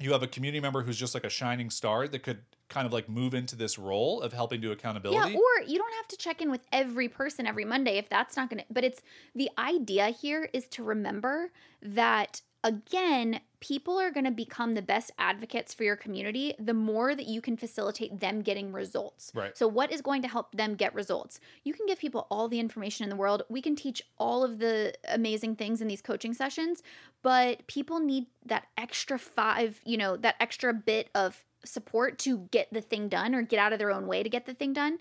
[0.00, 2.38] you have a community member who's just like a shining star that could
[2.68, 5.94] kind of like move into this role of helping do accountability Yeah, or you don't
[5.94, 8.66] have to check in with every person every Monday if that's not going to.
[8.70, 9.00] But it's
[9.34, 11.50] the idea here is to remember
[11.82, 17.14] that, again, people are going to become the best advocates for your community the more
[17.14, 19.32] that you can facilitate them getting results.
[19.34, 19.56] Right.
[19.56, 21.40] So, what is going to help them get results?
[21.64, 23.42] You can give people all the information in the world.
[23.48, 26.82] We can teach all of the amazing things in these coaching sessions,
[27.22, 32.72] but people need that extra five, you know, that extra bit of support to get
[32.72, 34.98] the thing done or get out of their own way to get the thing done.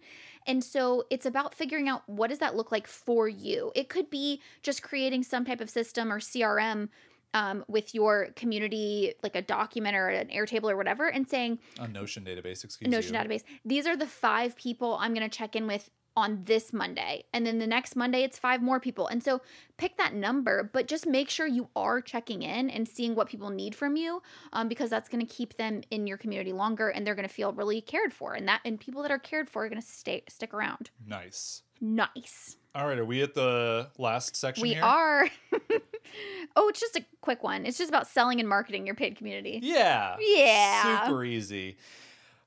[0.47, 3.71] And so it's about figuring out what does that look like for you.
[3.75, 6.89] It could be just creating some type of system or CRM
[7.33, 11.87] um, with your community, like a document or an Airtable or whatever, and saying, a
[11.87, 13.19] notion database excuse Notion you.
[13.19, 13.43] database.
[13.65, 17.23] These are the five people I'm going to check in with on this Monday.
[17.31, 19.07] And then the next Monday, it's five more people.
[19.07, 19.39] And so
[19.77, 23.51] pick that number, but just make sure you are checking in and seeing what people
[23.51, 27.05] need from you um, because that's going to keep them in your community longer and
[27.05, 28.33] they're going to feel really cared for.
[28.33, 30.89] And that, and people that are cared for are going to stay, stick around.
[31.05, 32.57] nice Nice.
[32.77, 35.27] All right are we at the last section We here are.
[36.55, 37.65] oh, it's just a quick one.
[37.65, 39.59] It's just about selling and marketing your paid community.
[39.63, 41.05] yeah Yeah.
[41.05, 41.77] super easy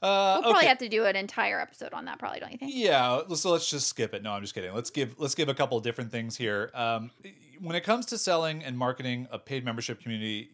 [0.02, 0.68] uh We'll probably okay.
[0.68, 2.72] have to do an entire episode on that, probably, don't you think?
[2.74, 4.22] Yeah, so let's just skip it.
[4.22, 4.72] No, I'm just kidding.
[4.72, 6.70] Let's give let's give a couple of different things here.
[6.74, 7.10] Um,
[7.60, 10.48] when it comes to selling and marketing a paid membership community,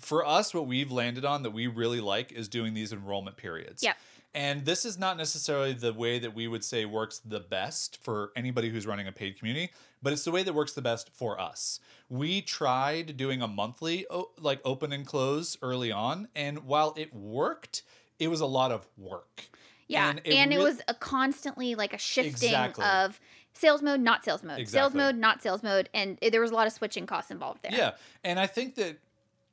[0.00, 3.82] for us, what we've landed on that we really like is doing these enrollment periods.
[3.82, 3.96] Yep.
[4.34, 8.32] And this is not necessarily the way that we would say works the best for
[8.34, 11.40] anybody who's running a paid community, but it's the way that works the best for
[11.40, 11.78] us.
[12.08, 14.06] We tried doing a monthly
[14.40, 17.82] like open and close early on, and while it worked,
[18.18, 19.48] it was a lot of work.
[19.86, 22.84] Yeah, And and it it, was a constantly like a shifting Exactly.
[22.84, 23.20] of
[23.52, 26.54] sales mode, not sales mode, sales mode, not sales mode, and it- there was a
[26.54, 27.72] lot of switching costs involved there.
[27.72, 27.92] Yeah,
[28.24, 28.98] and I think that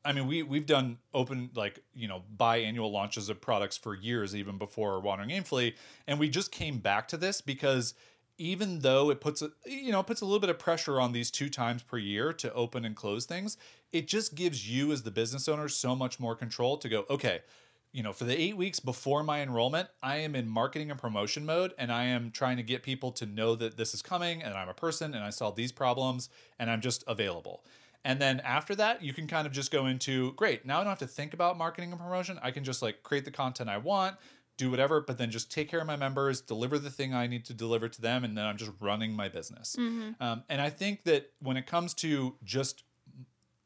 [0.04, 4.36] I mean we we've done open like you know biannual launches of products for years
[4.36, 5.76] even before Wandering Aimfully,
[6.08, 7.94] and we just came back to this because
[8.38, 11.30] even though it puts a you know puts a little bit of pressure on these
[11.30, 13.58] two times per year to open and close things,
[13.92, 17.42] it just gives you as the business owner so much more control to go okay.
[17.94, 21.46] You know, for the eight weeks before my enrollment, I am in marketing and promotion
[21.46, 24.54] mode, and I am trying to get people to know that this is coming, and
[24.54, 27.66] I'm a person, and I solve these problems, and I'm just available.
[28.04, 30.66] And then after that, you can kind of just go into great.
[30.66, 32.40] Now I don't have to think about marketing and promotion.
[32.42, 34.16] I can just like create the content I want,
[34.58, 37.46] do whatever, but then just take care of my members, deliver the thing I need
[37.46, 39.76] to deliver to them, and then I'm just running my business.
[40.20, 42.84] Um, and I think that when it comes to just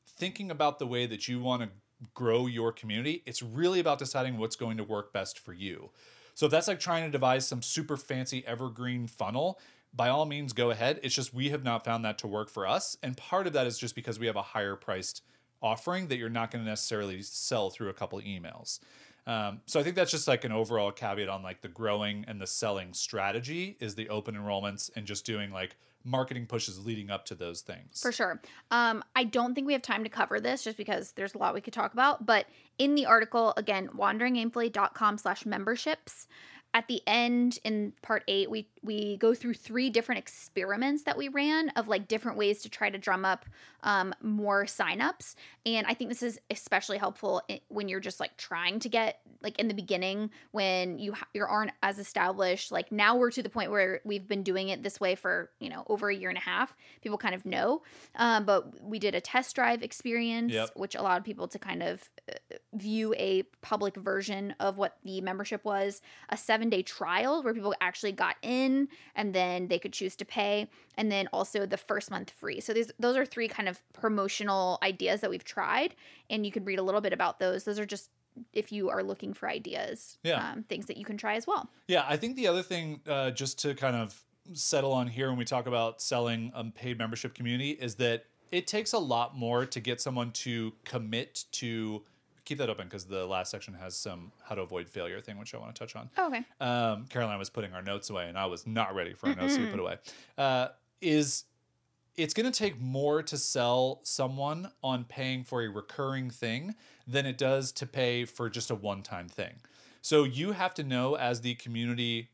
[0.05, 1.69] thinking about the way that you want to
[2.13, 5.91] grow your community, it's really about deciding what's going to work best for you.
[6.33, 9.59] So if that's like trying to devise some super fancy evergreen funnel,
[9.95, 10.99] by all means go ahead.
[11.03, 12.97] It's just we have not found that to work for us.
[13.01, 15.21] And part of that is just because we have a higher priced
[15.61, 18.79] offering that you're not going to necessarily sell through a couple emails.
[19.27, 22.39] Um, so I think that's just like an overall caveat on like the growing and
[22.39, 27.25] the selling strategy is the open enrollments and just doing like marketing pushes leading up
[27.25, 28.01] to those things.
[28.01, 28.39] For sure.
[28.69, 31.55] Um, I don't think we have time to cover this just because there's a lot
[31.55, 32.27] we could talk about.
[32.27, 32.45] But
[32.77, 36.27] in the article, again, wanderingaimfully.com slash memberships,
[36.75, 41.27] at the end in part eight, we we go through three different experiments that we
[41.27, 43.45] ran of like different ways to try to drum up
[43.83, 45.35] um, more signups.
[45.65, 49.59] And I think this is especially helpful when you're just like trying to get like
[49.59, 52.71] in the beginning when you ha- you aren't as established.
[52.71, 55.69] Like now we're to the point where we've been doing it this way for you
[55.69, 56.75] know over a year and a half.
[57.01, 57.81] People kind of know,
[58.15, 60.71] um, but we did a test drive experience, Yep.
[60.75, 62.35] which allowed people to kind of uh,
[62.73, 66.01] view a public version of what the membership was.
[66.29, 68.74] A seven day trial where people actually got in
[69.15, 72.59] and then they could choose to pay, and then also the first month free.
[72.59, 75.95] So these those are three kind of promotional ideas that we've tried,
[76.29, 77.63] and you can read a little bit about those.
[77.63, 78.09] Those are just
[78.53, 80.51] if you are looking for ideas, Yeah.
[80.51, 81.69] um, things that you can try as well.
[81.87, 84.21] Yeah, I think the other thing, uh, just to kind of
[84.53, 88.67] settle on here when we talk about selling a paid membership community, is that it
[88.67, 92.03] takes a lot more to get someone to commit to
[92.45, 95.53] keep that open because the last section has some how to avoid failure thing, which
[95.53, 96.09] I want to touch on.
[96.17, 96.43] Oh, okay.
[96.61, 99.55] Um, Caroline was putting our notes away, and I was not ready for our notes
[99.55, 99.97] to be put away.
[100.37, 100.67] Uh,
[101.01, 101.45] is
[102.15, 107.25] it's going to take more to sell someone on paying for a recurring thing than
[107.25, 109.55] it does to pay for just a one time thing.
[110.01, 112.29] So you have to know as the community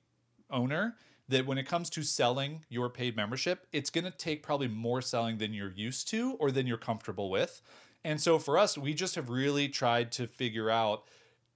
[0.50, 0.96] owner
[1.30, 5.02] that when it comes to selling your paid membership, it's going to take probably more
[5.02, 7.62] selling than you're used to or than you're comfortable with.
[8.04, 11.04] And so for us, we just have really tried to figure out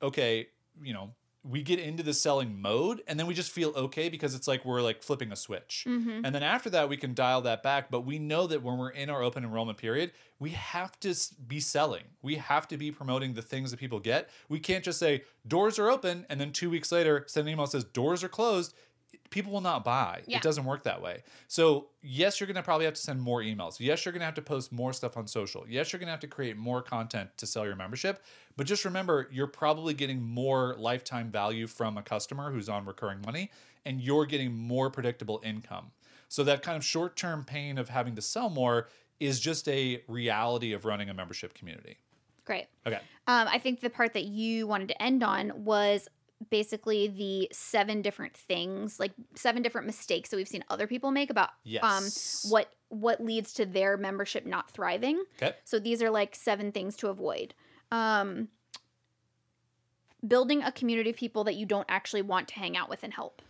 [0.02, 0.48] okay,
[0.84, 1.12] you know,
[1.48, 4.66] we get into the selling mode and then we just feel okay because it's like
[4.66, 5.86] we're like flipping a switch.
[5.88, 6.26] Mm-hmm.
[6.26, 7.92] And then after that, we can dial that back.
[7.92, 11.16] But we know that when we're in our open enrollment period, we have to
[11.48, 12.04] be selling.
[12.24, 14.30] We have to be promoting the things that people get.
[14.50, 17.66] We can't just say doors are open and then two weeks later send an email
[17.66, 18.74] that says doors are closed.
[19.30, 20.22] People will not buy.
[20.28, 20.38] Yeah.
[20.38, 21.24] It doesn't work that way.
[21.48, 23.80] So, yes, you're going to probably have to send more emails.
[23.80, 25.66] Yes, you're going to have to post more stuff on social.
[25.68, 28.24] Yes, you're going to have to create more content to sell your membership.
[28.58, 33.22] But just remember, you're probably getting more lifetime value from a customer who's on recurring
[33.26, 33.52] money,
[33.86, 35.92] and you're getting more predictable income.
[36.30, 38.88] So, that kind of short term pain of having to sell more
[39.20, 41.98] is just a reality of running a membership community.
[42.46, 42.68] Great.
[42.86, 43.00] Okay.
[43.28, 46.08] Um, I think the part that you wanted to end on was
[46.50, 51.30] basically the seven different things, like seven different mistakes that we've seen other people make
[51.30, 51.84] about Yes.
[52.46, 55.24] um, what what leads to their membership not thriving.
[55.38, 55.56] Okay.
[55.64, 57.54] So these are like seven things to avoid.
[57.92, 58.50] Um,
[60.26, 63.14] building a community of people that you don't actually want to hang out with and
[63.14, 63.42] help.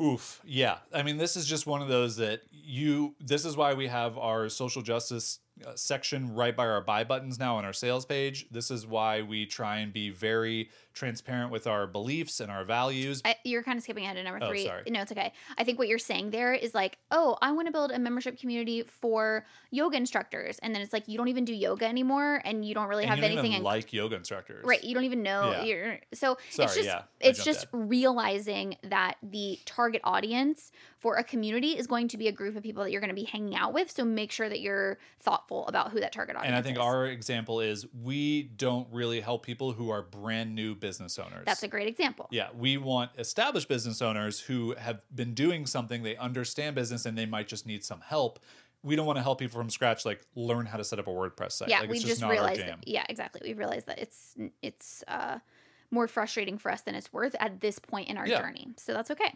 [0.00, 0.40] Oof.
[0.44, 0.78] Yeah.
[0.94, 4.16] I mean, this is just one of those that you, this is why we have
[4.16, 8.46] our social justice Uh, section right by our buy buttons now on our sales page.
[8.50, 13.22] This is why we try and be very transparent with our beliefs and our values.
[13.24, 14.64] I, you're kind of skipping ahead to number Oh, three.
[14.64, 14.82] sorry.
[14.88, 15.32] No, it's okay.
[15.56, 18.38] I think what you're saying there is like, oh, I want to build a membership
[18.38, 22.64] community for yoga instructors, and then it's like you don't even do yoga anymore, and
[22.64, 24.64] you don't really and have you don't anything even in like yoga instructors.
[24.64, 25.50] Right, you don't even know.
[25.50, 25.62] Yeah.
[25.64, 27.88] You're, so Sorry, it's just yeah, it's just in.
[27.88, 32.62] realizing that the target audience for a community is going to be a group of
[32.62, 33.90] people that you're going to be hanging out with.
[33.90, 36.82] So make sure that you're thoughtful about who that target audience And I think is.
[36.82, 41.44] our example is we don't really help people who are brand new business owners.
[41.46, 42.26] that's a great example.
[42.30, 47.16] Yeah, we want established business owners who have been doing something, they understand business, and
[47.16, 48.40] they might just need some help.
[48.82, 51.10] We don't want to help people from scratch, like learn how to set up a
[51.10, 51.68] WordPress site.
[51.68, 52.78] Yeah, like, we it's just not our realized jam.
[52.80, 52.88] that.
[52.88, 53.40] Yeah, exactly.
[53.44, 55.38] We realized that it's it's uh,
[55.90, 58.40] more frustrating for us than it's worth at this point in our Yeah.
[58.40, 58.68] journey.
[58.76, 59.34] So that's okay.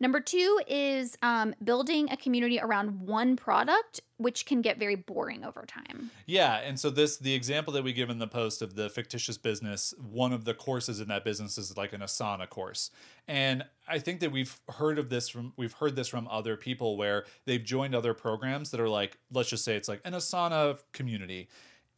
[0.00, 5.44] Number two is um, building a community around one product, which can get very boring
[5.44, 6.10] over time.
[6.26, 9.38] Yeah, and so this the example that we give in the post of the fictitious
[9.38, 12.90] business, one of the courses in that business is like an Asana course.
[13.26, 16.96] And I think that we've heard of this from we've heard this from other people
[16.96, 20.78] where they've joined other programs that are like let's just say it's like an Asana
[20.92, 21.48] community.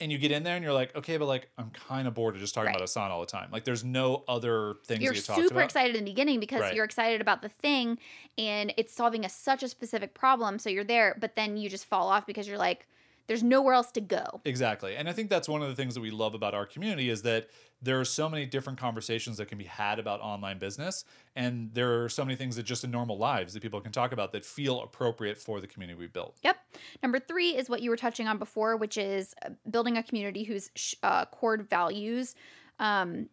[0.00, 2.34] And you get in there and you're like, okay, but like I'm kind of bored
[2.34, 2.76] of just talking Right.
[2.76, 3.50] about Asana all the time.
[3.52, 5.64] Like there's no other things You're you super about.
[5.66, 6.74] excited in the beginning because Right.
[6.74, 7.98] you're excited about the thing
[8.38, 10.58] and it's solving a such a specific problem.
[10.58, 12.86] So you're there, but then you just fall off because you're like,
[13.30, 14.24] there's nowhere else to go.
[14.44, 14.96] Exactly.
[14.96, 17.22] And I think that's one of the things that we love about our community is
[17.22, 17.48] that
[17.80, 21.04] there are so many different conversations that can be had about online business.
[21.36, 24.10] And there are so many things that just in normal lives that people can talk
[24.10, 26.38] about that feel appropriate for the community we built.
[26.42, 26.56] Yep.
[27.04, 30.42] Number three is what you were touching on before, which is uh, building a community
[30.42, 32.34] whose uh, core values
[32.80, 33.28] um,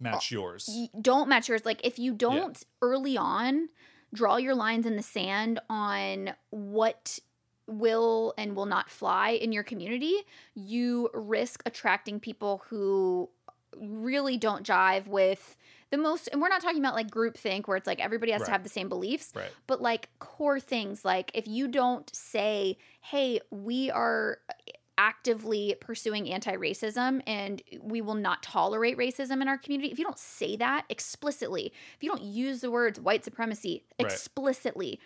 [0.00, 0.88] match yours.
[1.00, 1.64] don't match yours.
[1.64, 2.66] Like if you don't yeah.
[2.82, 3.68] early on
[4.12, 7.18] draw your lines in the sand on what
[7.68, 10.16] will and will not fly in your community,
[10.54, 13.28] you risk attracting people who
[13.80, 15.56] really don't jive with
[15.90, 18.40] the most and we're not talking about like group think where it's like everybody has
[18.40, 18.46] right.
[18.46, 19.50] to have the same beliefs right.
[19.66, 24.38] but like core things like if you don't say hey we are
[24.98, 30.18] actively pursuing anti-racism and we will not tolerate racism in our community if you don't
[30.18, 35.00] say that explicitly if you don't use the words white supremacy explicitly right.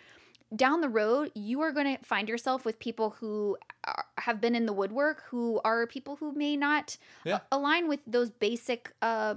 [0.55, 4.55] Down the road you are going to find yourself with people who are, have been
[4.55, 7.39] in the woodwork who are people who may not yeah.
[7.51, 9.35] align with those basic uh,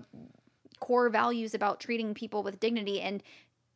[0.80, 3.00] core values about treating people with dignity.
[3.00, 3.22] And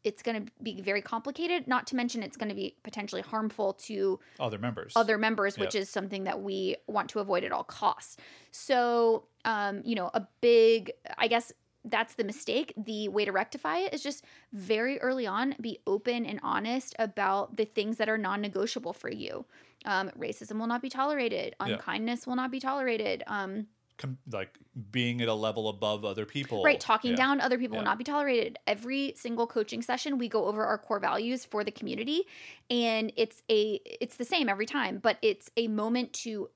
[0.02, 3.74] it's going to be very complicated not to mention it's going to be potentially harmful
[3.74, 4.94] to other members.
[4.96, 8.16] other members which is something that we want to avoid at all costs.
[8.50, 11.52] So um, you know a big i guess
[11.84, 16.26] that's the mistake the way to rectify it is just very early on be open
[16.26, 19.44] and honest about the things that are non-negotiable for you
[19.86, 23.66] um, racism will not be tolerated unkindness will not be tolerated um,
[24.00, 24.58] com- like
[24.90, 26.64] being at a level above other people.
[26.64, 27.16] Right, talking yeah.
[27.18, 27.82] down other people yeah.
[27.82, 28.58] will not be tolerated.
[28.66, 32.22] Every single coaching session, we go over our core values for the community,
[32.70, 36.48] and it's a it's the same every time, but it's a moment to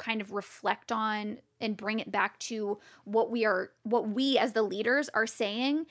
[0.00, 4.52] kind of reflect on and bring it back to what we are what we as
[4.52, 5.86] the leaders are saying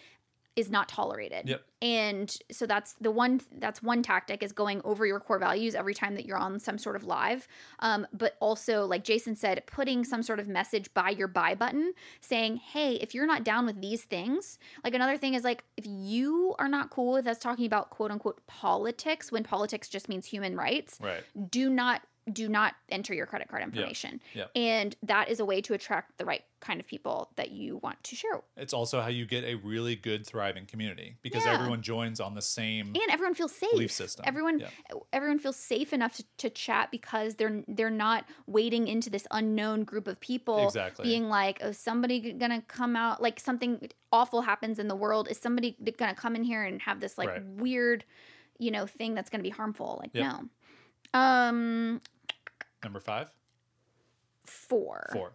[0.56, 1.48] is not tolerated.
[1.48, 1.62] Yep.
[1.82, 5.94] And so that's the one that's one tactic is going over your core values every
[5.94, 7.48] time that you're on some sort of live.
[7.80, 11.94] Um, but also, like Jason said, putting some sort of message by your buy button
[12.20, 15.86] saying, hey, if you're not down with these things, like another thing is like if
[15.88, 20.26] you are not cool with us talking about quote unquote politics when politics just means
[20.26, 21.24] human rights, right.
[21.50, 22.02] do not
[22.34, 24.22] do not enter your credit card information.
[24.34, 24.46] Yeah.
[24.56, 24.62] Yeah.
[24.62, 28.02] And that is a way to attract the right kind of people that you want
[28.04, 28.42] to share.
[28.58, 31.54] It's also how you get a really good thriving community because yeah.
[31.54, 33.72] everyone joins on the same and everyone feels safe.
[33.72, 34.26] Belief system.
[34.28, 34.64] Everyone
[35.14, 39.84] everyone feels safe enough to, to, chat because they're they're not wading into this unknown
[39.84, 41.06] group of people exactly.
[41.06, 45.28] being like, "Oh, somebody going to come out like something awful happens in the world.
[45.30, 47.46] Is somebody going to come in here and have this like right.
[47.46, 48.04] weird,
[48.58, 50.50] you know, thing that's going to be harmful?" Like, no.
[51.14, 52.02] Um
[52.84, 53.32] Number five?
[54.46, 55.10] Four.
[55.12, 55.34] Four.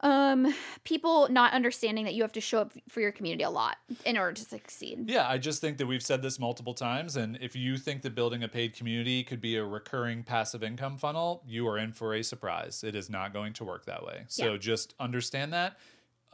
[0.00, 3.78] Um, people not understanding that you have to show up for your community a lot
[4.04, 5.10] in order to succeed.
[5.10, 7.16] Yeah, I just think that we've said this multiple times.
[7.16, 10.98] And if you think that building a paid community could be a recurring passive income
[10.98, 12.84] funnel, you are in for a surprise.
[12.84, 14.22] It is not going to work that way.
[14.28, 14.58] So yeah.
[14.58, 15.78] just understand that.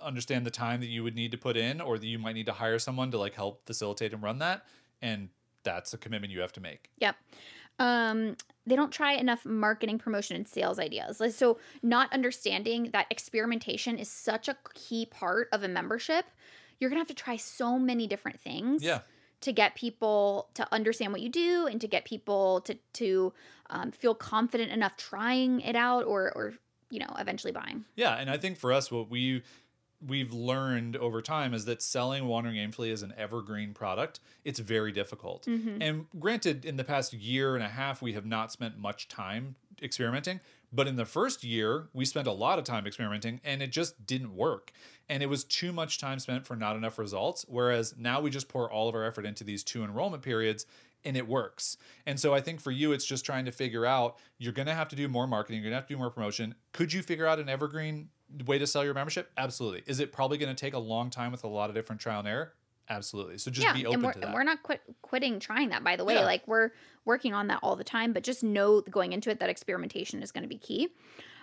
[0.02, 2.46] Understand the time that you would need to put in, or that you might need
[2.46, 4.66] to hire someone to like help facilitate and run that.
[5.00, 5.30] And
[5.62, 6.90] that's a commitment you have to make.
[6.98, 7.16] Yep
[7.78, 8.36] um
[8.66, 11.20] they don't try enough marketing promotion and sales ideas.
[11.20, 16.24] Like, so not understanding that experimentation is such a key part of a membership
[16.78, 19.00] you're gonna have to try so many different things yeah.
[19.40, 23.32] to get people to understand what you do and to get people to to
[23.70, 26.54] um, feel confident enough trying it out or or
[26.90, 27.84] you know eventually buying.
[27.96, 29.42] Yeah and i think for us what we
[30.06, 34.92] we've learned over time is that selling wandering aimfully as an evergreen product it's very
[34.92, 35.80] difficult mm-hmm.
[35.80, 39.54] and granted in the past year and a half we have not spent much time
[39.82, 40.40] experimenting
[40.72, 44.06] but in the first year we spent a lot of time experimenting and it just
[44.06, 44.72] didn't work
[45.08, 48.48] and it was too much time spent for not enough results whereas now we just
[48.48, 50.66] pour all of our effort into these two enrollment periods
[51.04, 51.76] and it works.
[52.06, 54.74] And so I think for you, it's just trying to figure out you're going to
[54.74, 56.54] have to do more marketing, you're going to have to do more promotion.
[56.72, 58.08] Could you figure out an evergreen
[58.46, 59.30] way to sell your membership?
[59.36, 59.82] Absolutely.
[59.86, 62.20] Is it probably going to take a long time with a lot of different trial
[62.20, 62.52] and error?
[62.88, 63.38] Absolutely.
[63.38, 64.26] So just yeah, be open and we're, to that.
[64.26, 66.14] And we're not quit, quitting trying that, by the way.
[66.14, 66.24] Yeah.
[66.24, 66.70] Like we're
[67.04, 70.30] working on that all the time, but just know going into it that experimentation is
[70.30, 70.88] going to be key.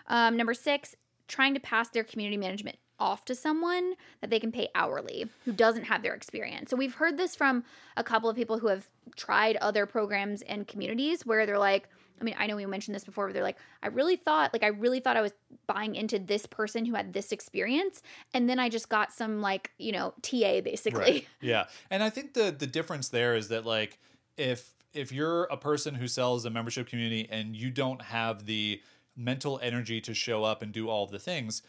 [0.07, 0.95] Um, number six,
[1.27, 5.51] trying to pass their community management off to someone that they can pay hourly who
[5.51, 6.69] doesn't have their experience.
[6.69, 7.63] So we've heard this from
[7.97, 11.89] a couple of people who have tried other programs and communities where they're like,
[12.21, 14.63] I mean, I know we mentioned this before, but they're like, I really thought, like,
[14.63, 15.33] I really thought I was
[15.67, 18.03] buying into this person who had this experience,
[18.33, 21.01] and then I just got some, like, you know, TA basically.
[21.01, 21.27] Right.
[21.41, 23.97] Yeah, and I think the the difference there is that like
[24.37, 28.81] if if you're a person who sells a membership community and you don't have the
[29.15, 31.63] mental energy to show up and do all the things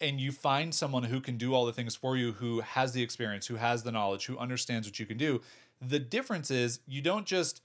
[0.00, 3.02] and you find someone who can do all the things for you who has the
[3.02, 5.40] experience who has the knowledge who understands what you can do
[5.80, 7.62] the difference is you don't just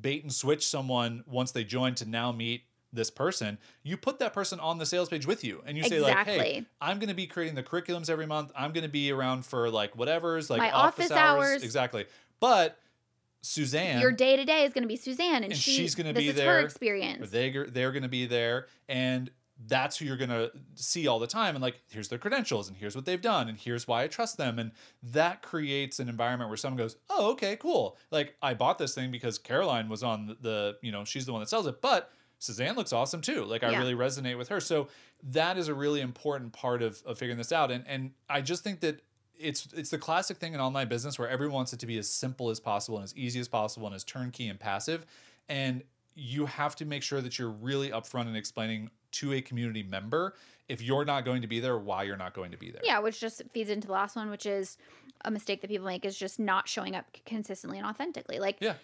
[0.00, 4.32] bait and switch someone once they join to now meet this person, you put that
[4.32, 7.14] person on the sales page with you and you say like, hey, I'm going to
[7.14, 8.52] be creating the curriculums every month.
[8.56, 11.50] I'm going to be around for like whatever's like My office, office hours.
[11.50, 11.62] hours.
[11.62, 12.06] Exactly.
[12.40, 12.78] But
[13.42, 16.12] Suzanne Your day to day is going to be Suzanne, and, And she, she's gonna
[16.12, 16.54] this be there.
[16.54, 17.30] her experience.
[17.30, 19.30] they they're going to be there and
[19.66, 21.54] that's who you're going to see all the time.
[21.54, 24.36] And like here's their credentials and here's what they've done and here's why I trust
[24.36, 24.58] them.
[24.58, 24.72] And
[25.02, 27.96] that creates an environment where someone goes oh okay cool.
[28.10, 31.32] Like I bought this thing because Caroline was on the, the you know she's the
[31.32, 33.44] one that sells it but Suzanne looks awesome too.
[33.44, 33.78] Like I Yeah.
[33.78, 34.60] really resonate with her.
[34.60, 34.88] So
[35.22, 37.70] that is a really important part of, of figuring this out.
[37.70, 39.00] And and I just think that
[39.38, 42.10] it's it's the classic thing in online business where everyone wants it to be as
[42.10, 45.06] simple as possible and as easy as possible and as turnkey and passive.
[45.48, 45.82] And
[46.16, 50.34] you have to make sure that you're really upfront in explaining to a community member
[50.68, 52.98] if you're not going to be there why you're not going to be there Yeah,
[52.98, 54.78] which just feeds into the last one, which is
[55.24, 58.38] a mistake that people make is just not showing up consistently and authentically.
[58.38, 58.74] Like, Yeah.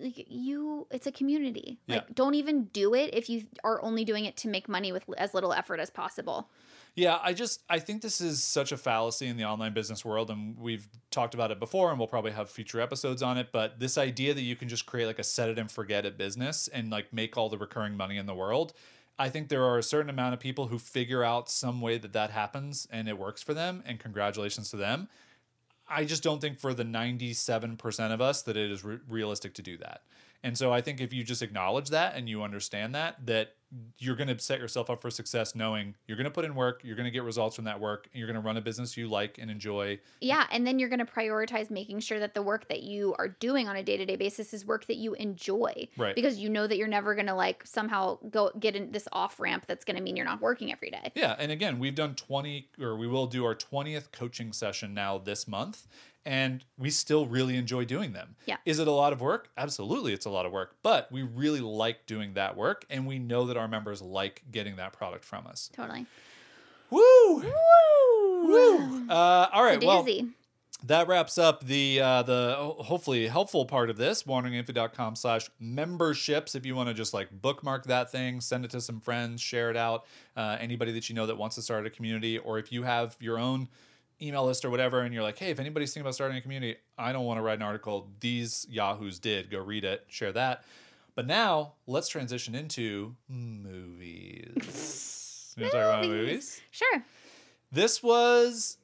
[0.00, 1.78] You, it's a community.
[1.86, 1.96] Yeah.
[1.96, 5.04] Like, don't even do it if you are only doing it to make money with
[5.18, 6.48] as little effort as possible.
[6.96, 10.30] Yeah, I just I think this is such a fallacy in the online business world,
[10.30, 13.48] and we've talked about it before, and we'll probably have future episodes on it.
[13.52, 16.16] But this idea that you can just create like a set it and forget it
[16.16, 18.74] business and like make all the recurring money in the world,
[19.18, 22.12] I think there are a certain amount of people who figure out some way that
[22.12, 25.08] that happens and it works for them, and congratulations to them.
[25.88, 29.62] I just don't think for the 97% of us that it is re- realistic to
[29.62, 30.02] do that.
[30.42, 33.54] And so I think if you just acknowledge that and you understand that, that
[33.98, 36.80] you're going to set yourself up for success knowing you're going to put in work,
[36.84, 38.96] you're going to get results from that work, and you're going to run a business
[38.96, 39.98] you like and enjoy.
[40.20, 43.28] Yeah, and then you're going to prioritize making sure that the work that you are
[43.28, 45.88] doing on a day-to-day basis is work that you enjoy.
[45.96, 46.14] Right.
[46.14, 49.40] Because you know that you're never going to like somehow go get in this off
[49.40, 51.12] ramp that's going to mean you're not working every day.
[51.14, 51.34] Yeah.
[51.38, 55.48] And again, we've done 20 or we will do our 20th coaching session now this
[55.48, 55.86] month.
[56.26, 58.36] And we still really enjoy doing them.
[58.46, 58.56] Yeah.
[58.64, 59.50] Is it a lot of work?
[59.58, 60.76] Absolutely, it's a lot of work.
[60.82, 62.86] But we really like doing that work.
[62.88, 65.70] And we know that our members like getting that product from us.
[65.74, 66.06] Totally.
[66.90, 67.36] Woo!
[67.36, 68.46] Woo!
[68.46, 69.08] Woo!
[69.08, 69.82] Uh, all right.
[69.82, 70.06] Well,
[70.86, 76.66] that wraps up the uh, the hopefully helpful part of this wanderingaimfully.com slash memberships if
[76.66, 79.76] you want to just like bookmark that thing send it to some friends share it
[79.76, 80.04] out
[80.36, 83.16] uh, anybody that you know that wants to start a community or if you have
[83.18, 83.68] your own
[84.22, 86.76] email list or whatever and you're like hey if anybody's thinking about starting a community
[86.96, 90.64] i don't want to write an article these yahoos did go read it share that
[91.16, 94.54] but now let's transition into movies
[95.56, 97.04] you want to talk about movies Sure.
[97.72, 98.78] this was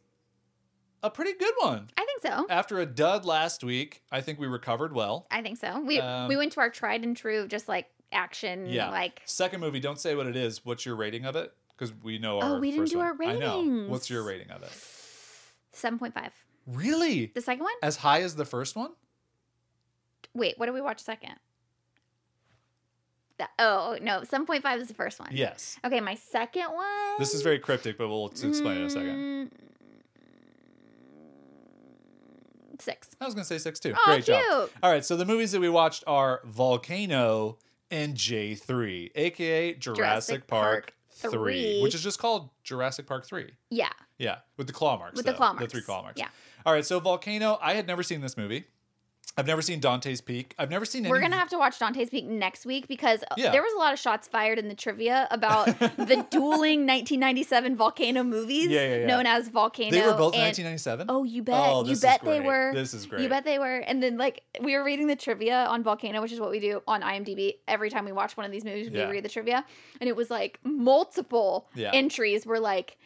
[1.03, 2.47] a pretty good one I think so.
[2.51, 5.27] after a dud last week, I think we recovered well.
[5.31, 5.81] I think so.
[5.81, 8.91] We Um, we went to our tried and true, just like action, Yeah.
[8.91, 10.63] like Second movie, don't say what it is.
[10.67, 11.55] What's your rating of it?
[11.71, 13.07] Because we know Oh, we didn't do one.
[13.07, 13.87] our I know.
[13.89, 14.71] What's your rating of it?
[15.73, 16.33] Seven point five.
[16.67, 17.27] Really?
[17.35, 17.73] The second one?
[17.83, 18.91] As high as the first one?
[20.35, 21.35] Wait, what did we watch second?
[23.39, 25.31] The, oh no, seven point five is the first one.
[25.33, 25.79] Yes.
[25.85, 27.19] Okay, my second one.
[27.19, 29.17] This is very cryptic, but we'll explain in a second.
[29.17, 29.51] Mm,
[32.79, 33.09] Six.
[33.21, 33.93] I was going to say six too.
[33.95, 34.43] Oh, Great job.
[34.43, 34.73] cute.
[34.83, 37.59] All right, so the movies that we watched are Volcano
[37.91, 41.83] and J3, aka Jurassic, Jurassic Park, Park 3, 3.
[41.83, 43.51] which is just called Jurassic Park 3.
[43.71, 43.89] Yeah.
[44.19, 45.17] Yeah, with the claw marks.
[45.17, 46.19] With the though, claw The three claw marks.
[46.21, 46.29] Yeah.
[46.67, 48.67] All right, so Volcano, I had never seen this movie.
[49.37, 50.55] I've never seen Dante's Peak.
[50.59, 51.11] I've never seen any.
[51.11, 53.53] We're gonna have to watch Dante's Peak next week because uh, Yeah.
[53.53, 58.23] there was a lot of shots fired in the trivia about the dueling 1997 volcano
[58.23, 59.07] movies Yeah, yeah, yeah.
[59.07, 59.91] known as Volcano.
[59.93, 61.07] They were both and- 1997.
[61.09, 61.55] Oh, you bet.
[61.71, 62.73] Oh, you bet they were.
[62.75, 63.23] This is great.
[63.23, 63.77] You bet they were.
[63.79, 66.83] And then like we were reading the trivia on Volcano, which is what we do
[66.87, 68.91] on IMDb every time we watch one of these movies.
[68.91, 69.65] We read the trivia,
[70.01, 72.99] and it was like multiple entries were like.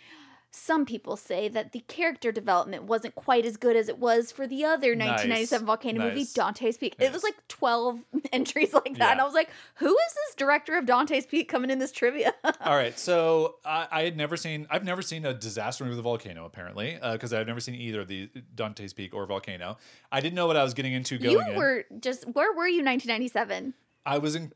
[0.56, 4.46] Some people say that the character development wasn't quite as good as it was for
[4.46, 5.08] the other Nice.
[5.24, 6.94] 1997 volcano movie, Dante's Peak.
[7.00, 8.00] It was like 12
[8.32, 8.98] entries like that.
[8.98, 9.12] Yeah.
[9.12, 12.32] And I was like, who is this director of Dante's Peak coming in this trivia?
[12.60, 14.68] All right, so I, I had never seen.
[14.70, 17.74] I've never seen a disaster movie with a volcano, apparently, uh, because I've never seen
[17.74, 19.76] either of the Dante's Peak or Volcano.
[20.12, 21.56] I didn't know what I was getting into going you in.
[21.56, 23.74] were just, where were you 1997?
[24.06, 24.52] I was in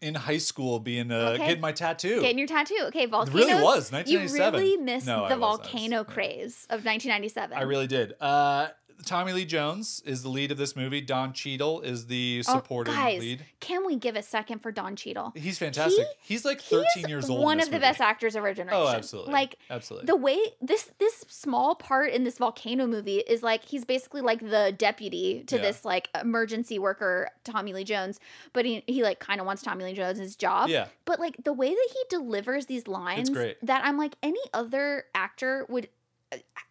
[0.00, 1.46] in high school, being uh, Okay.
[1.46, 2.20] getting my tattoo.
[2.20, 2.78] Getting your tattoo.
[2.86, 3.34] Okay, It volcanoes.
[3.46, 4.54] really was 1997.
[4.54, 6.02] You really missed No, the volcano yeah.
[6.14, 7.56] craze of 1997.
[7.56, 8.14] I really did.
[8.20, 8.68] Uh,
[9.04, 11.00] Tommy Lee Jones is the lead of this movie.
[11.00, 13.44] Don Cheadle is the Oh, supporting guys, lead.
[13.60, 15.32] can we give a second for Don Cheadle?
[15.34, 16.06] He's fantastic.
[16.22, 17.42] He- He's like 13 is years old.
[17.42, 17.80] One of the movie.
[17.82, 18.82] best actors of our generation.
[18.82, 19.32] Oh, absolutely.
[19.32, 20.06] Like absolutely.
[20.06, 24.40] the way this this small part in this volcano movie is like he's basically like
[24.40, 25.62] the deputy to Yeah.
[25.62, 28.20] this like emergency worker Tommy Lee Jones,
[28.52, 30.68] but he he like kind of wants Tommy Lee Jones' job.
[30.68, 33.30] yeah, But like the way that he delivers these lines,
[33.62, 35.88] that I'm like any other actor would.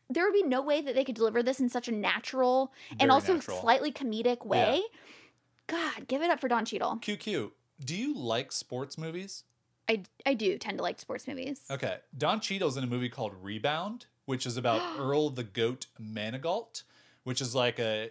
[0.10, 3.12] There would be no way that they could deliver this in such a natural and
[3.12, 3.62] also natural.
[3.62, 4.82] slightly comedic way.
[5.68, 6.98] God, give it up for Don Cheadle.
[7.20, 7.54] cute.
[7.84, 9.44] Do you like sports movies?
[9.88, 11.62] I, I do tend to like sports movies.
[11.70, 11.98] Okay.
[12.18, 16.84] Don Cheadle's in a movie called Rebound, which is about Earl the Goat Manigault,
[17.24, 18.10] which is like a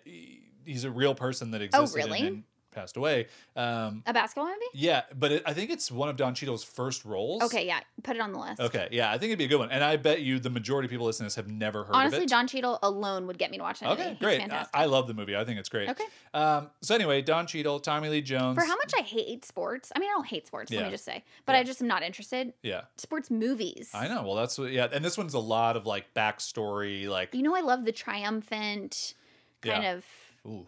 [0.64, 2.26] he's a real person that oh, existed Oh, really?
[2.26, 2.44] and
[2.78, 3.26] passed away.
[3.56, 4.56] Um, A basketball movie?
[4.74, 7.42] yeah, but it, I think it's one of Don Cheadle's first roles.
[7.42, 7.80] Okay, yeah.
[8.02, 8.60] Put it on the list.
[8.60, 10.86] Okay, yeah, I think it'd be a good one, and I bet you the majority
[10.86, 12.16] of people listening to this have never heard Honestly, of it.
[12.16, 14.00] Honestly, Don Cheadle alone would get me to watch that movie.
[14.02, 14.38] okay, He's great.
[14.38, 14.70] I, fantastic.
[14.76, 15.36] I love the movie.
[15.36, 15.88] I think it's great.
[15.88, 16.04] Okay.
[16.34, 18.54] Um, so anyway, Don Cheadle, Tommy Lee Jones.
[18.56, 21.04] For how much I hate sports, I mean, I don't hate sports, let me just
[21.04, 21.58] say, but Yeah.
[21.58, 22.52] I just am not interested.
[22.62, 23.90] Yeah, Sports movies.
[23.94, 24.22] I know.
[24.22, 24.70] Well, that's what.
[24.70, 27.92] Yeah, and this one's a lot of like backstory, like You know, I love the
[27.92, 29.14] triumphant
[29.62, 29.92] kind Yeah.
[29.94, 30.04] of.
[30.46, 30.66] ooh.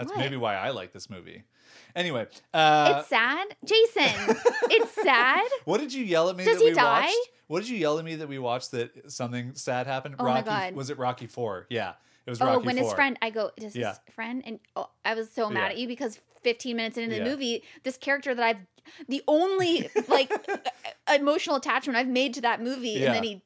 [0.00, 0.18] That's What?
[0.18, 1.42] maybe why I like this movie.
[1.94, 4.34] Anyway, uh, it's sad, Jason.
[4.70, 5.46] it's sad.
[5.66, 7.02] what did you yell at me Does that he we die?
[7.02, 7.28] watched?
[7.48, 10.14] What did you yell at me that we watched that something sad happened?
[10.18, 10.74] Oh my Rocky God.
[10.74, 11.66] was it Rocky Four?
[11.68, 11.92] Yeah,
[12.24, 12.84] it was Oh, Rocky when 4.
[12.86, 13.90] his friend, I go, does Yeah.
[13.90, 14.42] his friend?
[14.46, 15.68] And oh, I was so mad Yeah.
[15.72, 17.24] at you because 15 minutes into the Yeah.
[17.24, 20.32] movie, this character that I've, the only like
[21.14, 23.42] emotional attachment I've made to that movie, and then he,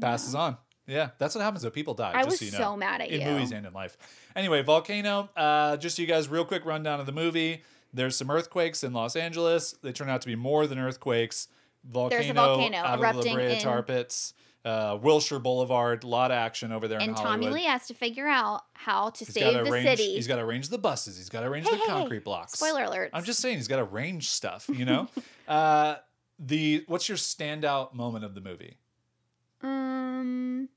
[0.00, 0.56] passes on.
[0.90, 2.10] Yeah, that's what happens when people die.
[2.12, 2.58] I just was so you know.
[2.58, 3.26] so mad at in you.
[3.28, 3.96] movies and in life.
[4.34, 5.30] Anyway, Volcano.
[5.36, 7.62] Uh, just so you guys, real quick rundown of the movie.
[7.92, 9.74] There's some earthquakes in Los Angeles.
[9.82, 11.48] They turn out to be more than earthquakes.
[11.84, 14.34] Volcano, volcano out of the La erupting Brea in- tar pits.
[14.64, 16.04] Uh, Wilshire Boulevard.
[16.04, 17.16] A lot of action over there and.
[17.16, 20.14] Tommy Lee has to figure out how to He's save the arrange, city.
[20.14, 21.16] He's got to arrange the buses.
[21.16, 21.92] He's got to arrange Hey, the hey, hey.
[21.92, 22.52] concrete blocks.
[22.52, 23.10] Spoiler alert.
[23.14, 24.68] I'm just saying he's got to arrange stuff.
[24.68, 25.08] You know.
[25.48, 25.96] uh,
[26.38, 28.76] the what's your standout moment of the movie?
[29.62, 30.68] Um,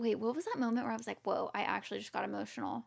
[0.00, 2.86] wait, what was that moment where I was like, "Whoa!" I actually just got emotional.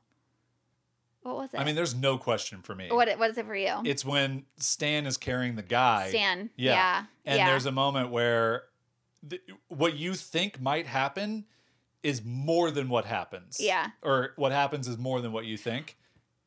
[1.22, 1.60] What was it?
[1.60, 2.90] I mean, there's no question for me.
[2.92, 3.74] what what is it for you?
[3.86, 6.10] It's when Stan is carrying the guy.
[6.10, 6.50] Stan.
[6.56, 6.74] Yeah.
[6.74, 7.06] Yeah.
[7.26, 7.50] And yeah.
[7.50, 8.64] there's a moment where
[9.30, 11.46] th- what you think might happen
[12.04, 13.58] is more than what happens.
[13.60, 13.88] Yeah.
[14.02, 15.98] Or what happens is more than what you think.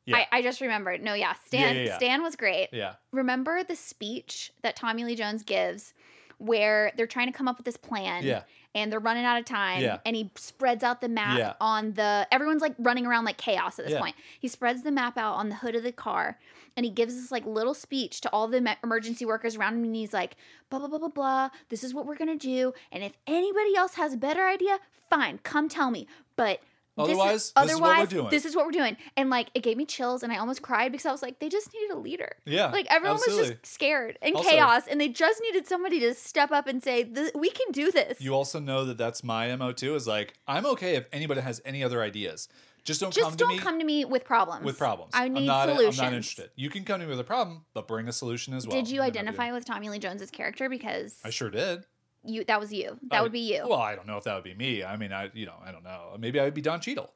[0.04, 0.18] Yeah.
[0.18, 1.02] I, I just remembered.
[1.02, 1.74] No, yeah, Stan.
[1.74, 1.96] Yeah, yeah, yeah.
[1.96, 2.68] Stan was great.
[2.72, 2.94] yeah.
[3.10, 5.94] Remember the speech that Tommy Lee Jones gives,
[6.38, 8.22] where they're trying to come up with this plan.
[8.22, 8.42] Yeah.
[8.76, 9.80] And they're running out of time.
[9.82, 9.98] Yeah.
[10.06, 11.54] And he spreads out the map Yeah.
[11.60, 12.28] on the.
[12.30, 14.00] Everyone's like running around like chaos at this Yeah.
[14.00, 14.14] point.
[14.38, 16.38] He spreads the map out on the hood of the car,
[16.76, 19.96] and he gives this like little speech to all the emergency workers around him, and
[19.96, 20.36] he's like,
[20.70, 21.50] blah blah blah blah blah.
[21.70, 24.78] This is what we're gonna do, and if anybody else has a better idea,
[25.08, 26.06] fine, come tell me.
[26.36, 26.60] But
[26.96, 28.30] this is- Otherwise, this is what we're doing.
[28.30, 28.96] this is what we're doing.
[29.16, 31.48] And like, it gave me chills, and I almost cried because I was like, they
[31.48, 32.36] just needed a leader.
[32.44, 32.70] Yeah.
[32.70, 36.50] Like everyone was just scared and Also- chaos, and they just needed somebody to step
[36.52, 37.04] up and say,
[37.34, 40.64] "We can do this." You also know that that's my MO too is like, I'm
[40.66, 42.48] okay if anybody has any other ideas.
[42.84, 44.64] Just don't just come to don't me come to me with problems.
[44.64, 45.10] with problems.
[45.12, 45.98] I need I'm not, solutions.
[45.98, 46.50] I'm not interested.
[46.54, 48.76] You can come to me with a problem, but bring a solution as well.
[48.76, 51.50] Did you And then I'll be identify with Tommy Lee Jones's character because I sure
[51.50, 51.84] did.
[52.28, 52.98] You that was you?
[53.10, 54.84] That I- would be you, Well, I don't know if that would be me.
[54.84, 56.16] I mean, I you know, I don't know.
[56.18, 57.12] Maybe I would be Don Cheadle.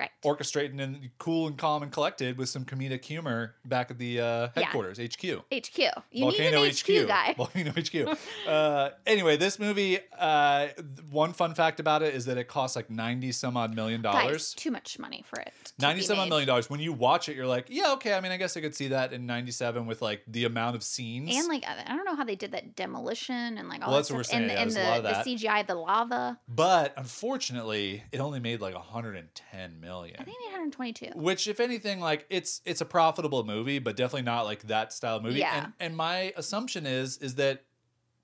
[0.00, 0.10] Right?
[0.24, 4.48] orchestrating and cool and calm and collected with some comedic humor back at the uh,
[4.56, 5.44] headquarters, HQ.
[5.54, 5.78] HQ.
[6.10, 7.34] You Volcano need an HQ, guy.
[7.36, 8.18] Volcano HQ.
[8.48, 10.68] uh, anyway, this movie, uh,
[11.10, 14.22] one fun fact about it is that it costs like 90 some odd million Guys,
[14.24, 14.54] dollars.
[14.54, 15.52] too much money for it.
[15.78, 16.68] to 90 be some odd million dollars.
[16.70, 18.14] When you watch it, you're like, yeah, okay.
[18.14, 20.82] I mean, I guess I could see that in 97 with like the amount of
[20.82, 21.30] scenes.
[21.36, 23.96] And like I don't know how they did that demolition and like all Well, that
[23.98, 24.40] that's what we're stuff.
[24.40, 25.24] and saying, yeah, and there's a lot of the, that.
[25.24, 26.38] the CGI, the lava.
[26.48, 29.89] but unfortunately, it only made like 110 million.
[29.98, 31.12] I think they had 122.
[31.18, 35.16] which if anything like it's it's a profitable movie but definitely not like that style
[35.16, 35.40] of movie.
[35.40, 35.64] Yeah.
[35.64, 37.64] and and my assumption is is that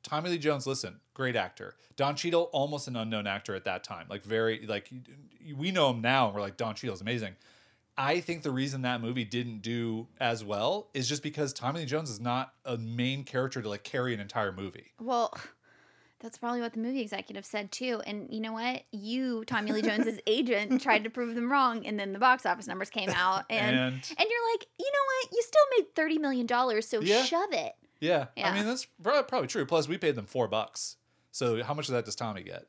[0.02, 1.74] tommy lee jones listen great actor.
[1.96, 4.06] Don Cheadle, almost an unknown actor at that time.
[4.10, 4.90] Like very like
[5.56, 7.34] we know him now and we're like don Cheadle's amazing.
[7.98, 11.86] I think the reason that movie didn't do as well is just because tommy lee
[11.86, 14.92] jones is not a main character to like carry an entire movie.
[15.00, 15.32] Well,
[16.26, 18.02] that's probably what the movie executive said too.
[18.06, 18.82] And you know what?
[18.90, 22.66] You, Tommy Lee Jones's agent, tried to prove them wrong, and then the box office
[22.66, 25.32] numbers came out, and and, and you're like, you know what?
[25.32, 27.22] You still made thirty million dollars, so Yeah.
[27.22, 27.74] shove it.
[28.00, 28.50] yeah, Yeah.
[28.50, 30.96] i mean that's probably true plus we paid them four bucks
[31.32, 32.66] so how much of that does tommy get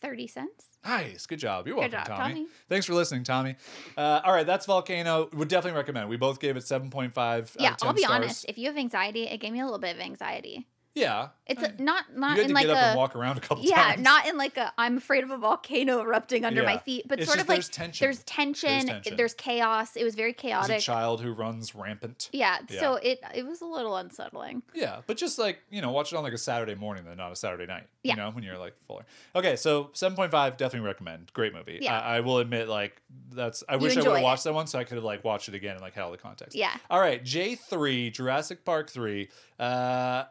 [0.00, 0.64] Thirty cents.
[0.84, 1.26] Nice.
[1.26, 1.64] Good job.
[1.68, 2.34] You're Good welcome, job, Tommy.
[2.34, 2.46] Tommy.
[2.68, 3.54] Thanks for listening, Tommy.
[3.96, 5.28] Uh, all right, that's Volcano.
[5.32, 6.08] Would definitely recommend.
[6.08, 7.16] We both gave it 7.5.
[7.16, 8.16] out Yeah, of 10 I'll be stars.
[8.16, 8.46] honest.
[8.48, 10.66] If you have anxiety, it gave me a little bit of anxiety.
[10.94, 11.28] Yeah.
[11.46, 12.98] It's I a, mean, not you not had in to like get up a and
[12.98, 14.02] walk around a couple yeah, times.
[14.02, 17.26] not in like a I'm afraid of a volcano erupting under my feet, but It's
[17.28, 18.04] sort just of like there's tension.
[18.04, 19.16] there's tension, There's tension.
[19.16, 19.96] there's chaos.
[19.96, 20.80] It was very There's a chaotic.
[20.80, 22.28] child who runs rampant.
[22.32, 22.80] Yeah, Yeah.
[22.80, 24.62] so it it was a little unsettling.
[24.74, 27.32] Yeah, but just like, you know, watch it on like a Saturday morning then, not
[27.32, 27.86] a Saturday night.
[28.02, 28.12] Yeah.
[28.12, 29.04] You know, when you're like fuller.
[29.34, 31.32] Okay, so 7.5, definitely recommend.
[31.32, 31.78] Great movie.
[31.80, 31.98] Yeah.
[32.00, 33.00] I, I will admit, like,
[33.30, 35.22] that's, I wish I would enjoy have watched that one so I could have like
[35.24, 36.56] watched it again and like had all the context.
[36.56, 36.72] Yeah.
[36.90, 39.28] All right, J3, Jurassic Park 3.
[39.58, 40.24] Uh,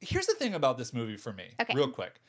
[0.00, 1.74] here's the thing about this movie for me, Okay.
[1.74, 2.20] real quick.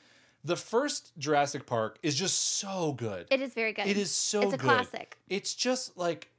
[0.44, 3.28] The first Jurassic Park is just so good.
[3.30, 3.86] It is very good.
[3.88, 4.66] It is so It's a good.
[4.66, 5.18] classic.
[5.30, 6.30] It's just like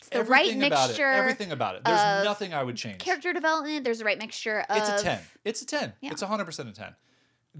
[0.00, 0.88] It's the right Everything about it.
[0.88, 1.06] mixture.
[1.06, 1.84] Everything about it.
[1.84, 2.98] There's nothing I would change.
[2.98, 3.84] Character development.
[3.84, 4.76] There's the right mixture of.
[4.76, 5.20] It's a 10.
[5.44, 5.92] It's a 10.
[6.00, 6.10] Yeah.
[6.10, 6.94] It's 100% a 10.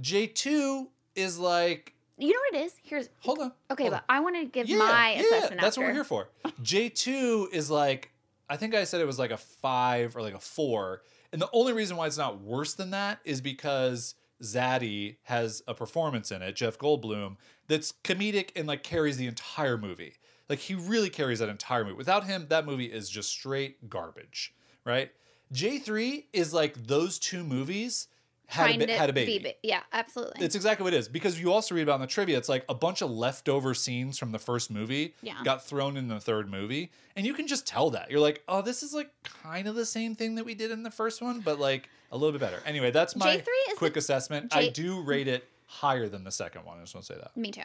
[0.00, 2.74] J2 is like, You know what it is?
[2.82, 3.52] Here's hold on.
[3.70, 4.02] okay, hold but on.
[4.08, 5.60] I want to give Yeah, my yeah, assessment.
[5.60, 6.28] That's what we're here for.
[6.62, 8.10] J2 is like,
[8.48, 11.02] I think I said it was like a five or like a four.
[11.32, 15.74] And the only reason why it's not worse than that is because Zaddy has a
[15.74, 17.36] performance in it, Jeff Goldblum,
[17.68, 20.14] that's comedic and like carries the entire movie.
[20.48, 21.96] Like he really carries that entire movie.
[21.96, 24.54] Without him, that movie is just straight garbage,
[24.84, 25.10] right?
[25.54, 28.08] J3 is like those two movies
[28.46, 29.44] had a, Trying ba- to had a be baby.
[29.44, 30.44] bi- yeah, absolutely.
[30.44, 32.36] It's exactly what it is because you also read about in the trivia.
[32.36, 35.42] It's like a bunch of leftover scenes from the first movie Yeah.
[35.44, 38.60] got thrown in the third movie, and you can just tell that you're like, oh,
[38.62, 41.40] this is like kind of the same thing that we did in the first one,
[41.40, 42.60] but like a little bit better.
[42.66, 43.42] Anyway, that's my
[43.76, 44.54] quick the- assessment.
[44.54, 46.76] I J- do rate it higher than the second one.
[46.78, 47.34] I just want to say that.
[47.36, 47.62] Me too.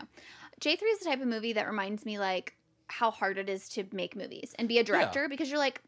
[0.61, 2.53] J3 is the type of movie that reminds me like
[2.87, 5.81] how hard it is to make movies and be a director because you're like,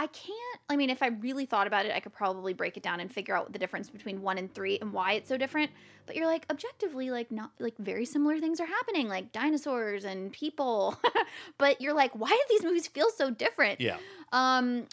[0.00, 0.60] I can't.
[0.68, 3.12] I mean, if I really thought about it, I could probably break it down and
[3.12, 5.72] figure out the difference between one and three and why it's so different.
[6.06, 10.32] But you're like, objectively, like, not like very similar things are happening, like dinosaurs and
[10.32, 11.00] people.
[11.58, 13.80] but you're like, why do these movies feel so different?
[13.80, 13.98] Yeah,
[14.32, 14.86] Um,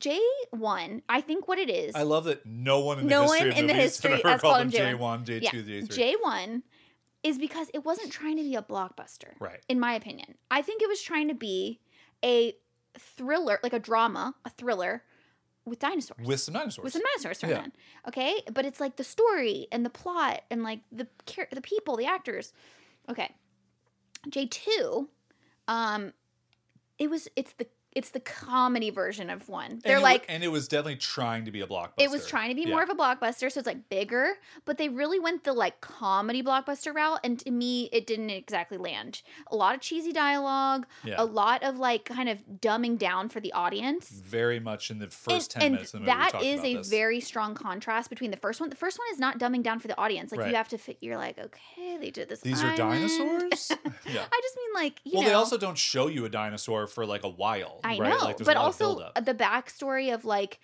[0.00, 1.94] J1, I think what it is.
[1.94, 4.40] I love that no one in the No history one of in the history has
[4.40, 6.16] called called them him J1, J2, yeah, J3.
[6.22, 6.62] J1
[7.22, 9.32] is because it wasn't trying to be a blockbuster.
[9.40, 9.60] Right.
[9.68, 10.36] in my opinion.
[10.50, 11.80] I think it was trying to be
[12.24, 12.54] a
[12.98, 15.02] thriller, like a drama, a thriller
[15.64, 16.26] with dinosaurs.
[16.26, 16.82] With some dinosaurs.
[16.84, 17.64] with some dinosaurs thrown Yeah.
[17.64, 17.72] in.
[18.08, 18.42] Okay?
[18.52, 22.06] But it's like the story and the plot and like the char- the people, the
[22.06, 22.52] actors.
[23.08, 23.34] Okay.
[24.28, 25.08] J2
[25.68, 26.12] um
[26.98, 27.66] it was it's the
[27.98, 29.70] it's the comedy version of one.
[29.72, 31.98] And They're were- like and it was definitely trying to be a blockbuster.
[31.98, 32.74] it was trying to be Yeah.
[32.74, 34.34] more of a blockbuster, so it's like bigger,
[34.64, 38.78] but they really went the like comedy blockbuster route, and to me, it didn't exactly
[38.78, 39.22] land.
[39.50, 41.16] A lot of cheesy dialogue, Yeah.
[41.18, 44.08] a lot of like kind of dumbing down for the audience.
[44.10, 46.60] very much in the first and, 10 and minutes of the we that talked is
[46.62, 46.88] a this.
[46.88, 48.70] very strong contrast between the first one.
[48.70, 50.30] The first one is not dumbing down for the audience.
[50.30, 50.50] Like Right.
[50.50, 52.40] you have to, fit, you're like, okay, they did this.
[52.40, 53.70] These are dinosaurs?
[54.06, 54.24] yeah.
[54.32, 55.28] I just mean like you well, know.
[55.28, 57.80] they also don't show you a dinosaur for like a while.
[57.96, 58.10] I right?
[58.10, 60.60] know, Like, but a lot of also the backstory of like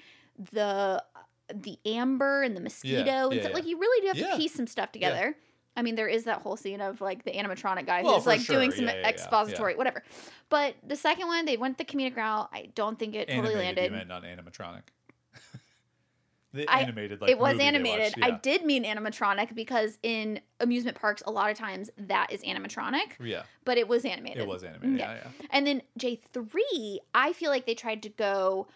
[0.53, 1.03] the
[1.55, 3.51] the amber and the mosquito and yeah, stuff.
[3.51, 3.55] yeah.
[3.55, 4.31] Like you really do have Yeah.
[4.31, 5.37] to piece some stuff together.
[5.77, 8.41] I mean, there is that whole scene of like the animatronic guy Well, who's like
[8.41, 8.57] sure.
[8.57, 10.03] doing some Yeah, yeah, yeah, expository, whatever.
[10.49, 12.49] But the second one, they went the comedic route.
[12.53, 13.85] I don't think it totally animated, landed.
[13.85, 14.83] you meant not animatronic.
[16.55, 16.81] The I-
[17.21, 18.15] like it was animated.
[18.17, 22.43] watched, I did mean animatronic because in amusement parks, a lot of times that is
[22.43, 24.43] animatronic, Yeah, but it was animated.
[24.43, 24.99] it was animated.
[24.99, 25.13] Yeah.
[25.15, 25.47] Yeah, yeah.
[25.51, 28.69] And then J3, I feel like they tried to go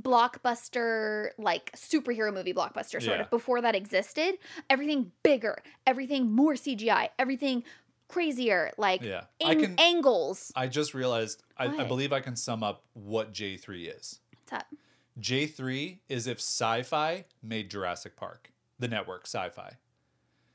[0.00, 3.22] blockbuster, like superhero movie blockbuster, sort Yeah.
[3.22, 4.34] of, before that existed.
[4.68, 7.64] Everything bigger, everything more CGI, everything
[8.08, 9.24] crazier, like Yeah.
[9.44, 10.52] I can- angles.
[10.56, 11.42] I just realized.
[11.56, 14.20] I, I believe I can sum up what J three is.
[14.34, 14.66] What's up?
[15.18, 19.76] J three is if Syfy made Jurassic Park, the network Syfy.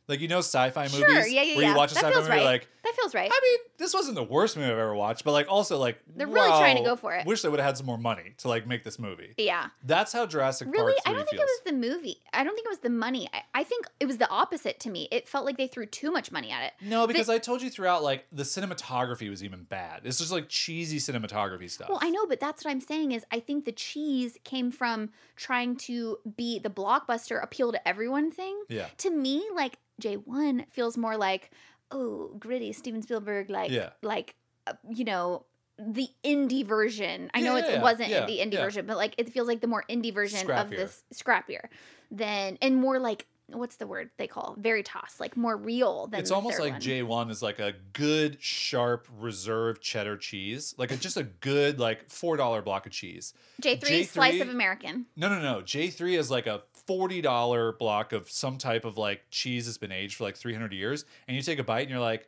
[0.08, 1.72] Like you know, sci-fi movies Sure, yeah, yeah, where yeah.
[1.72, 2.36] you watch a that sci-fi movie, right.
[2.38, 3.32] you're like, that feels right.
[3.34, 6.28] I mean, this wasn't the worst movie I've ever watched, but like also like They're
[6.28, 7.26] really trying to go for it.
[7.26, 9.34] Wish they would have had some more money to like make this movie.
[9.38, 9.68] yeah.
[9.84, 10.94] That's how Jurassic Really?
[10.94, 11.50] Park 3 I don't think feels.
[11.50, 12.18] it was the movie.
[12.34, 13.28] I don't think it was the money.
[13.34, 15.08] I, I think it was the opposite to me.
[15.12, 16.74] It felt like they threw too much money at it.
[16.82, 20.02] No, because I told you throughout, like the cinematography was even bad.
[20.04, 21.90] It's just like cheesy cinematography stuff.
[21.90, 25.10] Well, I know, but that's what I'm saying is I think the cheese came from
[25.36, 28.64] trying to be the blockbuster appeal to everyone thing.
[28.70, 28.88] Yeah.
[29.00, 31.52] To me, like J1 feels more like,
[31.92, 33.92] oh, gritty Steven Spielberg, like, Yeah.
[34.02, 34.36] like,
[34.68, 35.46] uh, you know,
[35.78, 37.30] the indie version.
[37.34, 39.68] I know Yeah, yeah, it wasn't the indie version, but like it feels like the
[39.68, 41.68] more indie version of this scrappier
[42.10, 46.32] than and more like what's the word they call veritas, like more real than it's
[46.32, 46.82] almost like one.
[46.82, 51.80] J one is like a good, sharp, reserved cheddar cheese, like a, just a good
[51.80, 53.34] like four dollar block of cheese.
[53.62, 55.06] J3, J3 slice of American.
[55.16, 55.62] No, no, no.
[55.62, 59.78] J three is like a forty dollar block of some type of like cheese that's
[59.78, 62.28] been aged for like three hundred years, and you take a bite and you're like,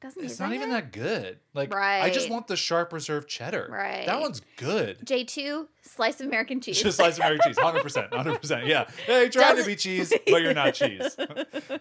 [0.00, 0.72] Doesn't it's not even it?
[0.72, 1.38] that good.
[1.54, 3.68] Like I just want the sharp reserved cheddar.
[3.70, 4.06] Right.
[4.06, 5.00] That one's good.
[5.04, 6.80] J2, slice of American cheese.
[6.82, 8.66] Just slice of American cheese, hundred percent, hundred percent.
[8.66, 11.16] Yeah, hey, trying to Doesn't- be cheese, but you're not cheese.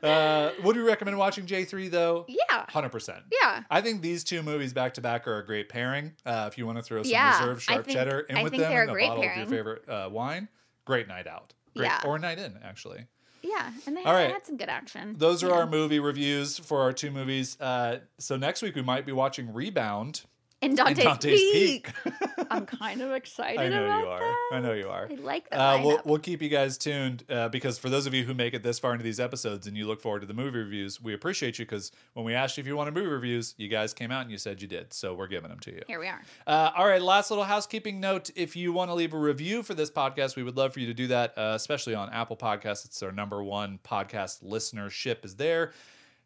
[0.03, 2.25] Uh, would we recommend watching J three though?
[2.27, 2.65] yeah.
[2.69, 3.23] Hundred percent.
[3.41, 3.63] Yeah.
[3.69, 6.13] I think these two movies back to back are a great pairing.
[6.25, 8.53] Uh, if you want to throw some Yeah, reserve sharp think- cheddar in I with
[8.53, 9.41] them and a a bottle pairing.
[9.41, 10.47] of your favorite uh, wine,
[10.85, 11.53] great night out.
[11.75, 12.01] Great, Yeah.
[12.05, 13.05] or night in actually.
[13.41, 13.71] Yeah.
[13.85, 14.31] And they, they right.
[14.31, 15.15] had some good action.
[15.17, 15.55] Those are Yeah.
[15.55, 17.59] our movie reviews for our two movies.
[17.61, 20.23] Uh, so next week we might be watching Rebound.
[20.65, 21.93] In Dante's, Dante's Peak.
[22.03, 22.13] Peak.
[22.49, 24.19] I'm kind of excited I know about you are.
[24.19, 24.35] that.
[24.51, 25.07] I know you are.
[25.09, 25.59] I like that.
[25.59, 28.53] Uh, we'll, we'll keep you guys tuned uh, because for those of you who make
[28.53, 31.13] it this far into these episodes and you look forward to the movie reviews, we
[31.13, 34.11] appreciate you because when we asked you if you wanted movie reviews, you guys came
[34.11, 34.93] out and you said you did.
[34.93, 35.81] So we're giving them to you.
[35.87, 36.21] Here we are.
[36.47, 38.31] Uh, all right, last little housekeeping note.
[38.35, 40.87] If you want to leave a review for this podcast, we would love for you
[40.87, 42.85] to do that, uh, especially on Apple Podcasts.
[42.85, 45.71] It's our number one podcast listenership is there.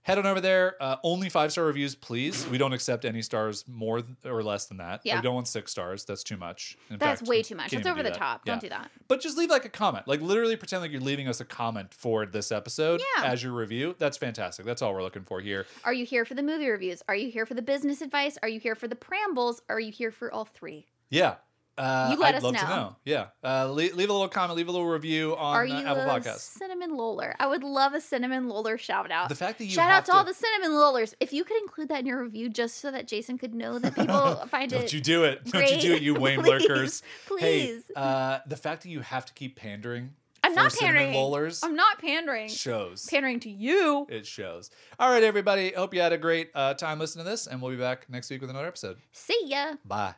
[0.09, 0.75] Head on over there.
[0.81, 2.47] Uh, only five star reviews, please.
[2.47, 5.01] We don't accept any stars more th- or less than that.
[5.03, 5.17] Yeah.
[5.17, 6.03] We don't want six stars.
[6.03, 6.77] That's too much.
[6.89, 7.71] In That's fact, way too much.
[7.71, 8.17] That's over the that.
[8.17, 8.43] top.
[8.43, 8.89] Don't do that.
[9.07, 10.07] But just leave like a comment.
[10.07, 13.25] Like literally pretend like you're leaving us a comment for this episode Yeah.
[13.25, 13.95] as your review.
[13.99, 14.65] That's fantastic.
[14.65, 15.67] That's all we're looking for here.
[15.83, 17.03] Are you here for the movie reviews?
[17.07, 18.37] Are you here for the business advice?
[18.41, 19.61] Are you here for the preambles?
[19.69, 20.87] Are you here for all three?
[21.11, 21.35] Yeah.
[21.79, 22.75] Uh, You let I'd us love to know.
[22.75, 22.95] know.
[23.05, 23.25] Yeah.
[23.43, 26.03] Uh, leave, leave a little comment, leave a little review on Are uh, you Apple
[26.03, 26.39] a Podcasts.
[26.57, 27.33] cinnamon Loller.
[27.39, 29.29] I would love a cinnamon Loller shout out.
[29.29, 31.13] The fact that you Shout out to, all the cinnamon Lollers.
[31.21, 33.95] If you could include that in your review just so that Jason could know that
[33.95, 34.75] people find it.
[34.77, 35.45] Don't you do it.
[35.45, 37.03] Don't you do it, you Wame Please, lurkers.
[37.27, 37.83] Please.
[37.87, 40.11] Hey, uh, the fact that you have to keep pandering
[40.41, 41.11] I'm not pandering.
[41.13, 42.47] rollers I'm not pandering.
[42.47, 43.05] shows.
[43.07, 44.07] Pandering to you.
[44.09, 44.71] it shows.
[44.99, 45.71] All right, everybody.
[45.73, 48.29] Hope you had a great uh, time listening to this, and we'll be back next
[48.29, 48.97] week with another episode.
[49.11, 49.73] See ya.
[49.85, 50.15] Bye.